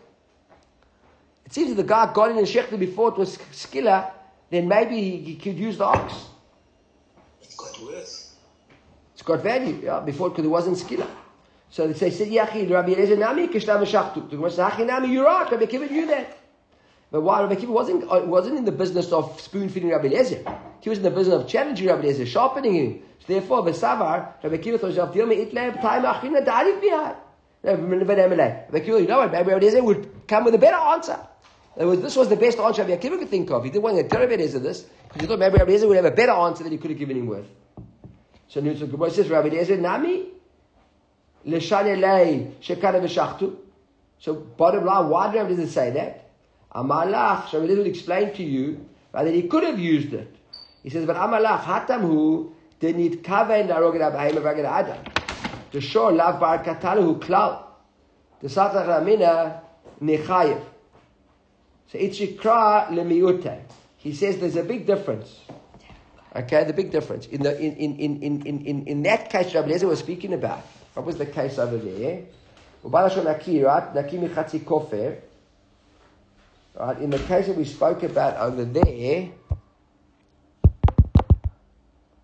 It 1.46 1.54
seems 1.54 1.72
if 1.72 1.78
the 1.78 1.84
guy 1.84 2.12
got 2.13 2.32
in 2.32 2.38
and 2.38 2.48
shechted 2.48 2.80
before 2.80 3.10
it 3.10 3.18
was 3.18 3.38
skilla, 3.52 4.12
then 4.50 4.68
maybe 4.68 5.02
he, 5.02 5.18
he 5.18 5.36
could 5.36 5.58
use 5.58 5.78
the 5.78 5.86
ox. 5.86 6.13
It's 7.42 7.56
got 7.56 7.80
worth. 7.84 8.19
It's 9.20 9.28
got 9.28 9.44
value, 9.44 9.82
yeah, 9.84 10.00
before 10.00 10.30
because 10.30 10.46
it 10.46 10.48
wasn't 10.48 10.78
skilla. 10.78 11.06
So 11.70 11.86
they 11.86 12.10
say, 12.10 12.26
Yachi, 12.26 12.72
Rabbi 12.72 12.94
Eliezer 12.94 13.18
Nami, 13.18 13.50
Kishlam 13.50 13.86
Shachtu. 13.86 14.30
The 14.30 14.38
Gemara 14.38 14.50
says, 14.50 14.72
Hachi 14.72 14.88
Nami, 14.88 15.18
right, 15.18 15.52
Rabbi 15.52 15.66
Akiva 15.66 15.92
knew 15.92 16.08
that. 16.08 16.38
But 17.12 17.24
why 17.24 17.42
Rabbi 17.42 17.56
Akiva 17.56 17.68
wasn't, 17.68 18.06
uh, 18.10 18.22
wasn't 18.24 18.58
in 18.60 18.64
the 18.64 18.72
business 18.72 19.12
of 19.12 19.42
spoon 19.42 19.68
feeding 19.68 19.90
Rabbi 19.90 20.08
Eliezer. 20.08 20.42
He 20.80 20.90
was 20.90 21.00
in 21.00 21.04
the 21.04 21.12
business 21.12 21.36
of 21.36 21.50
challenging 21.50 21.88
Rabbi 21.88 22.04
Eliezer, 22.04 22.28
sharpening 22.28 22.74
him. 22.74 23.02
So 23.20 23.34
therefore, 23.34 23.64
Besavar, 23.64 24.42
Rabbi 24.42 24.56
Akiva 24.56 24.80
thought 24.80 24.88
himself, 24.88 25.14
Dilma 25.14 25.52
Itleb, 25.52 25.82
Time 25.82 26.04
Achina, 26.04 26.46
Darif 26.46 26.82
Bihar. 26.82 27.18
Rabbi 27.62 28.80
Akiva, 28.80 29.02
you 29.02 29.06
know 29.06 29.18
what, 29.18 29.34
Rabbi 29.34 29.52
Eliezer 29.52 29.84
would 29.84 30.28
come 30.30 30.46
with 30.46 30.56
a 30.56 30.60
better 30.60 30.78
answer. 30.78 31.20
Was, 31.76 32.00
this 32.00 32.16
was 32.16 32.30
the 32.30 32.38
best 32.38 32.58
answer 32.58 32.84
Rabbi 32.84 32.96
Akiva 32.96 33.20
could 33.20 33.28
think 33.28 33.52
of. 33.52 33.66
He 33.66 33.70
didn't 33.70 33.84
want 33.84 33.98
to 33.98 34.04
tell 34.04 34.22
Rabbi 34.22 34.36
Eliezer 34.36 34.60
this, 34.60 34.84
because 35.10 35.22
he 35.24 35.28
thought 35.28 35.40
maybe 35.40 35.58
Rabbi 35.58 35.72
Eliezer 35.72 35.90
would 35.90 35.98
have 35.98 36.06
a 36.06 36.12
better 36.12 36.32
answer 36.32 36.64
that 36.64 36.72
he 36.72 36.78
could 36.78 36.92
have 36.92 37.00
given 37.00 37.18
him 37.18 37.28
with. 37.28 37.46
So 38.50 38.62
Nutz 38.62 38.80
Gemara 38.80 39.12
says, 39.12 39.30
Rabbi 39.30 39.48
Eliezer, 39.48 39.78
Nami, 39.78 40.26
Leshane 41.48 42.00
Lei, 42.00 42.52
Shekana 42.62 43.02
V'Shachtu. 43.02 43.56
So 44.20 44.34
bottom 44.34 44.86
line, 44.86 45.08
why 45.08 45.34
Rabbi 45.34 45.52
Eliezer 45.52 45.68
say 45.68 45.92
that? 45.92 46.30
Amalach, 46.76 47.50
so 47.50 47.62
Rabbi 47.62 47.76
will 47.76 47.86
explain 47.86 48.34
to 48.34 48.44
you 48.44 48.86
right, 49.14 49.24
that 49.24 49.34
he 49.34 49.44
could 49.44 49.64
have 49.64 49.80
used 49.80 50.14
it. 50.14 50.36
He 50.84 50.90
says, 50.90 51.06
but 51.06 51.16
Amalach, 51.16 51.62
Hatamhu, 51.62 52.52
didn't 52.80 53.24
kaven 53.24 53.68
naroged 53.68 54.02
abahim 54.02 54.42
v'aged 54.42 54.66
adam. 54.66 54.98
The 55.72 55.82
shor 55.82 56.12
lav 56.12 56.40
bar 56.40 56.64
katalahu 56.64 57.20
klal. 57.20 57.64
The 58.42 58.48
satach 58.48 58.88
ramina 58.88 59.62
nechayev. 60.02 60.64
So 61.92 61.98
it's 61.98 62.20
yikra 62.20 62.88
lemiute. 62.88 63.62
He 63.98 64.14
says 64.14 64.40
there's 64.40 64.56
a 64.56 64.64
big 64.64 64.88
difference. 64.88 65.42
Okay, 66.36 66.63
the 66.63 66.74
big 66.74 66.92
difference. 66.92 67.26
In, 67.28 67.42
the, 67.42 67.60
in, 67.60 67.76
in, 67.76 67.98
in, 67.98 68.22
in, 68.22 68.65
in, 68.65 68.86
in 68.86 69.04
that 69.04 69.30
case 69.30 69.54
Rabbi 69.56 69.68
Eliezer 69.70 69.88
was 69.88 70.00
speaking 70.00 70.34
about, 70.34 70.62
what 70.94 71.06
was 71.06 71.18
the 71.18 71.26
case 71.26 71.58
over 71.58 71.78
there? 71.78 72.24
Right? 76.76 77.00
In 77.00 77.10
the 77.10 77.20
case 77.20 77.48
that 77.48 77.56
we 77.56 77.65
spoke 77.65 78.04
about 78.04 78.38
over 78.38 78.63
there, 78.63 79.30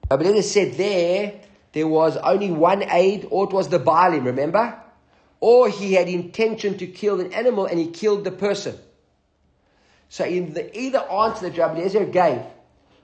Rabbi 0.09 0.39
said 0.41 0.73
there, 0.73 1.41
there 1.73 1.87
was 1.87 2.15
only 2.17 2.51
one 2.51 2.83
aid, 2.83 3.27
or 3.31 3.45
it 3.45 3.53
was 3.53 3.69
the 3.69 3.79
Baalim, 3.79 4.25
remember? 4.25 4.79
Or 5.39 5.67
he 5.67 5.93
had 5.93 6.07
intention 6.07 6.77
to 6.77 6.87
kill 6.87 7.19
an 7.19 7.33
animal 7.33 7.65
and 7.65 7.79
he 7.79 7.87
killed 7.87 8.23
the 8.23 8.31
person. 8.31 8.77
So 10.09 10.23
in 10.23 10.53
the 10.53 10.77
either 10.79 10.99
answer 10.99 11.49
that 11.49 11.57
Rabbi 11.57 11.79
Eliezer 11.79 12.05
gave, 12.05 12.41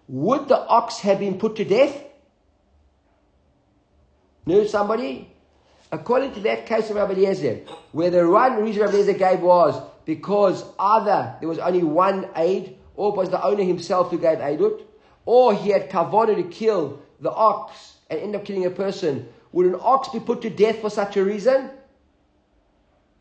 would 0.07 0.47
the 0.47 0.57
ox 0.57 0.99
have 0.99 1.19
been 1.19 1.37
put 1.37 1.55
to 1.57 1.65
death? 1.65 2.03
Knew 4.45 4.67
somebody? 4.67 5.33
According 5.91 6.33
to 6.33 6.39
that 6.41 6.65
case 6.65 6.89
of 6.89 6.95
Rabbi 6.95 7.13
Eliezer, 7.13 7.61
where 7.91 8.09
the 8.09 8.27
one 8.27 8.63
reason 8.63 8.81
Rabbi 8.81 8.93
Eliezer 8.93 9.13
gave 9.13 9.41
was 9.41 9.81
because 10.05 10.63
either 10.79 11.35
there 11.39 11.49
was 11.49 11.59
only 11.59 11.83
one 11.83 12.27
aid, 12.35 12.77
or 12.95 13.13
it 13.13 13.17
was 13.17 13.29
the 13.29 13.43
owner 13.43 13.63
himself 13.63 14.09
who 14.09 14.17
gave 14.17 14.39
aidut, 14.39 14.81
or 15.25 15.53
he 15.53 15.69
had 15.69 15.89
kavod 15.89 16.35
to 16.35 16.43
kill 16.43 17.01
the 17.19 17.31
ox 17.31 17.97
and 18.09 18.19
end 18.19 18.35
up 18.35 18.45
killing 18.45 18.65
a 18.65 18.69
person. 18.69 19.27
Would 19.51 19.67
an 19.67 19.75
ox 19.79 20.09
be 20.09 20.19
put 20.19 20.41
to 20.41 20.49
death 20.49 20.79
for 20.79 20.89
such 20.89 21.17
a 21.17 21.23
reason? 21.23 21.69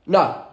No. 0.07 0.45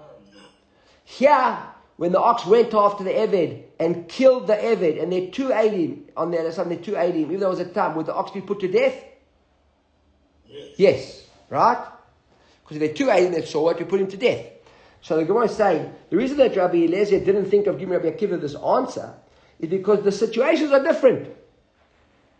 Here, 1.04 1.58
when 1.96 2.12
the 2.12 2.20
ox 2.20 2.46
went 2.46 2.74
after 2.74 3.04
the 3.04 3.12
Eved 3.12 3.64
and 3.80 4.08
killed 4.08 4.48
the 4.48 4.56
Eved, 4.56 5.02
and 5.02 5.12
there 5.12 5.28
two 5.28 5.50
Adim 5.50 6.04
on 6.16 6.32
the 6.32 6.40
other 6.40 6.52
side, 6.52 6.70
there 6.70 6.78
two 6.78 6.94
Adim, 6.94 7.16
even 7.16 7.40
though 7.40 7.48
it 7.48 7.50
was 7.50 7.60
a 7.60 7.66
time, 7.66 7.96
would 7.96 8.06
the 8.08 8.14
ox 8.14 8.32
be 8.32 8.42
put 8.42 8.60
to 8.62 8.68
death? 8.68 8.96
Yes. 10.48 10.70
Yes. 10.78 11.28
Right? 11.50 11.86
Because 12.64 12.78
if 12.78 12.82
there 12.82 12.90
are 12.92 12.94
two 12.94 13.06
Adim 13.06 13.34
that 13.36 13.48
saw 13.48 13.70
it, 13.70 13.80
you 13.80 13.86
put 13.86 14.02
him 14.02 14.08
to 14.08 14.18
death. 14.18 14.46
So 15.02 15.18
the 15.18 15.26
Gemara 15.26 15.46
is 15.46 15.56
saying, 15.56 15.94
the 16.10 16.18
reason 16.18 16.38
that 16.38 16.56
Rabbi 16.56 16.78
Eliezer 16.78 17.20
didn't 17.20 17.50
think 17.50 17.68
of 17.68 17.78
giving 17.78 17.94
Rabbi 17.94 18.10
Akiva 18.10 18.42
this 18.42 18.56
answer 18.56 19.14
is 19.60 19.70
because 19.70 20.04
the 20.04 20.12
situations 20.12 20.72
are 20.72 20.84
different. 20.84 21.34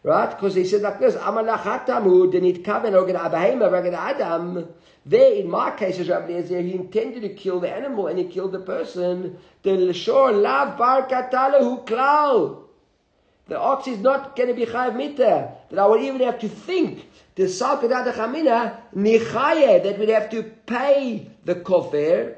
Right? 0.08 0.30
Because 0.30 0.56
he 0.56 0.64
said 0.64 0.84
like 0.84 1.02
this, 1.02 1.16
Amalachatamu 1.16 2.32
denit 2.32 2.64
kaven 2.64 2.96
organ 2.96 3.18
abahema 3.18 3.70
ragad 3.70 3.94
adam. 3.94 4.70
There, 5.06 5.34
in 5.34 5.50
my 5.50 5.72
case, 5.72 6.00
as 6.00 6.08
Rabbi 6.08 6.32
Eliezer, 6.32 6.62
he 6.62 6.76
intended 6.76 7.24
to 7.24 7.30
kill 7.34 7.60
the 7.60 7.70
animal 7.70 8.08
and 8.08 8.18
he 8.18 8.24
killed 8.24 8.54
the 8.54 8.60
person. 8.60 9.38
The 9.64 9.72
lashor 9.72 10.42
lav 10.42 10.78
bar 10.78 11.10
katalahu 11.10 11.86
klal. 11.86 12.64
The 13.50 13.60
ox 13.60 13.90
is 13.90 14.00
not 14.00 14.38
going 14.38 14.48
to 14.48 14.56
be 14.56 14.66
chayav 14.66 14.96
mita. 14.96 15.52
That 15.70 15.78
I 15.78 15.86
would 15.86 16.02
even 16.02 16.22
have 16.22 16.40
to 16.40 16.48
think 16.48 17.06
the 17.36 17.44
salkadat 17.44 18.14
chamina 18.14 18.78
nichaye 18.96 19.84
that 19.84 20.00
we'd 20.00 20.08
have 20.08 20.30
to 20.30 20.44
pay 20.44 21.30
the 21.44 21.56
kofir. 21.56 22.38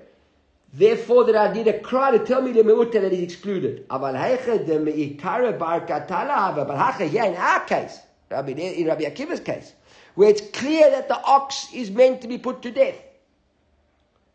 Therefore, 0.71 1.25
that 1.25 1.35
I 1.35 1.51
need 1.51 1.67
a 1.67 1.79
cry 1.79 2.11
to 2.11 2.23
tell 2.23 2.41
me 2.41 2.51
the 2.51 2.61
meuta 2.61 3.01
that 3.01 3.11
is 3.11 3.21
excluded. 3.21 3.87
Aval 3.89 4.15
heiche 4.15 4.67
the 4.67 4.73
meikara 4.73 5.57
bar 5.57 5.81
katala 5.81 6.55
but 6.55 6.67
hache 6.67 7.11
yeah 7.11 7.25
in 7.25 7.35
our 7.35 7.61
case, 7.61 7.99
Rabbi, 8.29 8.51
in 8.51 8.85
Rabbi 8.85 9.05
Akiva's 9.05 9.39
case, 9.39 9.73
where 10.13 10.29
it's 10.29 10.41
clear 10.51 10.91
that 10.91 11.07
the 11.07 11.19
ox 11.23 11.73
is 11.73 11.89
meant 11.89 12.21
to 12.21 12.27
be 12.27 12.37
put 12.37 12.61
to 12.61 12.71
death. 12.71 12.97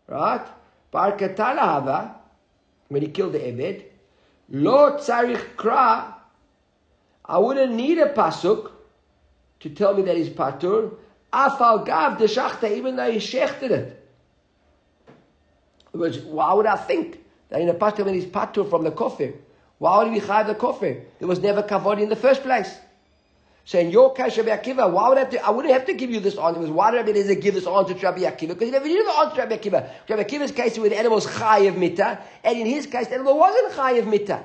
Right? 0.08 0.44
Bar 0.90 1.12
katala 1.16 1.60
hava, 1.60 2.16
when 2.88 3.02
he 3.02 3.08
killed 3.08 3.34
the 3.34 3.38
eved, 3.38 3.84
lo 4.50 4.98
tzarich 4.98 5.54
kra, 5.56 6.14
I 7.24 7.38
wouldn't 7.38 7.74
need 7.74 7.98
a 7.98 8.12
pasuk 8.12 8.72
to 9.60 9.70
tell 9.70 9.94
me 9.94 10.02
that 10.02 10.16
he's 10.16 10.28
patur. 10.28 10.94
Afal 11.32 11.86
gav 11.86 12.18
the 12.18 12.26
shachta, 12.26 12.76
even 12.76 12.96
though 12.96 13.10
he 13.10 13.18
shechted 13.18 13.70
it. 13.70 14.03
Why 15.94 16.52
would 16.52 16.66
I 16.66 16.76
think 16.76 17.20
that 17.50 17.60
in 17.60 17.68
a 17.68 17.74
pasuk 17.74 18.04
when 18.04 18.14
he's 18.14 18.26
patur 18.26 18.68
from 18.68 18.84
the 18.84 18.90
kofir? 18.90 19.34
Why 19.78 20.02
would 20.02 20.12
he 20.12 20.20
chayav 20.20 20.48
the 20.48 20.54
kofir? 20.54 21.04
There 21.18 21.28
was 21.28 21.40
never 21.40 21.62
kavod 21.62 22.00
in 22.00 22.08
the 22.08 22.16
first 22.16 22.42
place. 22.42 22.74
So 23.66 23.78
in 23.78 23.90
your 23.90 24.12
case, 24.12 24.36
Rabbi 24.36 24.50
Akiva, 24.50 24.90
why 24.92 25.08
would 25.08 25.16
I 25.16 25.20
have 25.20 25.30
to, 25.30 25.46
I 25.46 25.50
wouldn't 25.50 25.72
have 25.72 25.86
to 25.86 25.94
give 25.94 26.10
you 26.10 26.20
this 26.20 26.36
answer. 26.36 26.60
Because 26.60 26.70
why 26.70 26.90
did 26.90 26.98
Rabbi 26.98 27.10
Eliezer 27.10 27.34
give 27.36 27.54
this 27.54 27.66
answer 27.66 27.94
to 27.94 28.00
Rabbi 28.00 28.20
Akiva? 28.20 28.48
Because 28.48 28.66
he 28.66 28.70
never 28.70 28.86
knew 28.86 29.04
the 29.04 29.12
answer 29.12 29.36
to 29.36 29.40
Rabbi 29.40 29.56
Akiva. 29.56 29.90
Rabbi 30.08 30.22
Akiva's 30.22 30.52
case, 30.52 30.78
where 30.78 30.90
the 30.90 30.98
animal 30.98 31.18
chayiv 31.20 31.76
mita, 31.76 32.18
and 32.42 32.58
in 32.58 32.66
his 32.66 32.86
case, 32.86 33.08
the 33.08 33.14
animal 33.14 33.38
wasn't 33.38 33.72
chayiv 33.72 34.06
mita. 34.06 34.44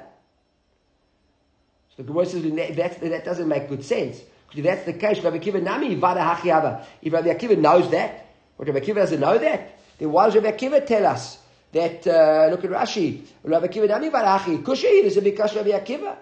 So 1.89 1.95
the 1.97 2.04
Gemara 2.04 2.26
says 2.28 2.43
that, 2.43 3.02
that 3.02 3.26
doesn't 3.26 3.47
make 3.47 3.68
good 3.68 3.84
sense. 3.84 4.22
Because 4.47 4.60
if 4.60 4.64
that's 4.64 4.86
the 4.86 4.93
case, 4.93 5.22
Rabbi 5.22 5.39
Akiva 5.39 5.62
nami 5.62 5.95
vada 5.95 6.22
hachiyava. 6.22 6.86
If 7.02 7.12
Rabbi 7.12 7.28
Akiva 7.28 7.58
knows 7.58 7.91
that, 7.91 8.26
or 8.58 8.66
Rabbi 8.66 8.80
Akiva 8.80 8.95
doesn't 8.95 9.20
know 9.20 9.38
that, 9.38 9.78
then 10.00 10.12
why 10.12 10.26
does 10.26 10.36
Rabbi 10.36 10.52
Akiva 10.52 10.86
tell 10.86 11.06
us 11.06 11.38
that, 11.72 12.08
uh, 12.08 12.47
look 12.50 12.64
at 12.64 12.72
Rashi, 12.72 13.22
Rabbi 13.43 13.68
Akiva 13.68 13.88
nami 13.88 14.10
vada 14.10 14.39
hachi, 14.39 14.64
kushi, 14.64 15.04
this 15.04 15.18
is 15.18 15.24
because 15.24 15.56
Rabbi 15.56 15.70
Akiva. 15.70 16.16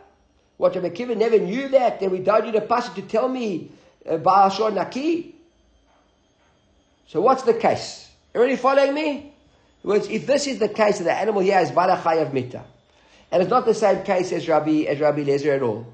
What 0.58 0.76
Rabbi 0.76 0.90
Akiva 0.90 1.16
never 1.16 1.38
knew 1.38 1.70
that, 1.70 2.00
then 2.00 2.10
we 2.10 2.20
don't 2.20 2.46
need 2.46 2.56
a 2.56 2.62
passage 2.62 2.96
to 2.96 3.04
tell 3.04 3.30
me 3.30 3.72
uh, 4.10 4.18
Baal 4.18 4.50
Shor 4.50 4.72
Naki. 4.72 5.36
So 7.08 7.22
what's 7.22 7.44
the 7.44 7.54
case? 7.54 8.10
Everybody 8.34 8.58
following 8.58 8.94
me? 8.94 9.34
Words, 9.84 10.10
if 10.10 10.28
this 10.28 10.48
is 10.48 10.60
the 10.60 10.68
case, 10.68 11.00
the 11.00 11.14
animal 11.14 11.42
here 11.42 11.60
is 11.60 11.72
Vada 11.72 11.96
Chayav 11.96 12.34
Mita. 12.34 12.66
And 13.32 13.42
it's 13.42 13.50
not 13.50 13.66
the 13.66 13.74
same 13.74 14.04
case 14.04 14.32
as 14.32 14.48
Rabbi, 14.48 14.84
as 14.84 15.00
Rabbi 15.00 15.24
Lezer 15.24 15.56
at 15.56 15.62
all. 15.62 15.94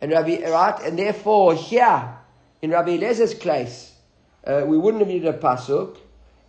And 0.00 0.12
Rabbi, 0.12 0.48
right? 0.48 0.80
And 0.82 0.98
therefore, 0.98 1.54
here, 1.54 2.14
in 2.62 2.70
Rabbi 2.70 2.96
Lezer's 2.96 3.34
case, 3.34 3.92
uh, 4.46 4.62
we 4.66 4.78
wouldn't 4.78 5.00
have 5.00 5.08
needed 5.08 5.34
a 5.34 5.38
pasuk. 5.38 5.96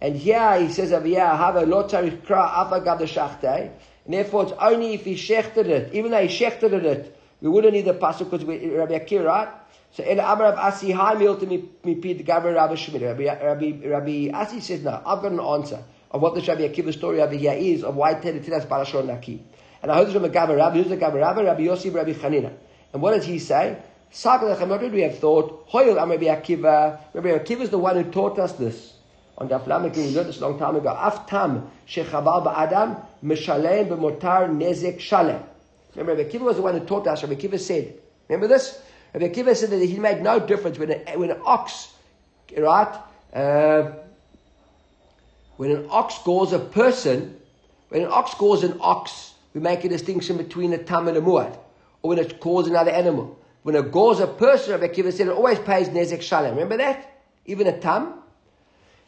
And 0.04 0.18
here 0.18 0.60
he 0.60 0.70
says 0.70 0.92
over 0.92 1.08
here, 1.08 1.26
have 1.26 1.56
a 1.56 1.66
lot 1.66 1.94
of 1.94 2.04
kra 2.26 2.52
afagav 2.52 3.00
the 3.00 3.06
shachtei. 3.06 3.72
And 4.04 4.14
therefore, 4.14 4.44
it's 4.44 4.52
only 4.60 4.96
if 4.96 5.06
he 5.06 5.16
shechted 5.16 5.68
it, 5.68 5.94
even 5.94 6.12
though 6.12 6.28
he 6.28 6.28
shechted 6.28 6.74
it, 6.74 7.18
we 7.40 7.48
wouldn't 7.48 7.74
need 7.74 7.86
the 7.86 7.94
pasuk 7.94 8.30
because 8.30 8.44
we, 8.44 8.70
Rabbi 8.70 9.00
Akir, 9.00 9.26
right? 9.26 9.48
So 9.92 10.04
El 10.04 10.20
Amar 10.20 10.52
Rav 10.52 10.58
Asi 10.58 10.92
Hai 10.92 11.16
Milta 11.16 11.46
Mipid 11.86 12.26
Gabra 12.26 12.54
Rabbi 12.54 12.74
Shemir. 12.74 13.18
Rabbi 13.18 13.88
Rabbi 13.88 14.30
Asi 14.38 14.60
says 14.60 14.84
no. 14.84 15.02
I've 15.06 15.22
got 15.22 15.32
an 15.32 15.40
answer 15.40 15.82
of 16.12 16.22
what 16.22 16.36
this 16.36 16.50
Rabbi 16.50 16.68
Akiva 16.68 16.92
story 16.92 17.22
over 17.22 17.34
here 17.34 17.54
is 17.54 17.86
of 17.86 17.96
why 17.96 18.16
Ted 18.16 18.44
Tilas 18.44 18.68
Barashon 18.68 19.06
Naki. 19.06 19.42
And 19.82 19.90
I 19.90 19.96
heard 19.96 20.08
this 20.08 20.16
from 20.16 20.26
a 20.26 20.30
Gabra 20.30 20.58
Rabbi. 20.58 20.82
Who's 20.82 20.90
the 20.90 20.98
Gabra 20.98 21.22
Rabbi? 21.22 21.44
Rabbi 21.44 21.62
Yossi 21.62 21.94
Rabbi 21.94 22.12
Chanina. 22.12 22.52
And 22.92 23.02
what 23.02 23.12
does 23.16 23.26
he 23.26 23.40
say? 23.40 23.78
What 24.22 24.82
did 24.82 24.92
we 24.92 25.02
have 25.02 25.18
thought? 25.18 25.70
Hoyel 25.70 25.98
Am 25.98 26.10
Rabbi 26.10 26.26
Akiva. 26.26 27.00
Rabbi 27.14 27.30
Akiva 27.30 27.62
is 27.62 27.70
the 27.70 27.78
one 27.78 27.96
who 27.96 28.12
taught 28.12 28.38
us 28.38 28.52
this. 28.54 28.93
On 29.38 29.48
the 29.48 29.60
Aflamek, 29.60 29.96
we 29.96 30.10
learned 30.10 30.30
this 30.30 30.40
a 30.40 30.48
long 30.48 30.60
time 30.60 30.76
ago. 30.76 30.90
Aftam 30.90 31.68
Shechabal 31.88 32.46
Ba'adam 32.46 33.04
Meshalem 33.24 33.90
B'motar 33.90 34.50
Nezek 34.50 35.00
Shalem. 35.00 35.42
Remember, 35.96 36.22
Rabbi 36.22 36.30
Akiva 36.30 36.42
was 36.42 36.58
the 36.58 36.62
one 36.62 36.78
who 36.78 36.86
taught 36.86 37.08
us. 37.08 37.24
Rabbi 37.24 37.36
Akiva 37.36 37.60
said, 37.60 37.96
remember 38.28 38.48
this? 38.48 38.80
Rabbi 39.14 39.30
Akiva 39.30 39.56
said 39.56 39.72
that 39.72 39.84
he 39.84 40.00
made 40.00 40.22
no 40.22 40.40
difference 40.40 40.78
when, 40.78 40.92
a, 40.92 41.18
when 41.18 41.32
an 41.32 41.42
ox, 41.46 41.94
right? 42.58 43.00
Uh, 43.34 43.92
when 45.58 45.72
an 45.72 45.88
ox 45.90 46.18
gores 46.24 46.52
a 46.54 46.60
person, 46.60 47.40
when 47.90 48.04
an 48.04 48.10
ox 48.12 48.34
gores 48.36 48.64
an 48.64 48.78
ox, 48.82 49.34
we 49.54 49.62
make 49.62 49.84
a 49.84 49.90
distinction 49.90 50.38
between 50.38 50.74
a 50.74 50.78
tam 50.80 51.08
and 51.08 51.18
a 51.18 51.22
muad. 51.22 51.58
Or 52.02 52.10
when 52.10 52.20
it 52.20 52.40
gores 52.40 52.68
another 52.68 52.92
animal. 52.92 53.40
When 53.62 53.76
it 53.76 53.92
gores 53.92 54.20
a 54.20 54.28
person, 54.28 54.80
Rabbi 54.80 54.94
Akiva 54.94 55.14
said 55.14 55.28
it 55.28 55.34
always 55.34 55.60
pays 55.60 55.90
nezek 55.90 56.22
shalem. 56.22 56.56
Remember 56.56 56.78
that? 56.78 57.22
Even 57.46 57.68
a 57.68 57.80
tam? 57.80 58.23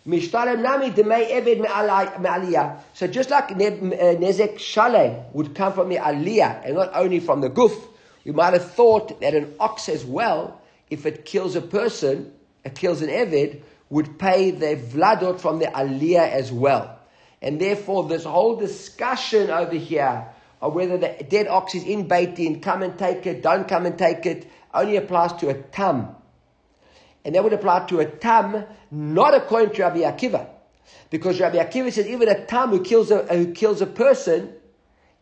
Nami 0.06 0.92
demei 0.92 1.32
eved 1.32 1.60
me'aliyah. 1.62 2.80
So 2.94 3.08
just 3.08 3.32
like 3.32 3.52
uh, 3.52 3.56
nezek 3.56 4.60
shalem 4.60 5.24
would 5.34 5.56
come 5.56 5.74
from 5.74 5.90
the 5.90 5.98
aliyah 5.98 6.66
and 6.66 6.76
not 6.76 6.92
only 6.94 7.20
from 7.20 7.42
the 7.42 7.50
guf, 7.50 7.76
we 8.24 8.32
might 8.32 8.54
have 8.54 8.72
thought 8.72 9.20
that 9.22 9.34
an 9.34 9.56
ox 9.60 9.90
as 9.90 10.06
well, 10.06 10.62
if 10.90 11.06
it 11.06 11.26
kills 11.26 11.56
a 11.56 11.62
person, 11.62 12.32
it 12.64 12.76
kills 12.76 13.02
an 13.02 13.10
eved, 13.10 13.62
would 13.90 14.20
pay 14.20 14.52
the 14.52 14.76
vladot 14.76 15.40
from 15.40 15.60
the 15.60 15.66
aliyah 15.66 16.30
as 16.30 16.52
well. 16.52 17.00
And 17.42 17.60
therefore, 17.60 18.08
this 18.08 18.24
whole 18.24 18.56
discussion 18.56 19.50
over 19.50 19.76
here 19.76 20.28
of 20.62 20.74
whether 20.74 20.98
the 20.98 21.16
dead 21.28 21.48
ox 21.48 21.76
is 21.76 21.84
in 21.84 22.08
Beit 22.08 22.36
Din, 22.36 22.62
come 22.62 22.84
and 22.84 22.98
take 22.98 23.26
it, 23.26 23.42
don't 23.42 23.68
come 23.68 23.86
and 23.86 23.98
take 23.98 24.26
it, 24.26 24.50
only 24.74 24.98
applies 24.98 25.34
to 25.34 25.50
a 25.50 25.54
tam 25.54 26.16
and 27.26 27.34
that 27.34 27.44
would 27.44 27.54
apply 27.54 27.88
to 27.88 28.00
a 28.00 28.06
tam, 28.06 28.64
not 28.92 29.34
according 29.34 29.76
to 29.76 29.82
Rabbi 29.82 30.02
Akiva. 30.02 30.48
Because 31.10 31.40
Rabbi 31.40 31.58
Akiva 31.58 31.92
says 31.92 32.08
even 32.08 32.30
a 32.30 32.46
tam 32.46 32.70
who 32.70 32.84
kills 32.84 33.10
a, 33.10 33.24
who 33.26 33.52
kills 33.52 33.82
a 33.82 33.88
person 33.88 34.54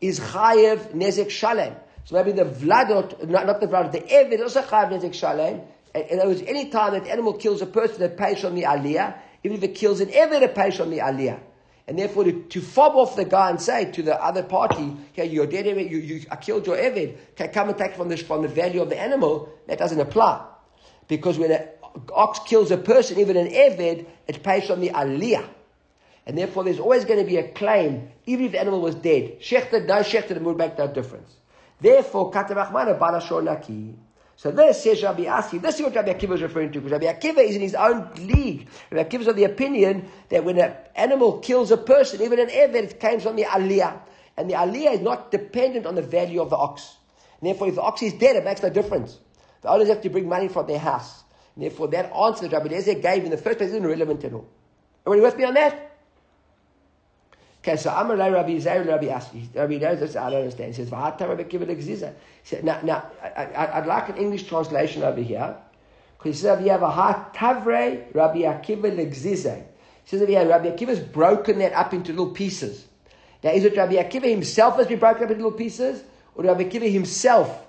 is 0.02 0.20
chayev 0.20 0.92
nezek 0.92 1.30
shalem. 1.30 1.74
So 2.04 2.16
maybe 2.16 2.34
the 2.34 2.44
vladot, 2.44 3.30
not, 3.30 3.48
not 3.48 3.62
the 3.62 3.68
vladot, 3.68 3.94
the 3.94 4.02
eved 4.02 4.40
also 4.42 4.62
chayev 4.62 4.92
nezek 4.92 5.14
shalem. 5.14 5.62
And 5.96 6.06
in 6.10 6.20
other 6.20 6.30
words, 6.30 6.42
any 6.42 6.70
time 6.70 6.94
that 6.94 7.08
animal 7.08 7.34
kills 7.34 7.62
a 7.62 7.66
person 7.66 8.00
that 8.02 8.18
pays 8.18 8.44
on 8.44 8.56
the 8.56 8.64
aliyah, 8.64 9.16
even 9.46 9.58
if 9.58 9.64
it 9.64 9.76
kills 9.76 10.02
an 10.02 10.10
eved, 10.10 10.42
it 10.42 10.54
pays 10.54 10.82
on 10.82 10.90
the 10.90 10.98
aliyah. 10.98 11.40
And 11.88 12.00
therefore, 12.00 12.26
to, 12.26 12.44
to 12.44 12.62
fob 12.62 12.96
off 12.96 13.16
the 13.16 13.26
guy 13.26 13.50
and 13.50 13.62
say 13.62 13.92
to 13.92 14.02
the 14.02 14.22
other 14.22 14.44
party, 14.44 14.96
okay, 15.12 15.26
you're 15.26 15.48
dead, 15.48 15.66
you, 15.66 15.98
you, 15.98 16.26
I 16.32 16.38
killed 16.38 16.66
your 16.66 16.78
eved, 16.78 17.18
okay, 17.32 17.50
come 17.50 17.70
and 17.70 17.78
take 17.78 17.96
from 17.96 18.10
the, 18.10 18.18
from 18.18 18.42
the 18.42 18.48
value 18.48 18.82
of 18.82 18.90
the 18.90 19.00
animal, 19.00 19.50
that 19.68 19.80
doesn't 19.80 20.00
apply. 20.00 20.46
Because 21.08 21.38
when 21.38 21.52
a, 21.52 21.68
ox 22.14 22.40
kills 22.46 22.72
a 22.72 22.78
person, 22.78 23.20
even 23.20 23.38
an 23.38 23.48
Eved, 23.48 24.06
it 24.28 24.44
pays 24.44 24.70
on 24.70 24.82
the 24.82 24.90
aliyah. 24.90 25.48
And 26.26 26.38
therefore 26.38 26.64
there's 26.64 26.80
always 26.80 27.06
going 27.06 27.20
to 27.20 27.26
be 27.26 27.38
a 27.38 27.52
claim, 27.52 28.10
even 28.26 28.46
if 28.46 28.52
the 28.54 28.60
animal 28.60 28.82
was 28.82 28.96
dead. 28.96 29.40
Shechted, 29.42 29.86
no 29.88 29.96
shechted, 29.96 30.32
it 30.32 30.42
would 30.42 30.58
make 30.58 30.78
no 30.78 30.88
difference. 30.88 31.36
Therefore, 31.82 32.32
katamachmana 32.32 32.98
balashor 32.98 33.44
naki. 33.44 33.96
So 34.36 34.52
this 34.52 34.84
says 34.84 35.04
Rabbi 35.04 35.26
Asi, 35.26 35.58
this 35.60 35.76
is 35.76 35.82
what 35.82 35.96
Rabbi 35.96 36.14
Akiva 36.14 36.36
is 36.36 36.42
referring 36.42 36.72
to, 36.72 36.82
because 36.82 36.92
Rabbi 36.94 37.06
Akiva 37.06 37.48
is 37.48 37.56
in 37.56 37.62
his 37.62 37.76
own 37.76 38.10
league. 38.16 38.68
Rabbi 38.90 39.10
Akiva 39.10 39.22
is 39.22 39.28
of 39.28 39.36
the 39.36 39.44
opinion 39.44 40.10
that 40.30 40.44
when 40.44 40.58
an 40.58 40.74
animal 40.96 41.40
kills 41.40 41.72
a 41.72 41.78
person, 41.78 42.22
even 42.22 42.40
an 42.40 42.48
Eved, 42.48 42.76
it 42.76 43.00
comes 43.00 43.26
on 43.26 43.36
the 43.36 43.44
aliyah. 43.44 44.00
And 44.36 44.50
the 44.50 44.56
aliyah 44.56 44.96
is 44.96 45.00
not 45.02 45.30
dependent 45.30 45.86
on 45.86 45.96
the 45.96 46.02
value 46.02 46.42
of 46.42 46.50
the 46.50 46.58
ox. 46.58 46.96
And 47.40 47.48
therefore, 47.48 47.68
if 47.68 47.76
the 47.76 47.82
ox 47.82 48.02
is 48.02 48.14
dead, 48.14 48.36
it 48.36 48.44
makes 48.44 48.64
no 48.64 48.70
difference. 48.70 49.20
The 49.62 49.70
owners 49.70 49.90
have 49.90 50.02
to 50.02 50.10
bring 50.10 50.28
money 50.28 50.48
from 50.48 50.68
their 50.68 50.80
house. 50.80 51.23
Therefore, 51.56 51.88
that 51.90 52.12
answer 52.14 52.48
that 52.48 52.58
Rabbi 52.58 52.68
Eliezer 52.68 52.96
gave 52.96 53.24
in 53.24 53.32
the 53.32 53.38
first 53.38 53.60
place 53.60 53.70
isn't 53.70 53.86
relevant 53.86 54.24
at 54.24 54.34
all. 54.34 54.48
Everybody 55.06 55.22
with 55.22 55.38
me 55.38 55.44
on 55.46 55.54
that? 55.54 55.92
Okay, 57.60 57.78
so 57.78 57.92
I'm 57.92 58.10
a 58.12 58.16
Rabbi 58.16 58.58
Zair, 58.58 58.86
Rabbi 58.86 59.06
Aski. 59.06 59.48
Rabbi 59.56 59.76
Eliezer, 59.76 60.20
I 60.20 60.30
don't 60.30 60.40
understand. 60.40 60.74
He 60.74 60.84
says, 60.84 60.90
V'ata 60.90 61.30
Rabbi 61.30 61.44
He 61.76 61.96
said, 62.44 62.64
now, 62.64 62.82
now 62.82 63.10
I, 63.22 63.80
would 63.80 63.88
like 63.88 64.10
an 64.10 64.18
English 64.18 64.48
translation 64.48 65.04
over 65.04 65.22
here. 65.22 65.56
Because 66.18 66.38
he 66.38 66.42
says, 66.42 66.62
you 66.64 66.72
have 66.72 66.82
a 66.82 66.90
ha 66.90 67.30
tavre 67.34 68.14
Rabbi 68.14 68.40
Akiva 68.40 68.94
legzize. 68.94 69.64
He 70.06 70.18
says, 70.18 70.28
yeah, 70.28 70.44
Rabbi 70.44 70.72
Akiva's 70.72 71.00
broken 71.00 71.60
that 71.60 71.74
up 71.74 71.94
into 71.94 72.12
little 72.12 72.32
pieces. 72.32 72.86
Now, 73.44 73.52
is 73.52 73.64
it 73.64 73.78
Rabbi 73.78 73.96
Akiva 73.96 74.30
himself 74.30 74.78
has 74.78 74.88
been 74.88 75.00
broken 75.00 75.26
up 75.26 75.32
into 75.32 75.44
little 75.44 75.58
pieces? 75.58 76.04
Or 76.36 76.44
Rabbi 76.44 76.64
Akiva 76.64 76.92
himself 76.92 77.66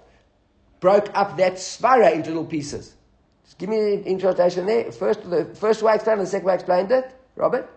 broke 0.80 1.10
up 1.14 1.36
that 1.36 1.54
svara 1.54 2.14
into 2.14 2.30
little 2.30 2.46
pieces? 2.46 2.94
Just 3.44 3.58
give 3.58 3.68
me 3.68 3.96
the 3.96 4.08
interpretation 4.08 4.66
there. 4.66 4.90
First, 4.92 5.28
the 5.28 5.44
first 5.54 5.82
way 5.82 5.92
I 5.92 5.94
explained 5.96 6.20
it, 6.20 6.24
the 6.24 6.30
second 6.30 6.46
way 6.46 6.52
I 6.52 6.56
explained 6.56 6.90
it. 6.90 7.14
Robert? 7.36 7.70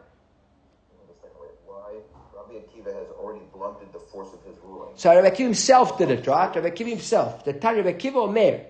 So 4.95 5.13
Rabbi 5.13 5.29
Akiva 5.29 5.37
himself 5.37 5.97
did 5.99 6.09
it, 6.09 6.25
right? 6.25 6.55
Rabbi 6.55 6.71
Akiva 6.71 6.89
himself. 6.89 7.45
The 7.45 7.53
Tanya 7.53 7.83
Rabbi 7.83 7.99
Akiva 7.99 8.15
Omer, 8.15 8.61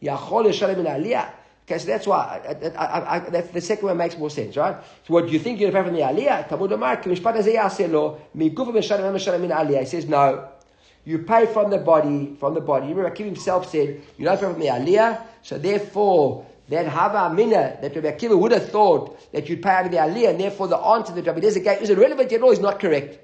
Yachol 0.00 0.46
Yishalem 0.46 0.78
in 0.78 0.86
Aliyah. 0.86 1.28
Okay, 1.64 1.78
so 1.78 1.86
that's 1.86 2.06
why, 2.06 2.40
I, 2.48 2.68
I, 2.68 3.16
I, 3.16 3.18
that's 3.30 3.50
the 3.50 3.60
second 3.60 3.86
one 3.88 3.96
makes 3.96 4.16
more 4.16 4.30
sense, 4.30 4.56
right? 4.56 4.76
So 5.06 5.14
what 5.14 5.26
do 5.26 5.32
you 5.32 5.40
think 5.40 5.58
you're 5.58 5.72
going 5.72 5.84
to 5.84 5.90
pay 5.90 5.98
from 6.00 6.14
the 6.14 6.22
Aliyah? 6.22 6.72
Omar, 6.72 6.98
Kimishpat 6.98 7.36
Azeh 7.36 7.56
Yaseh 7.56 7.90
Lo, 7.90 8.20
in 8.34 8.50
Aliyah. 8.50 9.80
He 9.80 9.86
says, 9.86 10.06
no. 10.06 10.51
You 11.04 11.18
pay 11.18 11.46
from 11.46 11.70
the 11.70 11.78
body, 11.78 12.36
from 12.38 12.54
the 12.54 12.60
body. 12.60 12.86
Remember, 12.88 13.10
Akiva 13.10 13.26
himself 13.26 13.70
said, 13.70 14.00
you 14.16 14.24
don't 14.24 14.38
pay 14.38 14.46
from 14.46 14.60
the 14.60 14.66
Aliyah, 14.66 15.20
so 15.42 15.58
therefore, 15.58 16.46
that 16.68 16.86
Hava 16.86 17.34
Mina, 17.34 17.78
that 17.82 17.94
Rabbi 17.94 18.12
Akiva 18.12 18.38
would 18.38 18.52
have 18.52 18.68
thought 18.70 19.32
that 19.32 19.48
you'd 19.48 19.62
pay 19.62 19.70
out 19.70 19.86
of 19.86 19.90
the 19.90 19.98
Aliyah, 19.98 20.30
and 20.30 20.40
therefore 20.40 20.68
the 20.68 20.78
answer 20.78 21.12
that 21.12 21.26
Rabbi 21.26 21.40
Eliezer 21.40 21.60
gave 21.60 21.82
is 21.82 21.90
irrelevant 21.90 22.30
yet 22.30 22.40
all 22.40 22.52
is 22.52 22.60
not 22.60 22.78
correct. 22.78 23.18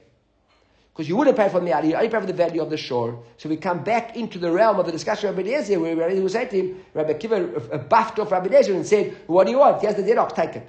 Because 0.93 1.09
you 1.09 1.17
wouldn't 1.17 1.37
pay 1.37 1.49
from 1.49 1.65
the 1.65 1.71
Aliyah, 1.71 1.89
you 1.89 1.95
only 1.95 2.09
pay 2.09 2.19
for 2.19 2.27
the 2.27 2.33
value 2.33 2.61
of 2.61 2.71
the 2.71 2.77
shore. 2.77 3.23
So 3.37 3.49
we 3.49 3.57
come 3.57 3.85
back 3.85 4.17
into 4.17 4.41
the 4.41 4.51
realm 4.51 4.81
of 4.81 4.87
the 4.87 4.93
discussion 4.93 5.29
of 5.29 5.37
Rabbi 5.37 5.49
Eliezer, 5.49 5.79
where 5.79 5.95
Rabbi 5.95 6.11
Eliezer 6.11 6.29
said 6.31 6.51
to 6.51 6.57
him, 6.57 6.85
Rabbi 6.95 7.13
Akiva 7.13 7.89
buffed 7.89 8.19
off 8.19 8.33
Rabbi 8.33 8.49
Eliezer 8.49 8.75
and 8.75 8.85
said, 8.85 9.17
what 9.29 9.45
do 9.45 9.53
you 9.53 9.59
want? 9.61 9.81
He 9.81 9.87
has 9.87 9.95
the 9.95 10.03
dead 10.03 10.19
ox, 10.19 10.33
take 10.33 10.57
it. 10.57 10.69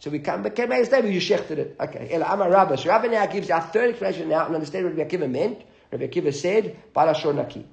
So 0.00 0.10
we 0.10 0.18
come 0.18 0.42
back, 0.42 0.54
came 0.54 0.68
back 0.68 0.80
and 0.80 0.88
said, 0.88 1.08
you 1.08 1.20
shechted 1.20 1.58
it. 1.58 1.76
Okay, 1.80 2.08
El 2.10 2.22
Amar 2.24 2.50
Rabba. 2.50 2.76
So 2.76 2.90
Rabbi 2.90 3.06
now 3.06 3.24
gives 3.24 3.48
our 3.50 3.62
third 3.62 3.90
explanation 3.90 4.28
now 4.28 4.44
and 4.44 4.54
understand 4.54 4.84
what 4.84 4.96
Rabbi 4.96 5.08
Akiva 5.08 5.30
meant. 5.30 5.62
Rabbi 5.92 6.06
Akiva 6.06 6.34
said, 6.34 6.76
Balashon 6.94 7.36
Naki. 7.36 7.66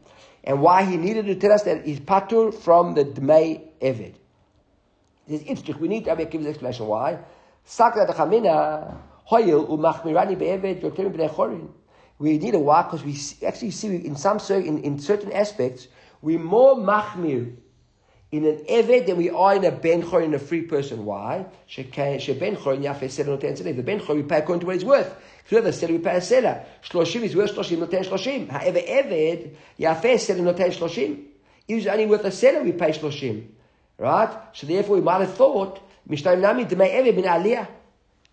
And 0.44 0.62
why 0.62 0.84
he 0.84 0.98
needed 0.98 1.26
to 1.26 1.36
tell 1.36 1.52
us 1.52 1.64
that 1.64 1.86
he's 1.86 2.00
patur 2.00 2.54
from 2.54 2.94
the 2.94 3.06
Dmei 3.06 3.62
Eved. 3.82 4.14
This 5.28 5.42
is 5.42 5.48
interesting. 5.48 5.80
We 5.80 5.88
need 5.88 6.06
Rabbi 6.06 6.26
Akiva's 6.26 6.48
explanation. 6.48 6.88
Why? 6.88 7.20
Sakra 7.66 8.06
Chamina, 8.14 8.98
Hoyil, 9.30 9.70
Umachmirani 9.70 10.38
Be'eved, 10.38 10.82
Yoterim 10.82 11.16
B'nei 11.16 11.30
Chorin. 11.30 11.70
We 12.20 12.38
need 12.38 12.54
a 12.54 12.60
why 12.60 12.84
because 12.84 13.04
we 13.04 13.18
actually 13.48 13.72
see 13.72 13.96
in 13.96 14.16
some 14.18 14.40
in, 14.50 14.80
in 14.80 15.00
certain 15.00 15.32
aspects 15.32 15.88
we 16.22 16.38
more 16.38 16.76
machmir 16.76 17.56
in 18.32 18.46
an 18.46 18.58
Eved 18.70 19.08
than 19.08 19.18
we 19.18 19.30
are 19.32 19.56
in 19.56 19.66
a 19.66 19.72
Ben 19.72 20.04
Chor 20.04 20.22
in 20.22 20.34
a 20.36 20.40
free 20.40 20.62
person. 20.62 21.04
Why? 21.06 21.48
She 21.66 21.84
Ben 21.84 22.56
Chor 22.56 22.76
in 22.76 22.82
Yafeh 22.82 23.10
Selah 23.10 23.38
Noten 23.38 23.58
Selah. 23.58 23.74
The 23.74 23.82
Ben 23.82 24.00
Chor 24.00 24.16
we 24.16 24.24
pay 24.24 24.38
according 24.38 24.62
to 24.62 24.66
what 24.68 24.76
he's 24.76 24.86
worth. 24.86 25.16
Whoever 25.50 25.72
said 25.72 25.90
we 25.90 25.98
pay 25.98 26.18
a 26.18 26.22
Selah. 26.22 26.64
Shloshim 26.84 27.24
is 27.24 27.36
worth 27.36 27.56
Shloshim 27.56 27.80
Noten 27.80 28.06
Shloshim. 28.06 28.50
However, 28.50 28.80
Eved 28.80 29.56
Yafeh 29.80 30.20
Selah 30.20 30.54
Noten 30.54 30.72
Shloshim. 30.72 31.24
If 31.68 31.76
he's 31.76 31.88
only 31.88 32.06
worth 32.06 32.24
a 32.24 32.32
Selah, 32.32 32.62
we 32.62 32.72
pay 32.72 32.92
Shloshim. 32.92 33.48
Right? 33.98 34.38
So 34.54 34.68
therefore 34.68 34.98
we 34.98 35.02
might 35.02 35.22
have 35.22 35.34
thought, 35.34 35.82
Mishtayim 36.08 36.40
Nami 36.40 36.66
Demei 36.66 36.94
Eved 36.94 37.16
Bin 37.16 37.26
Aliyah. 37.26 37.68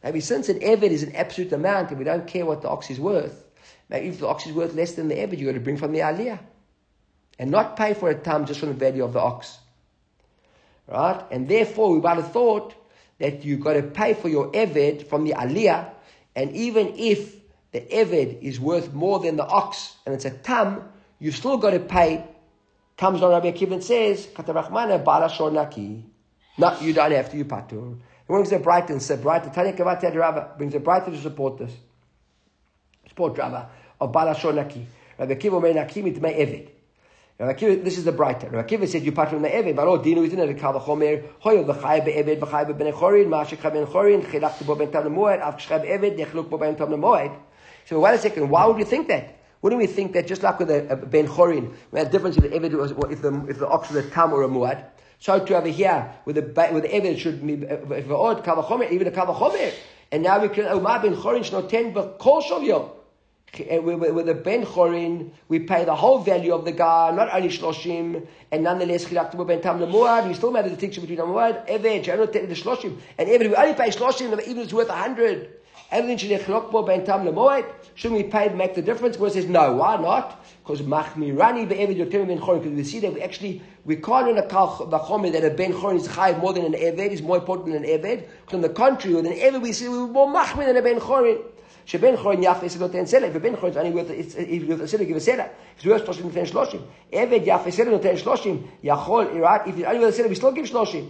Maybe 0.05 0.21
since 0.21 0.51
an 0.51 0.61
Eved 0.61 0.83
is 0.85 1.05
an 1.05 1.17
absolute 1.17 1.53
amount 1.53 1.89
and 1.91 1.99
we 1.99 2.05
don't 2.05 2.27
care 2.27 2.45
what 2.45 2.61
the 2.61 2.69
ox 2.69 2.91
is 2.91 3.01
worth, 3.01 3.47
maybe 3.89 4.09
if 4.09 4.21
the 4.21 4.27
ox 4.27 4.47
is 4.47 4.53
worth 4.53 4.75
less 4.75 4.93
than 4.93 5.09
the 5.09 5.15
Eved, 5.15 5.39
you've 5.39 5.47
got 5.47 5.55
to 5.55 5.61
bring 5.61 5.79
from 5.79 5.93
the 5.93 6.01
Aliyah. 6.01 6.39
And 7.39 7.51
not 7.51 7.77
pay 7.77 7.95
for 7.95 8.11
a 8.11 8.15
tam 8.15 8.45
just 8.45 8.61
from 8.61 8.69
the 8.69 8.75
value 8.75 9.03
of 9.03 9.15
the 9.15 9.21
ox. 9.21 9.59
Right? 10.89 11.23
And 11.31 11.49
therefore, 11.49 11.93
we 11.93 12.01
might 12.01 12.17
have 12.17 12.33
thought 12.33 12.75
that 13.19 13.45
you've 13.45 13.61
got 13.61 13.75
to 13.75 13.83
pay 13.83 14.15
for 14.15 14.29
your 14.29 14.53
Eved 14.53 15.07
from 15.09 15.25
the 15.25 15.33
Aliyah, 15.33 15.91
and 16.35 16.55
even 16.55 16.95
if 16.97 17.35
the 17.73 17.81
Eved 17.81 18.43
is 18.43 18.61
worth 18.61 18.93
more 18.93 19.19
than 19.19 19.37
the 19.37 19.47
ox, 19.47 19.97
and 20.05 20.15
it's 20.15 20.25
a 20.25 20.31
tam, 20.31 20.83
you've 21.19 21.37
still 21.37 21.57
got 21.57 21.71
to 21.71 21.81
pay. 21.81 22.25
Comes 22.97 23.23
on 23.23 23.31
Rabbi 23.31 23.53
Akiva 23.53 23.73
and 23.73 23.85
says, 23.85 24.27
Katarachmana 24.27 25.05
Bala 25.05 25.29
Shornaki. 25.29 26.03
No, 26.57 26.79
you 26.81 26.93
don't 26.95 27.13
have 27.13 27.31
to, 27.31 27.37
you 27.37 27.45
patur. 27.45 27.99
He 27.99 28.33
brings 28.33 28.51
a 28.53 28.59
Braita, 28.59 28.99
said 29.01 29.23
Braita, 29.23 29.53
Tanya 29.53 29.75
Kavati 29.75 30.15
Rava, 30.15 30.53
brings 30.57 30.75
a 30.75 30.81
Braita 30.81 31.07
to 31.07 31.21
support 31.21 31.59
this. 31.59 31.73
Support 33.09 33.37
Rava 33.37 33.69
of 34.01 34.13
Bala 34.13 34.35
Shornaki. 34.35 34.85
Rabbi 35.19 35.35
Akiva 35.35 35.63
may 35.63 35.75
Nakim 35.75 36.07
it 36.07 36.21
may 36.23 36.35
Eved. 36.35 36.71
This 37.39 37.99
is 37.99 38.05
the 38.05 38.13
braita. 38.13 38.51
Rabbi 38.51 38.67
Akiva 38.67 38.89
said 38.89 39.03
you 39.03 39.13
part 39.13 39.29
from 39.29 39.43
the 39.43 39.51
Eved, 39.51 39.77
but 39.77 39.87
oh, 39.87 39.99
dinu 39.99 40.23
within 40.23 40.39
the 40.47 40.55
Kal 40.55 40.81
Chomer, 40.81 41.23
hoyo 41.45 41.67
v'chay 41.67 42.03
be'Eved, 42.03 42.41
v'chay 42.41 42.67
be'ben 42.67 42.91
Chorin, 42.95 43.27
ma'ashik 43.27 43.61
ben 43.71 43.85
Chorin, 43.85 44.25
chilachtu 44.25 44.65
bo 44.65 44.75
ben 44.75 44.91
tam 44.91 45.05
lemoed, 45.05 45.43
av 45.43 45.59
k'shchay 45.59 45.83
be'Eved, 45.83 46.19
nechluk 46.19 46.49
bo 46.49 46.57
ben 46.57 46.75
tam 46.77 46.89
lemoed. 46.89 47.37
So 47.85 48.01
wait 48.01 48.15
a 48.15 48.19
second, 48.19 48.49
why 48.49 48.65
would 48.65 48.79
you 48.79 48.87
think 48.87 49.09
that? 49.09 49.37
Wouldn't 49.61 49.79
we 49.79 49.87
think 49.87 50.15
that 50.15 50.27
just 50.27 50.43
like 50.43 50.59
with 50.59 50.71
a, 50.71 50.93
a 50.93 50.97
ben 50.97 51.29
Chorin, 51.29 51.75
we 51.91 51.99
had 51.99 52.11
difference 52.11 52.39
if 52.39 52.45
the 52.45 52.49
Eved 52.49 52.73
was, 52.73 52.93
if 53.11 53.21
the, 53.21 53.45
if 53.51 53.59
the 53.59 53.69
ox 53.69 53.91
was 53.91 54.03
a 54.03 54.09
tam 54.09 54.33
or 54.33 54.43
a 54.43 54.49
muad, 54.49 54.83
so 55.19 55.39
to 55.45 55.57
over 55.59 55.69
here, 55.69 56.15
with 56.25 56.37
the, 56.37 56.71
with 56.73 56.85
the 56.85 56.89
Eved 56.89 57.19
should 57.19 57.47
be, 57.47 57.67
uh, 57.67 57.75
if 57.97 58.09
the 58.09 58.17
odd 58.17 58.45
Kal 58.45 58.63
Chomer, 58.63 58.91
even 58.91 59.09
a 59.09 59.11
Kal 59.11 59.27
Chomer, 59.35 59.75
and 60.11 60.23
now 60.23 60.41
we 60.41 60.49
can, 60.49 60.65
oh, 60.71 60.81
ma 60.81 61.03
ben 61.03 61.15
Chorin 61.15 61.41
shno 61.41 61.69
ten 61.69 61.93
b'kol 61.93 62.43
shovyo. 62.43 62.93
With 63.59 64.29
a 64.29 64.35
ben 64.35 64.67
chorin, 64.67 65.31
we 65.49 65.61
pay 65.61 65.85
the 65.85 65.95
whole 65.95 66.19
value 66.19 66.53
of 66.53 66.65
the 66.67 66.73
guy, 66.73 67.11
not 67.13 67.33
only 67.33 67.49
shloshim, 67.49 68.27
and 68.53 68.63
nonetheless 68.65 69.07
chilaktu 69.07 69.47
ben 69.47 69.63
tam 69.63 69.79
lemuad. 69.79 70.29
We 70.29 70.35
still 70.35 70.51
made 70.51 70.67
the 70.67 70.71
distinction 70.71 71.07
between 71.07 71.21
lemuad, 71.27 71.67
eved, 71.67 72.05
shenot 72.05 72.33
the 72.33 72.41
shloshim, 72.55 72.99
and 73.17 73.29
eved. 73.29 73.49
We 73.49 73.55
only 73.55 73.75
pay 73.75 73.89
shloshim, 73.89 74.27
even 74.27 74.41
if 74.41 74.65
it's 74.65 74.73
worth 74.75 74.91
a 74.91 74.95
hundred. 74.95 75.49
Everything 75.91 76.19
shenechlok 76.19 76.87
ben 76.87 77.07
tam 77.07 77.25
lemuad. 77.25 77.65
Shouldn't 77.95 78.21
we 78.21 78.29
pay 78.29 78.49
to 78.49 78.55
make 78.55 78.75
the 78.75 78.83
difference? 78.83 79.17
Because 79.17 79.33
says 79.33 79.47
no. 79.47 79.73
Why 79.77 79.97
not? 79.97 80.45
Because 80.63 80.83
machmirani 80.83 81.67
be'eved 81.67 81.97
yotem 81.97 82.27
ben 82.27 82.39
chorin. 82.39 82.63
Because 82.63 82.77
we 82.77 82.85
see 82.85 82.99
that 83.01 83.15
we 83.15 83.23
actually 83.23 83.63
we 83.87 83.97
can't 83.97 84.29
in 84.29 84.37
a 84.37 84.47
kal 84.47 84.77
v'chomer 84.91 85.33
that 85.33 85.45
a 85.45 85.51
ben 85.51 85.73
chorin 85.73 85.97
is 85.97 86.09
chayiv 86.09 86.41
more 86.41 86.53
than 86.53 86.67
an 86.67 86.75
eved 86.75 87.11
is 87.11 87.23
more 87.23 87.39
important 87.39 87.73
than 87.73 87.85
an 87.85 87.89
eved. 87.89 88.27
On 88.53 88.61
the 88.61 88.69
contrary, 88.69 89.15
with 89.15 89.25
an 89.25 89.33
eved 89.33 89.63
we 89.63 89.73
see 89.73 89.89
we're 89.89 90.07
more 90.09 90.29
machmir 90.29 90.67
than 90.67 90.77
a 90.77 90.83
ben 90.83 91.01
chorin. 91.01 91.41
שבין 91.86 92.18
חורין 92.18 92.44
יפה 92.44 92.70
סלע 92.70 92.88
נותן 92.88 93.06
סלע, 93.06 93.28
ובין 93.34 93.56
חורין 93.56 93.78
אני 93.78 93.94
worth 93.94 94.84
a 94.84 94.86
סלע 94.86 95.04
give 95.10 95.16
a 95.16 95.20
סלע. 95.20 95.44
It's 95.80 95.84
worth 95.84 96.06
30 96.06 96.26
נותן 96.26 96.46
30. 96.46 96.80
עבד 97.12 97.40
יפה 97.44 97.72
סלע 97.72 97.92
נותן 97.92 98.18
30, 98.18 98.62
יכול, 98.84 99.28
if 99.66 99.70
אני 99.88 100.00
worth 100.00 100.10
a 100.10 100.12
סלע, 100.12 100.28
we 100.28 100.36
still 100.36 100.56
give 100.56 100.66
30. 100.66 101.10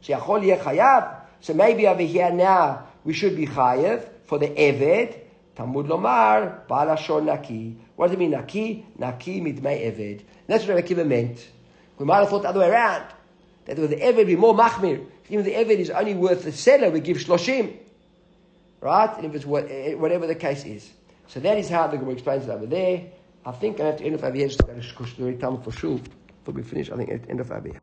שיכול 0.00 0.42
יהיה 0.42 0.64
חייב. 0.64 1.04
So 1.42 1.52
maybe 1.54 1.86
over 1.86 2.00
here 2.00 2.30
now, 2.30 3.08
we 3.08 3.12
should 3.12 3.36
be 3.36 3.46
חייב 3.46 4.00
for 4.28 4.38
the 4.38 4.48
עבד. 4.56 5.06
תלמוד 5.54 5.88
לומר, 5.88 6.42
בעל 6.68 6.88
השור 6.90 7.20
נקי. 7.20 7.70
What 7.98 8.02
does 8.02 8.12
it 8.12 8.18
mean 8.18 8.36
נקי? 8.36 8.82
נקי 8.98 9.40
מדמי 9.40 9.74
עבד. 9.74 10.14
That's 10.48 10.62
what 10.62 10.68
Rabbi 10.68 10.80
Akiva 10.80 11.06
meant. 11.06 11.38
We 11.98 12.04
might 12.04 12.18
have 12.18 12.28
thought 12.28 12.42
the 12.42 12.48
other 12.48 12.60
way 12.60 12.68
around. 12.68 13.04
That 13.66 13.78
with 13.78 13.90
the 13.90 13.96
Eved 13.96 14.26
be 14.26 14.36
more 14.36 14.54
machmir. 14.54 15.04
Even 15.28 15.44
the 15.44 15.54
Eved 15.54 15.78
is 15.78 15.90
only 15.90 16.14
worth 16.14 16.44
the 16.44 16.52
seller, 16.52 16.90
we 16.90 17.00
give 17.00 17.16
shloshim 17.16 17.72
right? 18.81 19.15
And 19.15 19.25
if 19.25 19.35
it's 19.35 19.45
what, 19.45 19.69
eh, 19.69 19.93
whatever 19.93 20.27
the 20.27 20.35
case 20.35 20.65
is. 20.65 20.89
So 21.27 21.39
that 21.39 21.57
is 21.57 21.69
how 21.69 21.87
the 21.87 21.97
Gemara 21.97 22.13
explains 22.13 22.43
it 22.43 22.49
over 22.49 22.65
there. 22.65 23.05
I 23.45 23.51
think 23.51 23.79
I 23.79 23.85
have 23.85 23.97
to 23.97 24.03
end 24.03 24.15
off 24.15 24.23
over 24.23 24.35
here 24.35 24.47
just 24.47 24.59
to 24.59 24.65
go 24.65 24.73
to 24.73 24.81
Kushuri 24.81 25.39
Tam 25.39 25.61
for 25.61 25.71
sure. 25.71 25.99
Before 26.43 26.53
we 26.53 26.63
finish, 26.63 26.91
I 26.91 26.97
think 26.97 27.09
I 27.09 27.13
have 27.13 27.29
end 27.29 27.39
off 27.39 27.51
over 27.51 27.69
here. 27.69 27.79